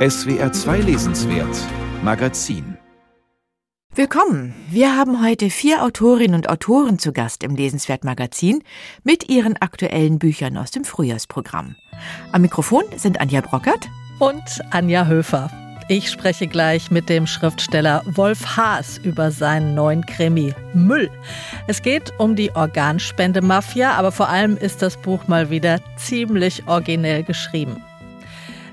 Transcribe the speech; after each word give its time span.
SWR 0.00 0.50
2 0.50 0.78
Lesenswert 0.78 1.58
Magazin 2.02 2.78
Willkommen! 3.94 4.54
Wir 4.70 4.96
haben 4.96 5.22
heute 5.22 5.50
vier 5.50 5.84
Autorinnen 5.84 6.36
und 6.36 6.48
Autoren 6.48 6.98
zu 6.98 7.12
Gast 7.12 7.42
im 7.42 7.54
Lesenswert 7.54 8.02
Magazin 8.02 8.64
mit 9.04 9.28
ihren 9.28 9.58
aktuellen 9.58 10.18
Büchern 10.18 10.56
aus 10.56 10.70
dem 10.70 10.84
Frühjahrsprogramm. 10.84 11.76
Am 12.32 12.40
Mikrofon 12.40 12.84
sind 12.96 13.20
Anja 13.20 13.42
Brockert 13.42 13.90
und 14.20 14.42
Anja 14.70 15.04
Höfer. 15.04 15.50
Ich 15.90 16.08
spreche 16.08 16.46
gleich 16.46 16.90
mit 16.90 17.10
dem 17.10 17.26
Schriftsteller 17.26 18.02
Wolf 18.06 18.56
Haas 18.56 18.96
über 18.96 19.30
seinen 19.30 19.74
neuen 19.74 20.06
Krimi 20.06 20.54
Müll. 20.72 21.10
Es 21.66 21.82
geht 21.82 22.10
um 22.18 22.36
die 22.36 22.56
Organspendemafia, 22.56 23.92
aber 23.92 24.12
vor 24.12 24.30
allem 24.30 24.56
ist 24.56 24.80
das 24.80 24.96
Buch 24.96 25.28
mal 25.28 25.50
wieder 25.50 25.78
ziemlich 25.98 26.66
originell 26.66 27.22
geschrieben. 27.22 27.84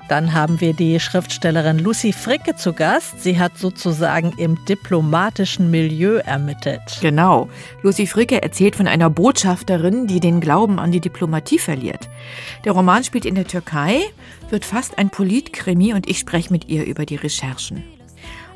Dann 0.08 0.32
haben 0.32 0.62
wir 0.62 0.72
die 0.72 0.98
Schriftstellerin 1.00 1.78
Lucy 1.78 2.14
Fricke 2.14 2.56
zu 2.56 2.72
Gast. 2.72 3.22
Sie 3.22 3.38
hat 3.38 3.58
sozusagen 3.58 4.32
im 4.38 4.64
diplomatischen 4.64 5.70
Milieu 5.70 6.16
ermittelt. 6.16 6.80
Genau. 7.02 7.48
Lucy 7.82 8.06
Fricke 8.06 8.42
erzählt 8.42 8.74
von 8.74 8.86
einer 8.86 9.10
Botschafterin, 9.10 10.06
die 10.06 10.20
den 10.20 10.40
Glauben 10.40 10.78
an 10.78 10.92
die 10.92 11.00
Diplomatie 11.00 11.58
verliert. 11.58 12.08
Der 12.64 12.72
Roman 12.72 13.04
spielt 13.04 13.26
in 13.26 13.34
der 13.34 13.46
Türkei, 13.46 14.00
wird 14.48 14.64
fast 14.64 14.96
ein 14.96 15.10
Politkrimi 15.10 15.92
und 15.92 16.08
ich 16.08 16.18
spreche 16.18 16.52
mit 16.52 16.68
ihr 16.68 16.86
über 16.86 17.04
die 17.04 17.16
Recherchen. 17.16 17.84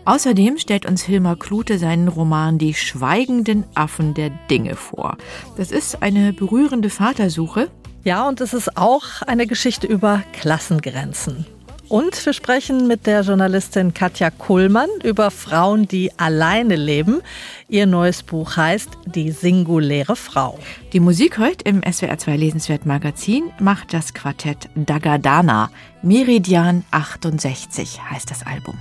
Außerdem 0.04 0.58
stellt 0.58 0.86
uns 0.86 1.02
Hilmar 1.02 1.36
Klute 1.36 1.78
seinen 1.78 2.08
Roman 2.08 2.58
Die 2.58 2.74
schweigenden 2.74 3.64
Affen 3.74 4.14
der 4.14 4.30
Dinge 4.50 4.74
vor. 4.74 5.16
Das 5.56 5.70
ist 5.70 6.02
eine 6.02 6.32
berührende 6.32 6.90
Vatersuche 6.90 7.68
ja, 8.04 8.26
und 8.28 8.40
es 8.40 8.54
ist 8.54 8.76
auch 8.76 9.22
eine 9.26 9.46
Geschichte 9.46 9.86
über 9.86 10.22
Klassengrenzen. 10.32 11.46
Und 11.92 12.24
wir 12.24 12.32
sprechen 12.32 12.86
mit 12.86 13.06
der 13.06 13.20
Journalistin 13.20 13.92
Katja 13.92 14.30
Kuhlmann 14.30 14.88
über 15.04 15.30
Frauen, 15.30 15.86
die 15.86 16.10
alleine 16.16 16.74
leben. 16.74 17.20
Ihr 17.68 17.84
neues 17.84 18.22
Buch 18.22 18.56
heißt 18.56 18.88
Die 19.04 19.30
singuläre 19.30 20.16
Frau. 20.16 20.58
Die 20.94 21.00
Musik 21.00 21.36
heute 21.36 21.68
im 21.68 21.82
SWR2 21.82 22.34
Lesenswert 22.34 22.86
Magazin 22.86 23.50
macht 23.60 23.92
das 23.92 24.14
Quartett 24.14 24.70
Dagadana. 24.74 25.70
Meridian 26.00 26.84
68 26.92 28.00
heißt 28.10 28.30
das 28.30 28.46
Album. 28.46 28.78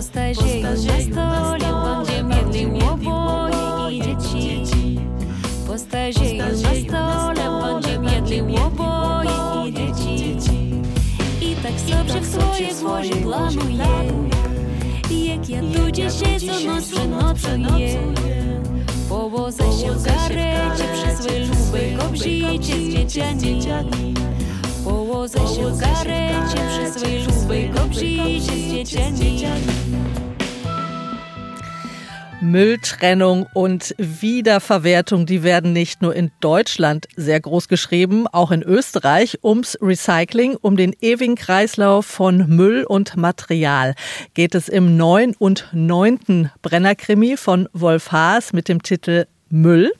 postazieniu 0.00 0.62
na 0.62 0.76
stole 1.00 1.96
Będzie 1.96 2.22
miedlił 2.24 2.70
oboje 2.92 3.96
i 3.96 4.00
dzieci. 4.00 5.00
Postazieniu 5.66 6.44
na 6.90 7.30
stole 7.34 7.60
Będzie 7.62 7.98
miedlił 7.98 8.46
oboje 8.66 9.68
i 9.68 9.72
dzieci. 9.72 10.82
I 11.40 11.56
tak 11.62 11.80
sobie 11.80 12.20
w 12.20 12.26
swoje 12.26 12.74
złoże 12.74 13.14
planuję. 13.14 13.84
Jak 15.10 15.48
ja 15.48 15.60
tu 15.60 15.90
dzisiaj 15.90 16.40
co 16.40 17.04
noc 17.08 17.42
nocuję. 17.58 17.98
Powozę 19.08 19.62
się 19.62 19.92
w 19.92 20.02
garecie 20.02 20.84
Przez 20.92 21.26
wylubek 21.26 22.04
obżycie 22.08 22.74
z 23.36 23.42
dzieciami. 23.42 24.14
Powozę 24.84 25.38
się 25.38 25.66
w 25.70 25.78
garecie 25.78 26.58
Przez 26.68 27.02
wylubek 27.02 27.84
obżycie 27.84 28.82
z 28.82 28.86
dzieciami. 28.86 29.89
Mülltrennung 32.50 33.46
und 33.54 33.94
Wiederverwertung, 33.98 35.24
die 35.24 35.42
werden 35.42 35.72
nicht 35.72 36.02
nur 36.02 36.14
in 36.14 36.32
Deutschland 36.40 37.06
sehr 37.16 37.40
groß 37.40 37.68
geschrieben, 37.68 38.26
auch 38.26 38.50
in 38.50 38.62
Österreich 38.62 39.38
ums 39.44 39.78
Recycling, 39.80 40.56
um 40.60 40.76
den 40.76 40.94
ewigen 41.00 41.36
Kreislauf 41.36 42.06
von 42.06 42.48
Müll 42.48 42.84
und 42.84 43.16
Material 43.16 43.94
geht 44.34 44.54
es 44.54 44.68
im 44.68 44.96
neuen 44.96 45.34
und 45.38 45.68
neunten 45.72 46.50
Brennerkrimi 46.62 47.36
von 47.36 47.68
Wolf 47.72 48.10
Haas 48.10 48.52
mit 48.52 48.68
dem 48.68 48.82
Titel 48.82 49.26
Müll. 49.48 49.92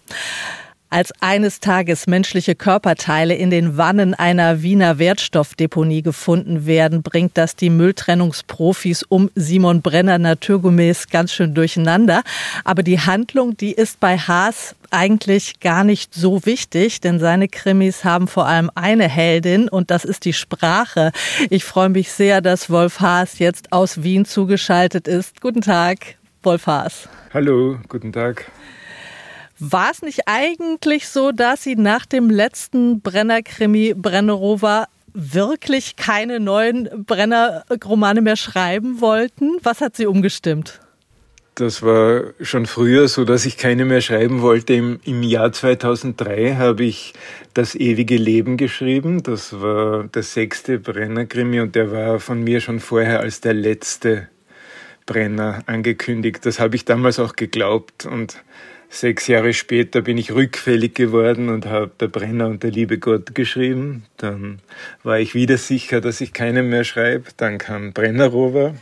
Als 0.92 1.12
eines 1.20 1.60
Tages 1.60 2.08
menschliche 2.08 2.56
Körperteile 2.56 3.36
in 3.36 3.50
den 3.50 3.76
Wannen 3.76 4.12
einer 4.12 4.60
Wiener 4.62 4.98
Wertstoffdeponie 4.98 6.02
gefunden 6.02 6.66
werden, 6.66 7.04
bringt 7.04 7.38
das 7.38 7.54
die 7.54 7.70
Mülltrennungsprofis 7.70 9.04
um 9.04 9.30
Simon 9.36 9.82
Brenner 9.82 10.18
naturgemäß 10.18 11.06
ganz 11.08 11.32
schön 11.32 11.54
durcheinander. 11.54 12.22
Aber 12.64 12.82
die 12.82 12.98
Handlung, 12.98 13.56
die 13.56 13.70
ist 13.70 14.00
bei 14.00 14.18
Haas 14.18 14.74
eigentlich 14.90 15.60
gar 15.60 15.84
nicht 15.84 16.12
so 16.12 16.44
wichtig, 16.44 17.00
denn 17.00 17.20
seine 17.20 17.46
Krimis 17.46 18.02
haben 18.04 18.26
vor 18.26 18.48
allem 18.48 18.68
eine 18.74 19.08
Heldin 19.08 19.68
und 19.68 19.92
das 19.92 20.04
ist 20.04 20.24
die 20.24 20.32
Sprache. 20.32 21.12
Ich 21.50 21.64
freue 21.64 21.90
mich 21.90 22.10
sehr, 22.10 22.40
dass 22.40 22.68
Wolf 22.68 22.98
Haas 22.98 23.38
jetzt 23.38 23.72
aus 23.72 24.02
Wien 24.02 24.24
zugeschaltet 24.24 25.06
ist. 25.06 25.40
Guten 25.40 25.60
Tag, 25.60 26.16
Wolf 26.42 26.66
Haas. 26.66 27.08
Hallo, 27.32 27.78
guten 27.88 28.12
Tag. 28.12 28.50
War 29.62 29.91
es 29.91 30.00
nicht 30.00 30.22
eigentlich 30.25 31.06
so, 31.09 31.32
dass 31.32 31.62
Sie 31.65 31.76
nach 31.76 32.06
dem 32.06 32.31
letzten 32.31 33.03
Brenner-Krimi 33.03 33.93
Brennerova 33.94 34.88
wirklich 35.12 35.97
keine 35.97 36.41
neuen 36.41 36.88
Brenner-Romane 37.04 38.22
mehr 38.22 38.37
schreiben 38.37 39.03
wollten? 39.03 39.59
Was 39.62 39.82
hat 39.82 39.97
Sie 39.97 40.06
umgestimmt? 40.06 40.81
Das 41.56 41.82
war 41.82 42.32
schon 42.41 42.65
früher 42.65 43.06
so, 43.06 43.26
dass 43.26 43.44
ich 43.44 43.59
keine 43.59 43.84
mehr 43.84 44.00
schreiben 44.00 44.41
wollte. 44.41 44.72
Im, 44.72 44.98
im 45.04 45.22
Jahr 45.22 45.53
2003 45.53 46.54
habe 46.54 46.84
ich 46.84 47.12
Das 47.53 47.75
ewige 47.75 48.16
Leben 48.16 48.56
geschrieben. 48.56 49.22
Das 49.22 49.60
war 49.60 50.04
der 50.04 50.22
sechste 50.22 50.78
Brenner-Krimi 50.78 51.60
und 51.60 51.75
der 51.75 51.92
war 51.92 52.19
von 52.19 52.42
mir 52.42 52.62
schon 52.62 52.81
vorher 52.81 53.21
als 53.21 53.42
der 53.42 53.53
letzte 53.53 54.28
Brenner 55.04 55.65
angekündigt. 55.66 56.47
Das 56.47 56.60
habe 56.60 56.77
ich 56.77 56.84
damals 56.87 57.19
auch 57.19 57.34
geglaubt 57.34 58.06
und 58.06 58.42
Sechs 58.92 59.28
Jahre 59.28 59.54
später 59.54 60.02
bin 60.02 60.18
ich 60.18 60.32
rückfällig 60.32 60.94
geworden 60.94 61.48
und 61.48 61.64
habe 61.66 61.92
Der 62.00 62.08
Brenner 62.08 62.48
und 62.48 62.64
der 62.64 62.72
liebe 62.72 62.98
Gott 62.98 63.36
geschrieben. 63.36 64.04
Dann 64.16 64.58
war 65.04 65.20
ich 65.20 65.32
wieder 65.32 65.58
sicher, 65.58 66.00
dass 66.00 66.20
ich 66.20 66.32
keinen 66.32 66.68
mehr 66.68 66.82
schreibe. 66.82 67.30
Dann 67.36 67.58
kam 67.58 67.92
Brennerrover 67.92 68.74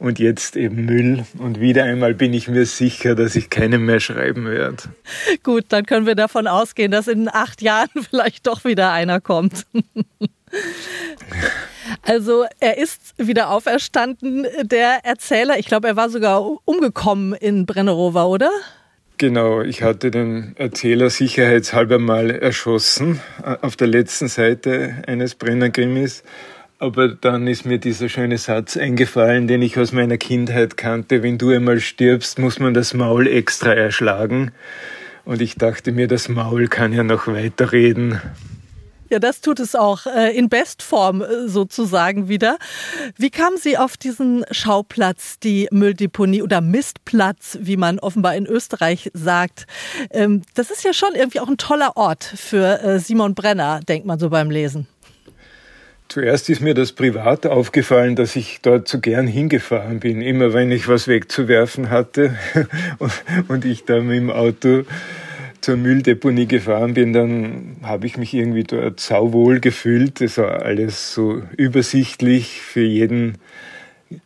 und 0.00 0.18
jetzt 0.18 0.56
eben 0.56 0.84
Müll. 0.84 1.24
Und 1.38 1.60
wieder 1.60 1.84
einmal 1.84 2.14
bin 2.14 2.34
ich 2.34 2.48
mir 2.48 2.66
sicher, 2.66 3.14
dass 3.14 3.36
ich 3.36 3.48
keinen 3.48 3.84
mehr 3.84 4.00
schreiben 4.00 4.46
werde. 4.46 4.82
Gut, 5.44 5.66
dann 5.68 5.86
können 5.86 6.06
wir 6.06 6.16
davon 6.16 6.48
ausgehen, 6.48 6.90
dass 6.90 7.06
in 7.06 7.28
acht 7.28 7.62
Jahren 7.62 7.90
vielleicht 8.10 8.48
doch 8.48 8.64
wieder 8.64 8.92
einer 8.92 9.20
kommt. 9.20 9.66
Also 12.02 12.44
er 12.60 12.78
ist 12.78 13.14
wieder 13.18 13.50
auferstanden, 13.50 14.46
der 14.62 15.04
Erzähler. 15.04 15.58
Ich 15.58 15.66
glaube, 15.66 15.88
er 15.88 15.96
war 15.96 16.08
sogar 16.08 16.42
umgekommen 16.64 17.34
in 17.34 17.66
Brennerova, 17.66 18.24
oder? 18.24 18.50
Genau, 19.16 19.62
ich 19.62 19.82
hatte 19.82 20.10
den 20.10 20.56
Erzähler 20.56 21.08
sicherheitshalber 21.08 22.00
mal 22.00 22.30
erschossen 22.30 23.20
auf 23.62 23.76
der 23.76 23.86
letzten 23.86 24.26
Seite 24.26 25.04
eines 25.06 25.36
Brennergrimmis. 25.36 26.24
Aber 26.80 27.08
dann 27.08 27.46
ist 27.46 27.64
mir 27.64 27.78
dieser 27.78 28.08
schöne 28.08 28.38
Satz 28.38 28.76
eingefallen, 28.76 29.46
den 29.46 29.62
ich 29.62 29.78
aus 29.78 29.92
meiner 29.92 30.18
Kindheit 30.18 30.76
kannte. 30.76 31.22
Wenn 31.22 31.38
du 31.38 31.50
einmal 31.50 31.78
stirbst, 31.78 32.40
muss 32.40 32.58
man 32.58 32.74
das 32.74 32.92
Maul 32.92 33.28
extra 33.28 33.72
erschlagen. 33.72 34.50
Und 35.24 35.40
ich 35.40 35.54
dachte 35.54 35.92
mir, 35.92 36.08
das 36.08 36.28
Maul 36.28 36.66
kann 36.66 36.92
ja 36.92 37.04
noch 37.04 37.28
weiterreden. 37.28 38.20
Ja, 39.10 39.18
das 39.18 39.40
tut 39.40 39.60
es 39.60 39.74
auch 39.74 40.06
äh, 40.06 40.36
in 40.36 40.48
Bestform 40.48 41.20
äh, 41.22 41.46
sozusagen 41.46 42.28
wieder. 42.28 42.56
Wie 43.16 43.30
kamen 43.30 43.58
Sie 43.58 43.76
auf 43.76 43.96
diesen 43.96 44.44
Schauplatz, 44.50 45.38
die 45.38 45.68
Mülldeponie 45.70 46.42
oder 46.42 46.60
Mistplatz, 46.60 47.58
wie 47.60 47.76
man 47.76 47.98
offenbar 47.98 48.34
in 48.34 48.46
Österreich 48.46 49.10
sagt? 49.12 49.66
Ähm, 50.10 50.42
das 50.54 50.70
ist 50.70 50.84
ja 50.84 50.94
schon 50.94 51.14
irgendwie 51.14 51.40
auch 51.40 51.48
ein 51.48 51.58
toller 51.58 51.96
Ort 51.96 52.24
für 52.24 52.82
äh, 52.82 52.98
Simon 52.98 53.34
Brenner, 53.34 53.80
denkt 53.86 54.06
man 54.06 54.18
so 54.18 54.30
beim 54.30 54.50
Lesen. 54.50 54.86
Zuerst 56.08 56.48
ist 56.48 56.60
mir 56.60 56.74
das 56.74 56.92
privat 56.92 57.46
aufgefallen, 57.46 58.14
dass 58.14 58.36
ich 58.36 58.60
dort 58.62 58.88
so 58.88 59.00
gern 59.00 59.26
hingefahren 59.26 60.00
bin, 60.00 60.22
immer 60.22 60.52
wenn 60.52 60.70
ich 60.70 60.86
was 60.86 61.08
wegzuwerfen 61.08 61.90
hatte 61.90 62.36
und 63.48 63.64
ich 63.64 63.84
da 63.84 64.00
mit 64.00 64.16
dem 64.16 64.30
Auto 64.30 64.84
zur 65.64 65.76
Mülldeponie 65.76 66.46
gefahren 66.46 66.92
bin, 66.92 67.14
dann 67.14 67.76
habe 67.82 68.06
ich 68.06 68.18
mich 68.18 68.34
irgendwie 68.34 68.64
dort 68.64 69.00
sauwohl 69.00 69.60
gefühlt. 69.60 70.20
Es 70.20 70.36
war 70.36 70.62
alles 70.62 71.14
so 71.14 71.42
übersichtlich. 71.56 72.60
Für 72.60 72.82
jeden, 72.82 73.38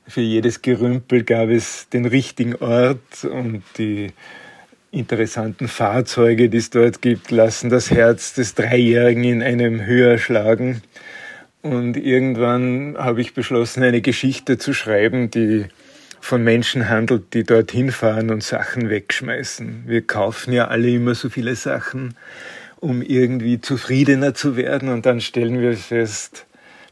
für 0.08 0.20
jedes 0.20 0.62
Gerümpel 0.62 1.22
gab 1.22 1.48
es 1.48 1.88
den 1.90 2.06
richtigen 2.06 2.56
Ort 2.56 3.22
und 3.22 3.62
die 3.78 4.08
interessanten 4.90 5.68
Fahrzeuge, 5.68 6.48
die 6.48 6.56
es 6.56 6.70
dort 6.70 7.02
gibt, 7.02 7.30
lassen 7.30 7.70
das 7.70 7.92
Herz 7.92 8.34
des 8.34 8.56
Dreijährigen 8.56 9.22
in 9.22 9.42
einem 9.42 9.86
höher 9.86 10.18
schlagen. 10.18 10.82
Und 11.62 11.96
irgendwann 11.96 12.96
habe 12.98 13.20
ich 13.20 13.32
beschlossen, 13.32 13.84
eine 13.84 14.00
Geschichte 14.00 14.58
zu 14.58 14.72
schreiben, 14.72 15.30
die 15.30 15.66
von 16.20 16.42
Menschen 16.42 16.88
handelt, 16.88 17.34
die 17.34 17.44
dorthin 17.44 17.92
fahren 17.92 18.30
und 18.30 18.42
Sachen 18.42 18.90
wegschmeißen. 18.90 19.84
Wir 19.86 20.02
kaufen 20.02 20.52
ja 20.52 20.68
alle 20.68 20.90
immer 20.90 21.14
so 21.14 21.28
viele 21.28 21.54
Sachen, 21.54 22.14
um 22.76 23.02
irgendwie 23.02 23.60
zufriedener 23.60 24.34
zu 24.34 24.56
werden 24.56 24.88
und 24.88 25.06
dann 25.06 25.20
stellen 25.20 25.60
wir 25.60 25.76
fest, 25.76 26.46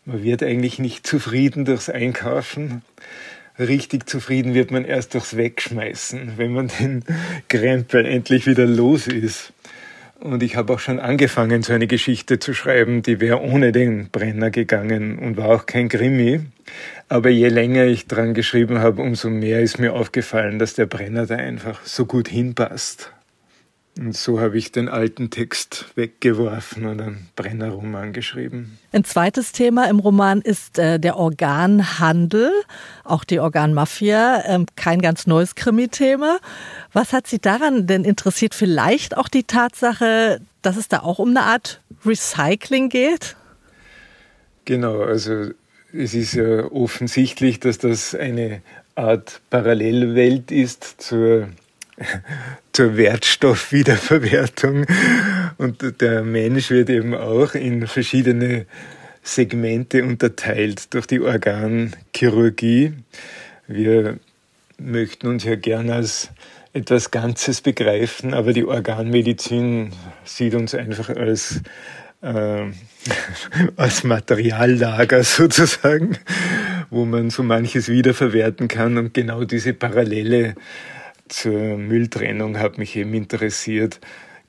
man 0.04 0.22
wird 0.22 0.42
eigentlich 0.42 0.78
nicht 0.78 1.06
zufrieden 1.06 1.64
durchs 1.64 1.90
Einkaufen. 1.90 2.82
Richtig 3.58 4.08
zufrieden 4.08 4.54
wird 4.54 4.70
man 4.70 4.84
erst 4.84 5.14
durchs 5.14 5.36
Wegschmeißen, 5.36 6.34
wenn 6.36 6.52
man 6.52 6.68
den 6.68 7.04
Krempel 7.48 8.06
endlich 8.06 8.46
wieder 8.46 8.66
los 8.66 9.08
ist. 9.08 9.52
Und 10.20 10.42
ich 10.42 10.56
habe 10.56 10.72
auch 10.72 10.78
schon 10.78 10.98
angefangen, 10.98 11.62
so 11.62 11.72
eine 11.72 11.86
Geschichte 11.86 12.38
zu 12.38 12.54
schreiben, 12.54 13.02
die 13.02 13.20
wäre 13.20 13.42
ohne 13.42 13.70
den 13.70 14.08
Brenner 14.10 14.50
gegangen 14.50 15.18
und 15.18 15.36
war 15.36 15.48
auch 15.48 15.66
kein 15.66 15.88
Krimi. 15.88 16.40
Aber 17.08 17.28
je 17.28 17.48
länger 17.48 17.84
ich 17.84 18.06
dran 18.06 18.34
geschrieben 18.34 18.78
habe, 18.78 19.02
umso 19.02 19.30
mehr 19.30 19.60
ist 19.60 19.78
mir 19.78 19.92
aufgefallen, 19.92 20.58
dass 20.58 20.74
der 20.74 20.86
Brenner 20.86 21.26
da 21.26 21.36
einfach 21.36 21.84
so 21.84 22.06
gut 22.06 22.28
hinpasst. 22.28 23.12
Und 23.98 24.14
so 24.14 24.40
habe 24.40 24.58
ich 24.58 24.72
den 24.72 24.90
alten 24.90 25.30
Text 25.30 25.86
weggeworfen 25.94 26.84
und 26.84 27.00
einen 27.00 27.28
Brennerroman 27.34 28.12
geschrieben. 28.12 28.78
Ein 28.92 29.04
zweites 29.04 29.52
Thema 29.52 29.88
im 29.88 30.00
Roman 30.00 30.42
ist 30.42 30.78
äh, 30.78 31.00
der 31.00 31.16
Organhandel, 31.16 32.52
auch 33.04 33.24
die 33.24 33.40
Organmafia. 33.40 34.44
Ähm, 34.46 34.66
kein 34.76 35.00
ganz 35.00 35.26
neues 35.26 35.54
Krimi-Thema. 35.54 36.40
Was 36.92 37.14
hat 37.14 37.26
Sie 37.26 37.38
daran 37.38 37.86
denn 37.86 38.04
interessiert? 38.04 38.54
Vielleicht 38.54 39.16
auch 39.16 39.28
die 39.28 39.44
Tatsache, 39.44 40.42
dass 40.60 40.76
es 40.76 40.88
da 40.88 41.00
auch 41.00 41.18
um 41.18 41.30
eine 41.30 41.42
Art 41.42 41.80
Recycling 42.04 42.90
geht? 42.90 43.34
Genau, 44.66 45.00
also 45.00 45.50
es 45.94 46.12
ist 46.12 46.34
ja 46.34 46.70
offensichtlich, 46.70 47.60
dass 47.60 47.78
das 47.78 48.14
eine 48.14 48.60
Art 48.94 49.40
Parallelwelt 49.48 50.50
ist 50.50 51.00
zur 51.00 51.48
zur 52.72 52.96
Wertstoffwiederverwertung. 52.96 54.86
Und 55.58 56.00
der 56.00 56.22
Mensch 56.22 56.70
wird 56.70 56.90
eben 56.90 57.14
auch 57.14 57.54
in 57.54 57.86
verschiedene 57.86 58.66
Segmente 59.22 60.04
unterteilt 60.04 60.94
durch 60.94 61.06
die 61.06 61.20
Organchirurgie. 61.20 62.92
Wir 63.66 64.18
möchten 64.78 65.26
uns 65.26 65.44
ja 65.44 65.56
gern 65.56 65.90
als 65.90 66.30
etwas 66.72 67.10
Ganzes 67.10 67.62
begreifen, 67.62 68.34
aber 68.34 68.52
die 68.52 68.64
Organmedizin 68.64 69.92
sieht 70.24 70.54
uns 70.54 70.74
einfach 70.74 71.08
als, 71.08 71.62
äh, 72.20 72.64
als 73.76 74.04
Materiallager 74.04 75.24
sozusagen, 75.24 76.18
wo 76.90 77.06
man 77.06 77.30
so 77.30 77.42
manches 77.42 77.88
wiederverwerten 77.88 78.68
kann 78.68 78.98
und 78.98 79.14
genau 79.14 79.44
diese 79.44 79.72
Parallele 79.72 80.54
zur 81.28 81.76
Mülltrennung 81.76 82.58
hat 82.58 82.78
mich 82.78 82.96
eben 82.96 83.14
interessiert, 83.14 84.00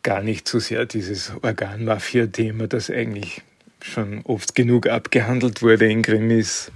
gar 0.03 0.21
nicht 0.21 0.47
so 0.47 0.59
sehr 0.59 0.85
dieses 0.85 1.31
Organmafia-Thema, 1.41 2.67
das 2.67 2.89
eigentlich 2.89 3.41
schon 3.81 4.21
oft 4.23 4.55
genug 4.55 4.87
abgehandelt 4.87 5.61
wurde 5.61 5.89
in 5.89 6.01
Krimis. 6.01 6.71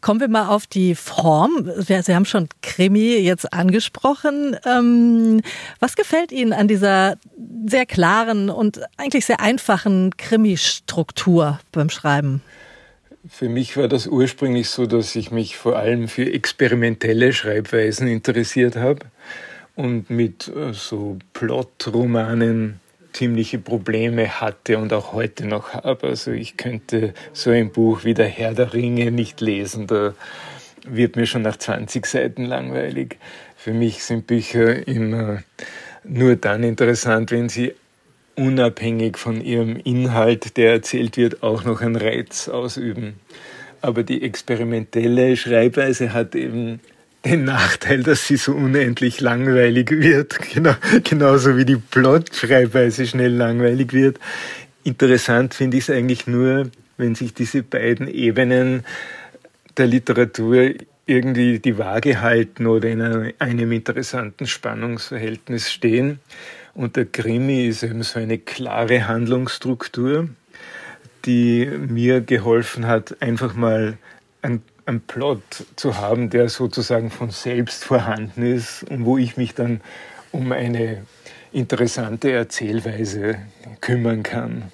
Kommen 0.00 0.20
wir 0.20 0.28
mal 0.28 0.48
auf 0.48 0.66
die 0.66 0.96
Form. 0.96 1.70
Sie 1.78 2.14
haben 2.14 2.24
schon 2.24 2.48
Krimi 2.60 3.18
jetzt 3.18 3.52
angesprochen. 3.52 4.56
Ähm, 4.66 5.42
was 5.78 5.94
gefällt 5.94 6.32
Ihnen 6.32 6.52
an 6.52 6.66
dieser 6.66 7.16
sehr 7.66 7.86
klaren 7.86 8.50
und 8.50 8.80
eigentlich 8.96 9.26
sehr 9.26 9.38
einfachen 9.38 10.16
Krimi-Struktur 10.16 11.60
beim 11.70 11.88
Schreiben? 11.88 12.42
Für 13.28 13.48
mich 13.48 13.76
war 13.76 13.86
das 13.86 14.08
ursprünglich 14.08 14.68
so, 14.68 14.86
dass 14.86 15.14
ich 15.14 15.30
mich 15.30 15.56
vor 15.56 15.76
allem 15.76 16.08
für 16.08 16.32
experimentelle 16.32 17.32
Schreibweisen 17.32 18.08
interessiert 18.08 18.74
habe 18.74 19.06
und 19.76 20.10
mit 20.10 20.48
äh, 20.48 20.72
so 20.72 21.18
Plotromanen 21.32 22.80
ziemliche 23.12 23.58
Probleme 23.58 24.40
hatte 24.40 24.78
und 24.78 24.92
auch 24.92 25.12
heute 25.12 25.46
noch 25.46 25.72
habe. 25.72 26.08
Also 26.08 26.32
ich 26.32 26.56
könnte 26.56 27.14
so 27.32 27.50
ein 27.50 27.70
Buch 27.70 28.02
wie 28.02 28.14
Der 28.14 28.26
Herr 28.26 28.54
der 28.54 28.74
Ringe 28.74 29.12
nicht 29.12 29.40
lesen, 29.40 29.86
da 29.86 30.14
wird 30.84 31.14
mir 31.14 31.26
schon 31.26 31.42
nach 31.42 31.56
20 31.56 32.06
Seiten 32.06 32.44
langweilig. 32.44 33.18
Für 33.56 33.72
mich 33.72 34.02
sind 34.02 34.26
Bücher 34.26 34.88
immer 34.88 35.44
nur 36.02 36.34
dann 36.34 36.64
interessant, 36.64 37.30
wenn 37.30 37.48
sie 37.48 37.74
unabhängig 38.36 39.18
von 39.18 39.40
ihrem 39.40 39.76
Inhalt, 39.76 40.56
der 40.56 40.72
erzählt 40.72 41.16
wird, 41.16 41.42
auch 41.42 41.64
noch 41.64 41.80
einen 41.80 41.96
Reiz 41.96 42.48
ausüben. 42.48 43.14
Aber 43.80 44.02
die 44.02 44.22
experimentelle 44.22 45.36
Schreibweise 45.36 46.12
hat 46.12 46.34
eben 46.34 46.80
den 47.24 47.44
Nachteil, 47.44 48.02
dass 48.02 48.26
sie 48.26 48.36
so 48.36 48.52
unendlich 48.52 49.20
langweilig 49.20 49.90
wird, 49.90 50.38
genau, 50.54 50.74
genauso 51.04 51.56
wie 51.56 51.64
die 51.64 51.76
Plot-Schreibweise 51.76 53.06
schnell 53.06 53.32
langweilig 53.32 53.92
wird. 53.92 54.18
Interessant 54.84 55.54
finde 55.54 55.76
ich 55.76 55.84
es 55.84 55.90
eigentlich 55.90 56.26
nur, 56.26 56.70
wenn 56.96 57.14
sich 57.14 57.34
diese 57.34 57.62
beiden 57.62 58.08
Ebenen 58.08 58.84
der 59.76 59.86
Literatur 59.86 60.70
irgendwie 61.06 61.58
die 61.58 61.78
Waage 61.78 62.20
halten 62.20 62.66
oder 62.66 62.88
in 62.88 63.32
einem 63.38 63.72
interessanten 63.72 64.46
Spannungsverhältnis 64.46 65.70
stehen. 65.70 66.20
Und 66.74 66.96
der 66.96 67.04
Krimi 67.04 67.66
ist 67.66 67.82
eben 67.82 68.02
so 68.02 68.18
eine 68.18 68.38
klare 68.38 69.06
Handlungsstruktur, 69.06 70.28
die 71.24 71.66
mir 71.66 72.20
geholfen 72.20 72.86
hat, 72.86 73.20
einfach 73.20 73.54
mal 73.54 73.98
einen, 74.40 74.62
einen 74.86 75.00
Plot 75.00 75.42
zu 75.76 75.98
haben, 75.98 76.30
der 76.30 76.48
sozusagen 76.48 77.10
von 77.10 77.30
selbst 77.30 77.84
vorhanden 77.84 78.42
ist 78.42 78.84
und 78.84 79.04
wo 79.04 79.18
ich 79.18 79.36
mich 79.36 79.54
dann 79.54 79.80
um 80.32 80.50
eine 80.52 81.04
interessante 81.52 82.32
Erzählweise 82.32 83.36
kümmern 83.80 84.22
kann. 84.22 84.72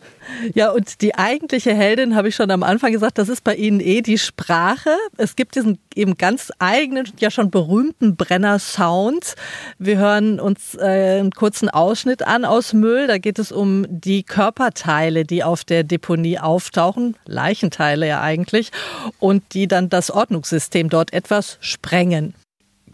Ja, 0.54 0.70
und 0.70 1.00
die 1.02 1.14
eigentliche 1.14 1.74
Heldin, 1.74 2.14
habe 2.14 2.28
ich 2.28 2.34
schon 2.34 2.50
am 2.50 2.62
Anfang 2.62 2.92
gesagt, 2.92 3.18
das 3.18 3.28
ist 3.28 3.44
bei 3.44 3.54
Ihnen 3.54 3.80
eh 3.80 4.02
die 4.02 4.18
Sprache. 4.18 4.90
Es 5.16 5.36
gibt 5.36 5.56
diesen 5.56 5.78
eben 5.94 6.16
ganz 6.16 6.52
eigenen, 6.58 7.06
ja 7.18 7.30
schon 7.30 7.50
berühmten 7.50 8.16
Brenner-Sound. 8.16 9.34
Wir 9.78 9.98
hören 9.98 10.40
uns 10.40 10.74
äh, 10.74 11.18
einen 11.18 11.32
kurzen 11.32 11.68
Ausschnitt 11.68 12.22
an 12.26 12.44
aus 12.44 12.72
Müll. 12.72 13.06
Da 13.06 13.18
geht 13.18 13.38
es 13.38 13.52
um 13.52 13.86
die 13.88 14.22
Körperteile, 14.22 15.24
die 15.24 15.44
auf 15.44 15.64
der 15.64 15.84
Deponie 15.84 16.38
auftauchen, 16.38 17.16
Leichenteile 17.26 18.06
ja 18.06 18.20
eigentlich, 18.20 18.70
und 19.18 19.42
die 19.54 19.66
dann 19.66 19.88
das 19.88 20.10
Ordnungssystem 20.10 20.88
dort 20.88 21.12
etwas 21.12 21.58
sprengen. 21.60 22.34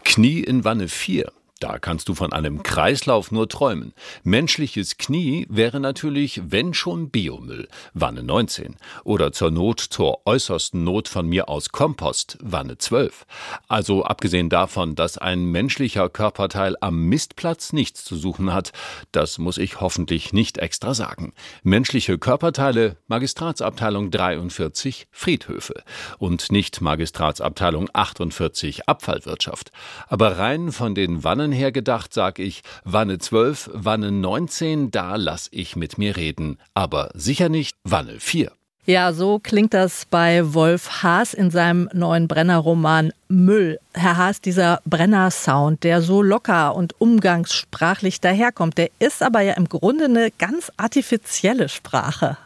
Knie 0.03 0.39
in 0.41 0.63
Wanne 0.63 0.87
4. 0.87 1.31
Da 1.61 1.79
kannst 1.79 2.09
du 2.09 2.15
von 2.15 2.33
einem 2.33 2.63
Kreislauf 2.63 3.31
nur 3.31 3.47
träumen. 3.47 3.93
Menschliches 4.23 4.97
Knie 4.97 5.47
wäre 5.49 5.79
natürlich, 5.79 6.41
wenn 6.51 6.73
schon 6.73 7.09
Biomüll, 7.09 7.69
Wanne 7.93 8.23
19. 8.23 8.75
Oder 9.05 9.31
zur 9.31 9.51
Not, 9.51 9.79
zur 9.79 10.27
äußersten 10.27 10.83
Not 10.83 11.07
von 11.07 11.27
mir 11.27 11.47
aus 11.47 11.69
Kompost, 11.69 12.37
Wanne 12.41 12.77
12. 12.77 13.25
Also 13.69 14.03
abgesehen 14.03 14.49
davon, 14.49 14.95
dass 14.95 15.17
ein 15.17 15.45
menschlicher 15.45 16.09
Körperteil 16.09 16.75
am 16.81 17.05
Mistplatz 17.05 17.71
nichts 17.71 18.03
zu 18.03 18.17
suchen 18.17 18.51
hat, 18.51 18.73
das 19.13 19.37
muss 19.37 19.57
ich 19.57 19.79
hoffentlich 19.79 20.33
nicht 20.33 20.57
extra 20.57 20.93
sagen. 20.93 21.31
Menschliche 21.63 22.17
Körperteile, 22.17 22.97
Magistratsabteilung 23.07 24.11
43, 24.11 25.07
Friedhöfe. 25.09 25.85
Und 26.17 26.51
nicht 26.51 26.81
Magistratsabteilung 26.81 27.89
48, 27.93 28.89
Abfallwirtschaft. 28.89 29.71
Aber 30.09 30.37
rein 30.37 30.73
von 30.73 30.95
den 30.95 31.23
Wannen 31.23 31.44
Wannen 31.45 31.51
her 31.51 31.71
gedacht, 31.71 32.11
sag 32.11 32.39
ich, 32.39 32.63
Wanne 32.85 33.19
12, 33.19 33.69
Wanne 33.71 34.11
19, 34.11 34.89
da 34.89 35.15
lass 35.15 35.47
ich 35.51 35.75
mit 35.75 35.99
mir 35.99 36.17
reden. 36.17 36.57
Aber 36.73 37.11
sicher 37.13 37.49
nicht 37.49 37.75
Wanne 37.83 38.19
4. 38.19 38.51
Ja, 38.87 39.13
so 39.13 39.37
klingt 39.37 39.75
das 39.75 40.05
bei 40.05 40.55
Wolf 40.55 41.03
Haas 41.03 41.35
in 41.35 41.51
seinem 41.51 41.87
neuen 41.93 42.27
Brenner-Roman 42.27 43.11
Müll. 43.27 43.79
Herr 43.93 44.17
Haas, 44.17 44.41
dieser 44.41 44.79
Brenner-Sound, 44.85 45.83
der 45.83 46.01
so 46.01 46.23
locker 46.23 46.75
und 46.75 46.99
umgangssprachlich 46.99 48.21
daherkommt, 48.21 48.79
der 48.79 48.89
ist 48.97 49.21
aber 49.21 49.41
ja 49.41 49.53
im 49.53 49.69
Grunde 49.69 50.05
eine 50.05 50.31
ganz 50.31 50.71
artifizielle 50.77 51.69
Sprache. 51.69 52.37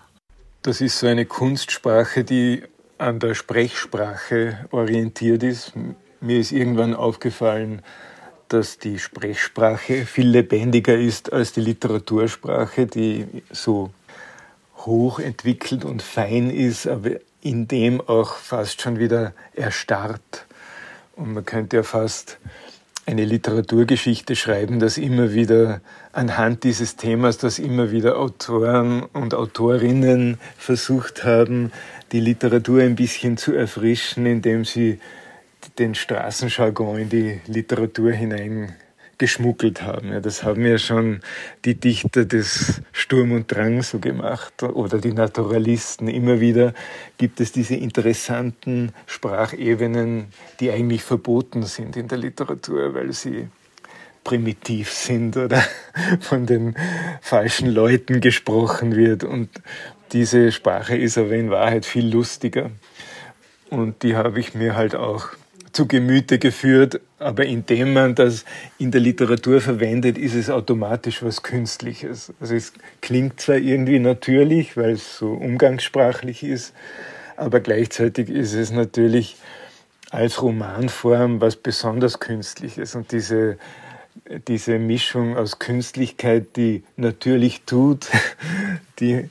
Das 0.61 0.81
ist 0.81 0.99
so 0.99 1.07
eine 1.07 1.25
Kunstsprache, 1.25 2.25
die 2.25 2.63
an 2.97 3.19
der 3.19 3.33
Sprechsprache 3.33 4.67
orientiert 4.71 5.43
ist. 5.43 5.71
Mir 6.19 6.39
ist 6.41 6.51
irgendwann 6.51 6.93
aufgefallen, 6.93 7.81
dass 8.49 8.77
die 8.77 8.99
Sprechsprache 8.99 10.05
viel 10.05 10.27
lebendiger 10.27 10.97
ist 10.97 11.31
als 11.31 11.53
die 11.53 11.61
Literatursprache, 11.61 12.87
die 12.87 13.25
so 13.51 13.91
hochentwickelt 14.77 15.85
und 15.85 16.01
fein 16.01 16.49
ist, 16.49 16.87
aber 16.87 17.11
in 17.41 17.67
dem 17.67 18.01
auch 18.01 18.35
fast 18.35 18.81
schon 18.81 18.99
wieder 18.99 19.33
erstarrt. 19.53 20.45
Und 21.15 21.33
man 21.33 21.45
könnte 21.45 21.77
ja 21.77 21.83
fast 21.83 22.37
eine 23.05 23.25
Literaturgeschichte 23.25 24.35
schreiben, 24.35 24.79
dass 24.79 24.97
immer 24.97 25.33
wieder 25.33 25.81
anhand 26.11 26.63
dieses 26.63 26.95
Themas, 26.95 27.37
dass 27.37 27.57
immer 27.57 27.91
wieder 27.91 28.19
Autoren 28.19 29.03
und 29.13 29.33
Autorinnen 29.33 30.37
versucht 30.57 31.23
haben, 31.23 31.71
die 32.11 32.19
Literatur 32.19 32.81
ein 32.81 32.95
bisschen 32.95 33.37
zu 33.37 33.53
erfrischen, 33.53 34.25
indem 34.25 34.63
sie 34.63 34.99
den 35.79 35.95
Straßenjargon 35.95 36.99
in 36.99 37.09
die 37.09 37.41
Literatur 37.47 38.11
hinein 38.11 38.75
geschmuggelt 39.19 39.81
haben. 39.81 40.13
Ja, 40.13 40.21
das 40.21 40.43
haben 40.43 40.65
ja 40.65 40.77
schon 40.77 41.19
die 41.65 41.75
Dichter 41.75 42.25
des 42.25 42.81
Sturm 42.91 43.33
und 43.33 43.51
Drang 43.51 43.83
so 43.83 43.99
gemacht 43.99 44.63
oder 44.63 44.97
die 44.97 45.11
Naturalisten. 45.11 46.07
Immer 46.07 46.39
wieder 46.39 46.73
gibt 47.17 47.41
es 47.41 47.51
diese 47.51 47.75
interessanten 47.75 48.93
Sprachebenen, 49.05 50.27
die 50.59 50.71
eigentlich 50.71 51.03
verboten 51.03 51.63
sind 51.63 51.97
in 51.97 52.07
der 52.07 52.17
Literatur, 52.17 52.93
weil 52.93 53.11
sie 53.11 53.49
primitiv 54.23 54.91
sind 54.91 55.35
oder 55.35 55.61
von 56.21 56.45
den 56.45 56.75
falschen 57.21 57.69
Leuten 57.69 58.21
gesprochen 58.21 58.95
wird. 58.95 59.23
Und 59.25 59.49
diese 60.13 60.51
Sprache 60.51 60.95
ist 60.95 61.17
aber 61.17 61.33
in 61.33 61.51
Wahrheit 61.51 61.85
viel 61.85 62.07
lustiger. 62.07 62.71
Und 63.69 64.01
die 64.03 64.15
habe 64.15 64.39
ich 64.39 64.55
mir 64.55 64.75
halt 64.75 64.95
auch 64.95 65.29
zu 65.71 65.87
Gemüte 65.87 66.39
geführt, 66.39 67.01
aber 67.19 67.45
indem 67.45 67.93
man 67.93 68.15
das 68.15 68.45
in 68.77 68.91
der 68.91 69.01
Literatur 69.01 69.61
verwendet, 69.61 70.17
ist 70.17 70.35
es 70.35 70.49
automatisch 70.49 71.23
was 71.23 71.43
Künstliches. 71.43 72.33
Also 72.39 72.55
es 72.55 72.73
klingt 73.01 73.39
zwar 73.41 73.57
irgendwie 73.57 73.99
natürlich, 73.99 74.77
weil 74.77 74.91
es 74.91 75.17
so 75.17 75.33
umgangssprachlich 75.33 76.43
ist, 76.43 76.73
aber 77.35 77.59
gleichzeitig 77.59 78.29
ist 78.29 78.53
es 78.53 78.71
natürlich 78.71 79.37
als 80.11 80.41
Romanform 80.41 81.41
was 81.41 81.55
besonders 81.55 82.19
Künstliches. 82.19 82.95
Und 82.95 83.11
diese, 83.11 83.57
diese 84.47 84.79
Mischung 84.79 85.37
aus 85.37 85.59
Künstlichkeit, 85.59 86.55
die 86.55 86.83
natürlich 86.97 87.61
tut, 87.61 88.07
die, 88.99 89.29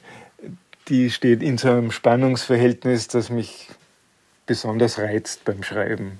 die 0.88 1.10
steht 1.10 1.42
in 1.42 1.58
so 1.58 1.70
einem 1.70 1.90
Spannungsverhältnis, 1.90 3.08
das 3.08 3.30
mich 3.30 3.68
besonders 4.46 4.98
reizt 4.98 5.44
beim 5.44 5.62
Schreiben. 5.62 6.18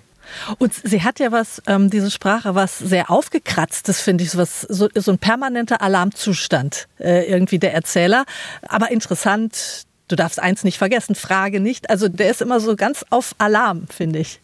Und 0.58 0.72
sie 0.74 1.02
hat 1.02 1.20
ja 1.20 1.32
was, 1.32 1.62
ähm, 1.66 1.90
diese 1.90 2.10
Sprache, 2.10 2.54
was 2.54 2.78
sehr 2.78 3.10
aufgekratztes, 3.10 4.00
finde 4.00 4.24
ich, 4.24 4.30
so, 4.30 4.38
was, 4.38 4.62
so, 4.62 4.88
so 4.94 5.12
ein 5.12 5.18
permanenter 5.18 5.82
Alarmzustand 5.82 6.88
äh, 6.98 7.30
irgendwie 7.30 7.58
der 7.58 7.74
Erzähler. 7.74 8.24
Aber 8.62 8.90
interessant, 8.90 9.86
du 10.08 10.16
darfst 10.16 10.40
eins 10.40 10.64
nicht 10.64 10.78
vergessen, 10.78 11.14
Frage 11.14 11.60
nicht. 11.60 11.90
Also 11.90 12.08
der 12.08 12.30
ist 12.30 12.42
immer 12.42 12.60
so 12.60 12.76
ganz 12.76 13.04
auf 13.10 13.34
Alarm, 13.38 13.86
finde 13.88 14.20
ich. 14.20 14.40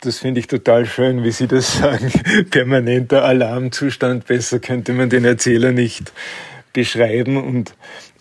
Das 0.00 0.18
finde 0.18 0.40
ich 0.40 0.46
total 0.48 0.84
schön, 0.86 1.24
wie 1.24 1.32
Sie 1.32 1.46
das 1.46 1.78
sagen. 1.78 2.12
Permanenter 2.50 3.24
Alarmzustand. 3.24 4.26
Besser 4.26 4.58
könnte 4.58 4.92
man 4.92 5.08
den 5.08 5.24
Erzähler 5.24 5.72
nicht 5.72 6.12
beschreiben. 6.72 7.36
Und 7.36 7.74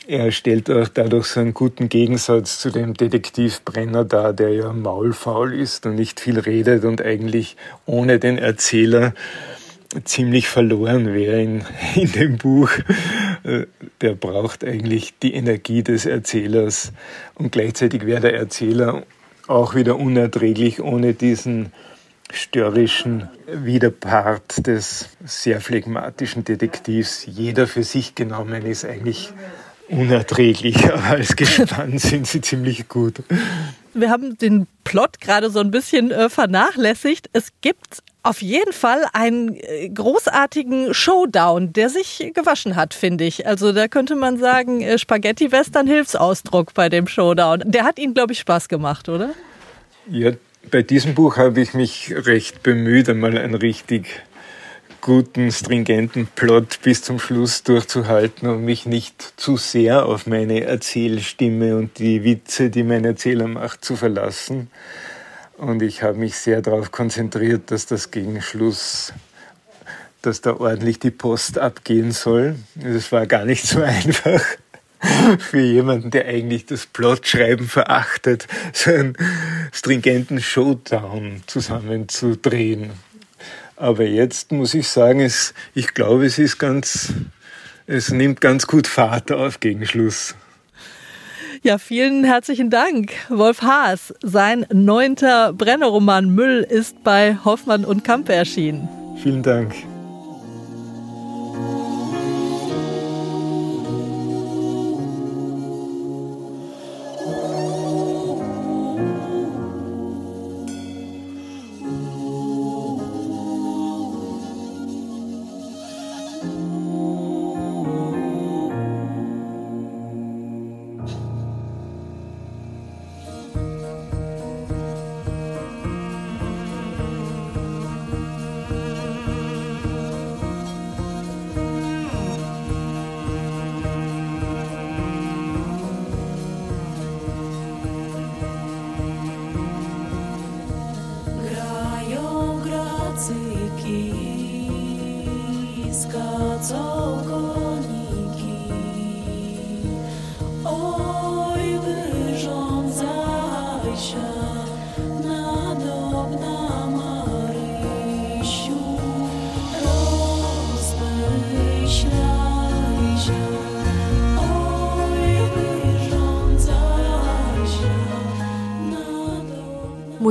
er 0.08 0.32
stellt 0.32 0.70
auch 0.70 0.88
dadurch 0.88 1.28
so 1.28 1.40
einen 1.40 1.54
guten 1.54 1.90
Gegensatz 1.90 2.60
zu 2.60 2.70
dem 2.70 2.94
Detektiv 2.94 3.62
Brenner 3.62 4.04
dar, 4.04 4.34
der 4.34 4.50
ja 4.50 4.74
maulfaul 4.74 5.54
ist 5.54 5.86
und 5.86 5.96
nicht 5.96 6.20
viel 6.20 6.40
redet 6.40 6.84
und 6.84 7.02
eigentlich 7.02 7.56
ohne 7.86 8.20
den 8.20 8.38
Erzähler 8.38 9.14
ziemlich 10.04 10.48
verloren 10.48 11.14
wäre 11.14 11.42
in, 11.42 11.66
in 11.96 12.12
dem 12.12 12.38
Buch. 12.38 12.70
Äh, 13.44 13.66
der 14.02 14.14
braucht 14.14 14.64
eigentlich 14.64 15.14
die 15.20 15.34
Energie 15.34 15.84
des 15.84 16.06
Erzählers 16.06 16.92
und 17.36 17.52
gleichzeitig 17.52 18.06
wäre 18.06 18.22
der 18.22 18.36
Erzähler 18.36 19.04
auch 19.48 19.76
wieder 19.76 19.98
unerträglich 19.98 20.82
ohne 20.82 21.14
diesen 21.14 21.72
störrischen 22.32 23.30
Widerpart 23.48 24.66
des 24.66 25.10
sehr 25.24 25.62
phlegmatischen 25.62 26.44
Detektivs. 26.44 27.26
Jeder 27.28 27.68
für 27.68 27.84
sich 27.84 28.16
genommen 28.16 28.66
ist 28.66 28.86
eigentlich 28.86 29.32
unerträglich, 29.98 30.92
aber 30.92 31.04
als 31.04 31.36
Gespann 31.36 31.98
sind 31.98 32.28
sie 32.28 32.42
ziemlich 32.42 32.88
gut. 32.90 33.24
Wir 33.94 34.10
haben 34.10 34.38
den 34.38 34.68
Plot 34.84 35.22
gerade 35.22 35.50
so 35.50 35.60
ein 35.60 35.72
bisschen 35.72 36.12
äh, 36.12 36.30
vernachlässigt. 36.30 37.30
Es 37.34 37.50
gibt 37.62 38.02
auf 38.24 38.42
jeden 38.42 38.72
Fall 38.72 39.06
einen 39.14 39.56
äh, 39.56 39.90
großartigen 39.90 40.94
Showdown, 40.94 41.74
der 41.74 41.90
sich 41.90 42.32
gewaschen 42.34 42.76
hat, 42.76 42.94
finde 42.94 43.26
ich. 43.26 43.46
Also 43.46 43.74
da 43.74 43.88
könnte 43.88 44.16
man 44.16 44.38
sagen, 44.38 44.82
äh, 44.82 44.98
Spaghetti-Western 44.98 45.88
Hilfsausdruck 45.88 46.74
bei 46.74 46.90
dem 46.90 47.08
Showdown. 47.08 47.64
Der 47.66 47.84
hat 47.84 48.00
Ihnen, 48.00 48.14
glaube 48.14 48.34
ich, 48.34 48.40
Spaß 48.40 48.70
gemacht, 48.70 49.10
oder? 49.10 49.32
Ja, 50.10 50.32
bei 50.72 50.82
diesem 50.82 51.14
Buch 51.14 51.38
habe 51.38 51.62
ich 51.62 51.74
mich 51.74 52.14
recht 52.16 52.64
bemüht, 52.64 53.10
einmal 53.10 53.38
ein 53.38 53.56
richtig 53.56 54.24
guten, 55.04 55.52
stringenten 55.52 56.28
Plot 56.28 56.80
bis 56.82 57.02
zum 57.02 57.20
Schluss 57.20 57.64
durchzuhalten 57.64 58.48
und 58.48 58.64
mich 58.64 58.86
nicht 58.86 59.34
zu 59.36 59.58
sehr 59.58 60.06
auf 60.06 60.28
meine 60.28 60.64
Erzählstimme 60.64 61.76
und 61.76 62.00
die 62.00 62.24
Witze, 62.24 62.70
die 62.70 62.84
mein 62.84 63.04
Erzähler 63.04 63.50
macht, 63.50 63.84
zu 63.84 63.98
verlassen. 63.98 64.70
Und 65.58 65.82
ich 65.82 66.04
habe 66.04 66.18
mich 66.18 66.38
sehr 66.38 66.62
darauf 66.62 66.92
konzentriert, 66.92 67.70
dass 67.70 67.86
das 67.86 68.12
gegen 68.12 68.42
Schluss, 68.42 69.12
dass 70.22 70.40
da 70.40 70.56
ordentlich 70.56 71.00
die 71.00 71.12
Post 71.12 71.58
abgehen 71.60 72.12
soll. 72.14 72.56
Das 72.76 73.12
war 73.12 73.28
gar 73.28 73.44
nicht 73.44 73.68
so 73.68 73.82
einfach 73.84 74.42
für 75.38 75.60
jemanden, 75.60 76.12
der 76.12 76.28
eigentlich 76.28 76.66
das 76.66 76.86
Plotschreiben 76.86 77.68
verachtet, 77.68 78.48
so 78.72 78.92
einen 78.92 79.18
stringenten 79.74 80.42
Showdown 80.42 81.44
zusammenzudrehen. 81.46 82.92
Aber 83.76 84.04
jetzt 84.04 84.52
muss 84.52 84.74
ich 84.74 84.88
sagen, 84.88 85.20
es, 85.20 85.54
ich 85.74 85.94
glaube, 85.94 86.26
es 86.26 86.40
ist 86.40 86.58
ganz, 86.58 87.14
es 87.88 88.12
nimmt 88.12 88.42
ganz 88.42 88.68
gut 88.68 88.88
Fahrt 88.88 89.32
auf 89.32 89.60
gegen 89.60 89.86
Schluss. 89.86 90.36
Ja, 91.64 91.78
vielen 91.78 92.26
herzlichen 92.26 92.70
Dank, 92.70 93.14
Wolf 93.30 93.62
Haas. 93.62 94.14
Sein 94.22 94.66
neunter 94.74 95.54
Brennerroman 95.54 96.30
Müll 96.30 96.66
ist 96.68 97.04
bei 97.04 97.38
Hoffmann 97.46 97.86
und 97.86 98.04
Kampe 98.04 98.34
erschienen. 98.34 98.90
Vielen 99.22 99.44
Dank. 99.44 99.74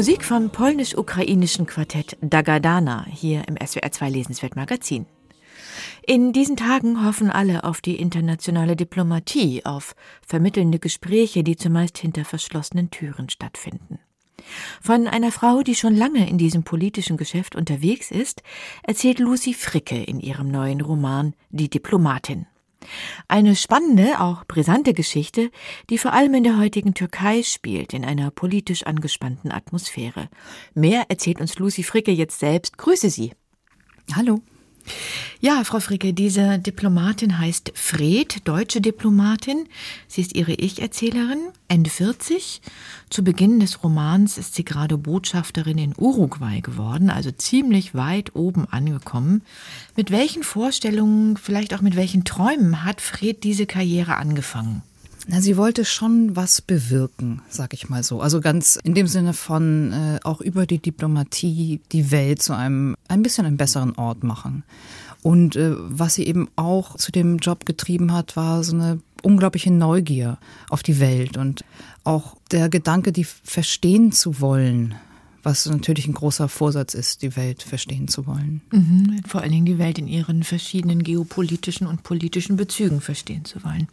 Musik 0.03 0.25
vom 0.25 0.51
polnisch-ukrainischen 0.51 1.65
Quartett 1.65 2.17
Dagadana 2.21 3.07
hier 3.09 3.47
im 3.47 3.55
SWR 3.65 3.93
2 3.93 4.11
Lesenswert 4.11 4.57
Magazin. 4.57 5.07
In 6.05 6.33
diesen 6.33 6.57
Tagen 6.57 7.07
hoffen 7.07 7.31
alle 7.31 7.63
auf 7.63 7.81
die 7.81 7.95
internationale 7.95 8.75
Diplomatie, 8.75 9.65
auf 9.65 9.95
vermittelnde 10.27 10.81
Gespräche, 10.81 11.45
die 11.45 11.55
zumeist 11.55 11.99
hinter 11.99 12.25
verschlossenen 12.25 12.91
Türen 12.91 13.31
stattfinden. 13.31 14.01
Von 14.81 15.07
einer 15.07 15.31
Frau, 15.31 15.63
die 15.63 15.77
schon 15.77 15.95
lange 15.95 16.29
in 16.29 16.37
diesem 16.37 16.65
politischen 16.65 17.17
Geschäft 17.17 17.55
unterwegs 17.55 18.11
ist, 18.11 18.43
erzählt 18.83 19.21
Lucy 19.21 19.55
Fricke 19.55 20.03
in 20.03 20.19
ihrem 20.19 20.51
neuen 20.51 20.81
Roman 20.81 21.33
Die 21.51 21.71
Diplomatin. 21.71 22.47
Eine 23.29 23.57
spannende, 23.57 24.21
auch 24.21 24.45
brisante 24.45 24.93
Geschichte, 24.93 25.51
die 25.91 25.99
vor 25.99 26.13
allem 26.13 26.35
in 26.35 26.45
der 26.45 26.59
heutigen 26.59 26.95
Türkei 26.95 27.43
spielt, 27.43 27.93
in 27.93 28.05
einer 28.05 28.31
politisch 28.31 28.85
angespannten 28.85 29.51
Atmosphäre. 29.51 30.29
Mehr 30.75 31.07
erzählt 31.09 31.41
uns 31.41 31.59
Lucy 31.59 31.83
Fricke 31.83 32.13
jetzt 32.13 32.39
selbst. 32.39 32.79
Grüße 32.79 33.11
Sie. 33.11 33.33
Hallo. 34.15 34.41
Ja, 35.41 35.65
Frau 35.65 35.81
Fricke, 35.81 36.13
diese 36.13 36.59
Diplomatin 36.59 37.39
heißt 37.39 37.73
Fred, 37.75 38.47
deutsche 38.47 38.81
Diplomatin. 38.81 39.67
Sie 40.07 40.21
ist 40.21 40.35
ihre 40.37 40.53
Ich-Erzählerin, 40.53 41.41
Ende 41.69 41.91
40. 41.91 42.61
Zu 43.11 43.25
Beginn 43.25 43.59
des 43.59 43.83
Romans 43.83 44.39
ist 44.39 44.55
sie 44.55 44.65
gerade 44.65 44.97
Botschafterin 44.97 45.79
in 45.79 45.95
Uruguay 45.97 46.61
geworden, 46.61 47.11
also 47.11 47.31
ziemlich 47.33 47.95
weit 47.95 48.37
oben 48.37 48.67
angekommen. 48.71 49.43
Mit 49.97 50.11
welchen 50.11 50.45
Vorstellungen, 50.45 51.37
vielleicht 51.37 51.75
auch 51.75 51.81
mit 51.81 51.97
welchen 51.97 52.25
Träumen 52.25 52.85
hat 52.85 53.01
Fred 53.01 53.43
diese 53.43 53.67
Karriere 53.67 54.17
angefangen? 54.17 54.83
Na, 55.29 55.41
sie 55.41 55.57
wollte 55.57 55.85
schon 55.85 56.35
was 56.35 56.61
bewirken, 56.61 57.43
sag 57.49 57.75
ich 57.75 57.89
mal 57.89 58.03
so. 58.03 58.21
Also 58.21 58.41
ganz 58.41 58.79
in 58.83 58.95
dem 58.95 59.07
Sinne 59.07 59.35
von 59.35 59.93
äh, 59.93 60.19
auch 60.25 60.41
über 60.41 60.67
die 60.67 60.79
Diplomatie 60.79 61.81
die 61.93 62.11
Welt 62.11 62.43
zu 62.43 62.55
einem 62.55 62.97
ein 63.09 63.23
bisschen 63.23 63.47
einen 63.47 63.57
besseren 63.57 63.95
Ort 63.97 64.25
machen. 64.25 64.65
Und 65.23 65.55
äh, 65.55 65.75
was 65.77 66.15
sie 66.15 66.27
eben 66.27 66.49
auch 66.57 66.97
zu 66.97 67.13
dem 67.13 67.39
Job 67.39 67.65
getrieben 67.65 68.13
hat, 68.13 68.37
war 68.37 68.65
so 68.65 68.75
eine 68.75 69.01
unglaubliche 69.23 69.73
Neugier 69.73 70.39
auf 70.69 70.83
die 70.83 70.99
Welt 70.99 71.37
und 71.37 71.65
auch 72.03 72.37
der 72.51 72.69
Gedanke, 72.69 73.13
die 73.13 73.25
verstehen 73.25 74.11
zu 74.11 74.41
wollen, 74.41 74.97
was 75.45 75.67
natürlich 75.67 76.09
ein 76.09 76.15
großer 76.15 76.49
Vorsatz 76.49 76.95
ist, 76.95 77.23
die 77.23 77.37
Welt 77.37 77.63
verstehen 77.63 78.09
zu 78.09 78.27
wollen. 78.27 78.63
Mhm, 78.73 79.21
vor 79.27 79.43
allen 79.43 79.53
Dingen 79.53 79.67
die 79.67 79.79
Welt 79.79 79.99
in 79.99 80.09
ihren 80.09 80.43
verschiedenen 80.43 81.05
geopolitischen 81.05 81.87
und 81.87 82.03
politischen 82.03 82.57
Bezügen 82.57 83.01
verstehen 83.01 83.45
zu 83.45 83.63
wollen. 83.63 83.87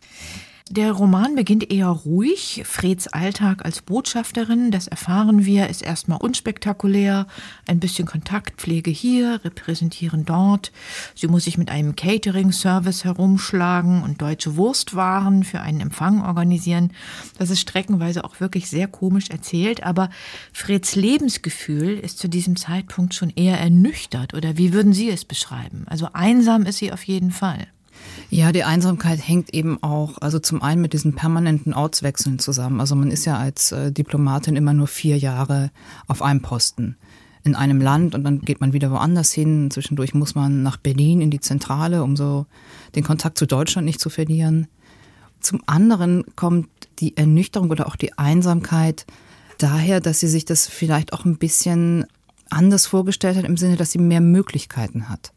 Der 0.72 0.92
Roman 0.92 1.34
beginnt 1.34 1.72
eher 1.72 1.88
ruhig. 1.88 2.62
Freds 2.64 3.08
Alltag 3.08 3.66
als 3.66 3.82
Botschafterin, 3.82 4.70
das 4.70 4.88
erfahren 4.88 5.44
wir, 5.44 5.68
ist 5.68 5.82
erstmal 5.82 6.20
unspektakulär. 6.20 7.26
Ein 7.66 7.80
bisschen 7.80 8.06
Kontaktpflege 8.06 8.92
hier, 8.92 9.42
repräsentieren 9.44 10.26
dort. 10.26 10.72
Sie 11.16 11.28
muss 11.28 11.46
sich 11.46 11.58
mit 11.58 11.72
einem 11.72 11.96
Catering-Service 11.96 13.04
herumschlagen 13.04 14.04
und 14.04 14.22
deutsche 14.22 14.58
Wurstwaren 14.58 15.44
für 15.44 15.60
einen 15.62 15.82
Empfang 15.82 16.24
organisieren. 16.24 16.94
Das 17.40 17.50
ist 17.50 17.62
streckenweise 17.62 18.24
auch 18.24 18.40
wirklich 18.40 18.70
sehr 18.70 18.88
komisch 18.88 19.32
erzählt, 19.32 19.82
aber 19.82 20.12
Freds 20.54 20.96
Lebensgefühl 20.96 21.98
ist 21.98 22.20
zu 22.20 22.28
diesem 22.28 22.56
Zeitpunkt 22.58 23.16
schon 23.16 23.32
eher 23.32 23.60
ernüchtert. 23.60 24.36
Oder 24.36 24.60
wie 24.60 24.72
würden 24.72 24.94
Sie 24.94 25.10
es 25.10 25.26
beschreiben? 25.26 25.86
Also 25.88 26.10
einsam 26.14 26.68
ist 26.68 26.78
sie 26.78 26.94
auf 26.94 27.02
jeden 27.06 27.32
Fall. 27.32 27.66
Ja, 28.32 28.52
die 28.52 28.64
Einsamkeit 28.64 29.28
hängt 29.28 29.54
eben 29.56 29.82
auch, 29.82 30.20
also 30.20 30.38
zum 30.38 30.62
einen 30.62 30.82
mit 30.82 30.94
diesen 30.94 31.16
permanenten 31.16 31.74
Ortswechseln 31.74 32.38
zusammen. 32.38 32.80
Also 32.80 32.96
man 32.96 33.10
ist 33.10 33.26
ja 33.26 33.38
als 33.38 33.72
äh, 33.72 33.92
Diplomatin 33.92 34.56
immer 34.56 34.74
nur 34.74 34.86
vier 34.86 35.18
Jahre 35.18 35.72
auf 36.08 36.22
einem 36.22 36.42
Posten 36.42 36.96
in 37.44 37.56
einem 37.56 37.82
Land 37.82 38.14
und 38.14 38.24
dann 38.24 38.42
geht 38.42 38.62
man 38.62 38.74
wieder 38.74 38.92
woanders 38.92 39.32
hin. 39.32 39.72
Zwischendurch 39.72 40.14
muss 40.14 40.36
man 40.36 40.62
nach 40.62 40.78
Berlin 40.78 41.22
in 41.22 41.32
die 41.32 41.40
Zentrale, 41.40 42.04
um 42.04 42.16
so 42.16 42.46
den 42.96 43.04
Kontakt 43.04 43.40
zu 43.40 43.48
Deutschland 43.48 43.86
nicht 43.86 44.00
zu 44.00 44.10
verlieren. 44.10 44.68
Zum 45.40 45.62
anderen 45.66 46.24
kommt 46.36 46.68
die 47.00 47.18
Ernüchterung 47.18 47.72
oder 47.72 47.88
auch 47.88 47.96
die 47.96 48.18
Einsamkeit 48.18 49.08
daher, 49.58 50.02
dass 50.02 50.20
sie 50.20 50.28
sich 50.28 50.46
das 50.46 50.68
vielleicht 50.68 51.14
auch 51.14 51.26
ein 51.26 51.38
bisschen 51.38 52.06
anders 52.50 52.86
vorgestellt 52.86 53.38
hat, 53.38 53.46
im 53.46 53.58
Sinne, 53.58 53.76
dass 53.76 53.92
sie 53.92 54.00
mehr 54.00 54.22
Möglichkeiten 54.22 55.10
hat. 55.10 55.32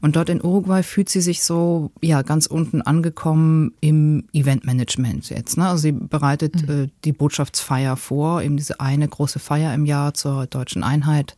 Und 0.00 0.16
dort 0.16 0.28
in 0.28 0.42
Uruguay 0.42 0.82
fühlt 0.82 1.08
sie 1.08 1.20
sich 1.20 1.42
so, 1.42 1.90
ja, 2.00 2.22
ganz 2.22 2.46
unten 2.46 2.82
angekommen 2.82 3.72
im 3.80 4.24
Eventmanagement 4.32 5.30
jetzt. 5.30 5.56
Ne? 5.56 5.68
Also 5.68 5.82
sie 5.82 5.92
bereitet 5.92 6.66
mhm. 6.66 6.84
äh, 6.84 6.88
die 7.04 7.12
Botschaftsfeier 7.12 7.96
vor, 7.96 8.42
eben 8.42 8.56
diese 8.56 8.80
eine 8.80 9.08
große 9.08 9.38
Feier 9.38 9.74
im 9.74 9.86
Jahr 9.86 10.14
zur 10.14 10.46
deutschen 10.46 10.82
Einheit. 10.82 11.36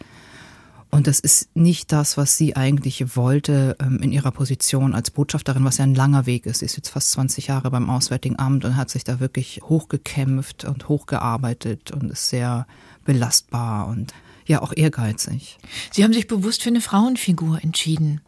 Und 0.90 1.06
das 1.06 1.20
ist 1.20 1.54
nicht 1.54 1.92
das, 1.92 2.16
was 2.16 2.38
sie 2.38 2.56
eigentlich 2.56 3.14
wollte 3.14 3.76
ähm, 3.78 3.98
in 4.00 4.10
ihrer 4.10 4.30
Position 4.30 4.94
als 4.94 5.10
Botschafterin, 5.10 5.64
was 5.64 5.76
ja 5.76 5.84
ein 5.84 5.94
langer 5.94 6.24
Weg 6.24 6.46
ist. 6.46 6.60
Sie 6.60 6.64
ist 6.64 6.76
jetzt 6.76 6.88
fast 6.88 7.10
20 7.12 7.48
Jahre 7.48 7.70
beim 7.70 7.90
Auswärtigen 7.90 8.38
Amt 8.38 8.64
und 8.64 8.76
hat 8.76 8.88
sich 8.88 9.04
da 9.04 9.20
wirklich 9.20 9.60
hochgekämpft 9.64 10.64
und 10.64 10.88
hochgearbeitet 10.88 11.90
und 11.90 12.10
ist 12.10 12.30
sehr 12.30 12.66
belastbar 13.04 13.86
und 13.86 14.14
ja 14.48 14.62
auch 14.62 14.72
ehrgeizig. 14.74 15.58
Sie 15.92 16.02
haben 16.02 16.12
sich 16.12 16.26
bewusst 16.26 16.62
für 16.62 16.70
eine 16.70 16.80
Frauenfigur 16.80 17.62
entschieden, 17.62 18.20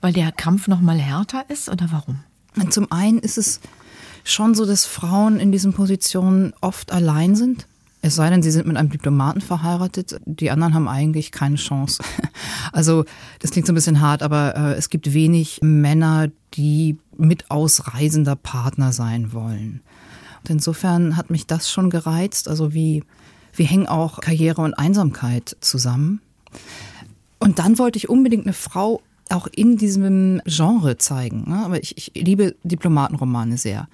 weil 0.00 0.12
der 0.12 0.32
Kampf 0.32 0.68
noch 0.68 0.80
mal 0.80 0.98
härter 0.98 1.44
ist 1.48 1.68
oder 1.68 1.88
warum? 1.90 2.20
Zum 2.70 2.90
einen 2.90 3.18
ist 3.18 3.38
es 3.38 3.60
schon 4.24 4.54
so, 4.54 4.64
dass 4.64 4.86
Frauen 4.86 5.38
in 5.38 5.52
diesen 5.52 5.72
Positionen 5.72 6.52
oft 6.60 6.90
allein 6.90 7.36
sind. 7.36 7.66
Es 8.02 8.14
sei 8.14 8.30
denn, 8.30 8.42
sie 8.42 8.50
sind 8.50 8.66
mit 8.66 8.76
einem 8.76 8.90
Diplomaten 8.90 9.40
verheiratet. 9.40 10.20
Die 10.24 10.50
anderen 10.50 10.74
haben 10.74 10.88
eigentlich 10.88 11.32
keine 11.32 11.56
Chance. 11.56 12.02
Also 12.72 13.04
das 13.38 13.52
klingt 13.52 13.66
so 13.66 13.72
ein 13.72 13.76
bisschen 13.76 14.02
hart, 14.02 14.22
aber 14.22 14.54
äh, 14.54 14.74
es 14.74 14.90
gibt 14.90 15.14
wenig 15.14 15.60
Männer, 15.62 16.28
die 16.54 16.98
mit 17.16 17.50
ausreisender 17.50 18.36
Partner 18.36 18.92
sein 18.92 19.32
wollen. 19.32 19.80
Und 20.42 20.50
insofern 20.50 21.16
hat 21.16 21.30
mich 21.30 21.46
das 21.46 21.70
schon 21.70 21.88
gereizt. 21.88 22.48
Also 22.48 22.74
wie 22.74 23.02
wir 23.56 23.66
hängen 23.66 23.86
auch 23.86 24.20
Karriere 24.20 24.62
und 24.62 24.74
Einsamkeit 24.74 25.56
zusammen. 25.60 26.20
Und 27.38 27.58
dann 27.58 27.78
wollte 27.78 27.98
ich 27.98 28.08
unbedingt 28.08 28.44
eine 28.44 28.52
Frau 28.52 29.02
auch 29.30 29.46
in 29.54 29.76
diesem 29.76 30.40
Genre 30.46 30.98
zeigen. 30.98 31.44
Ne? 31.48 31.64
Aber 31.64 31.82
ich, 31.82 31.96
ich 31.96 32.12
liebe 32.14 32.54
Diplomatenromane 32.62 33.58
sehr. 33.58 33.88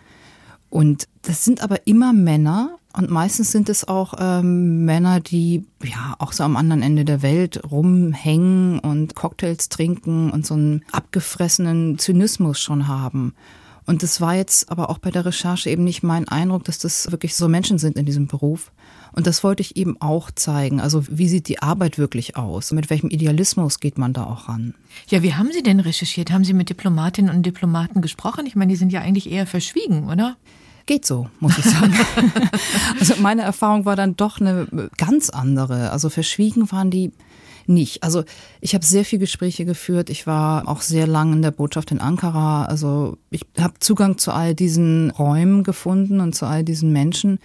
Und 0.70 1.08
das 1.22 1.44
sind 1.44 1.62
aber 1.62 1.86
immer 1.86 2.12
Männer 2.12 2.78
und 2.94 3.10
meistens 3.10 3.52
sind 3.52 3.68
es 3.68 3.88
auch 3.88 4.14
ähm, 4.18 4.84
Männer, 4.84 5.20
die 5.20 5.64
ja 5.82 6.14
auch 6.18 6.32
so 6.32 6.44
am 6.44 6.56
anderen 6.56 6.82
Ende 6.82 7.04
der 7.04 7.22
Welt 7.22 7.62
rumhängen 7.70 8.78
und 8.78 9.14
Cocktails 9.14 9.70
trinken 9.70 10.30
und 10.30 10.46
so 10.46 10.54
einen 10.54 10.84
abgefressenen 10.92 11.98
Zynismus 11.98 12.60
schon 12.60 12.88
haben. 12.88 13.34
Und 13.86 14.02
das 14.02 14.20
war 14.20 14.34
jetzt 14.34 14.70
aber 14.70 14.90
auch 14.90 14.98
bei 14.98 15.10
der 15.10 15.24
Recherche 15.24 15.70
eben 15.70 15.84
nicht 15.84 16.02
mein 16.02 16.28
Eindruck, 16.28 16.64
dass 16.64 16.78
das 16.78 17.10
wirklich 17.10 17.34
so 17.34 17.48
Menschen 17.48 17.78
sind 17.78 17.96
in 17.96 18.06
diesem 18.06 18.26
Beruf. 18.26 18.70
Und 19.12 19.26
das 19.26 19.44
wollte 19.44 19.60
ich 19.60 19.76
eben 19.76 20.00
auch 20.00 20.30
zeigen. 20.30 20.80
Also 20.80 21.04
wie 21.08 21.28
sieht 21.28 21.48
die 21.48 21.60
Arbeit 21.60 21.98
wirklich 21.98 22.36
aus? 22.36 22.72
Mit 22.72 22.90
welchem 22.90 23.10
Idealismus 23.10 23.80
geht 23.80 23.98
man 23.98 24.12
da 24.12 24.24
auch 24.24 24.48
ran? 24.48 24.74
Ja, 25.08 25.22
wie 25.22 25.34
haben 25.34 25.50
Sie 25.52 25.62
denn 25.62 25.80
recherchiert? 25.80 26.30
Haben 26.30 26.44
Sie 26.44 26.54
mit 26.54 26.70
Diplomatinnen 26.70 27.34
und 27.34 27.44
Diplomaten 27.44 28.00
gesprochen? 28.00 28.46
Ich 28.46 28.56
meine, 28.56 28.70
die 28.70 28.76
sind 28.76 28.92
ja 28.92 29.00
eigentlich 29.00 29.30
eher 29.30 29.46
verschwiegen, 29.46 30.08
oder? 30.08 30.36
Geht 30.86 31.06
so, 31.06 31.28
muss 31.38 31.58
ich 31.58 31.64
sagen. 31.64 31.94
also 32.98 33.14
meine 33.20 33.42
Erfahrung 33.42 33.84
war 33.84 33.94
dann 33.94 34.16
doch 34.16 34.40
eine 34.40 34.66
ganz 34.96 35.30
andere. 35.30 35.90
Also 35.90 36.08
verschwiegen 36.08 36.72
waren 36.72 36.90
die 36.90 37.12
nicht. 37.66 38.02
Also 38.02 38.24
ich 38.60 38.74
habe 38.74 38.84
sehr 38.84 39.04
viele 39.04 39.20
Gespräche 39.20 39.64
geführt. 39.64 40.10
Ich 40.10 40.26
war 40.26 40.68
auch 40.68 40.82
sehr 40.82 41.06
lange 41.06 41.36
in 41.36 41.42
der 41.42 41.50
Botschaft 41.50 41.90
in 41.90 42.00
Ankara. 42.00 42.64
Also 42.64 43.18
ich 43.30 43.42
habe 43.58 43.74
Zugang 43.80 44.18
zu 44.18 44.32
all 44.32 44.54
diesen 44.54 45.10
Räumen 45.10 45.62
gefunden 45.62 46.20
und 46.20 46.34
zu 46.34 46.46
all 46.46 46.64
diesen 46.64 46.92
Menschen 46.92 47.38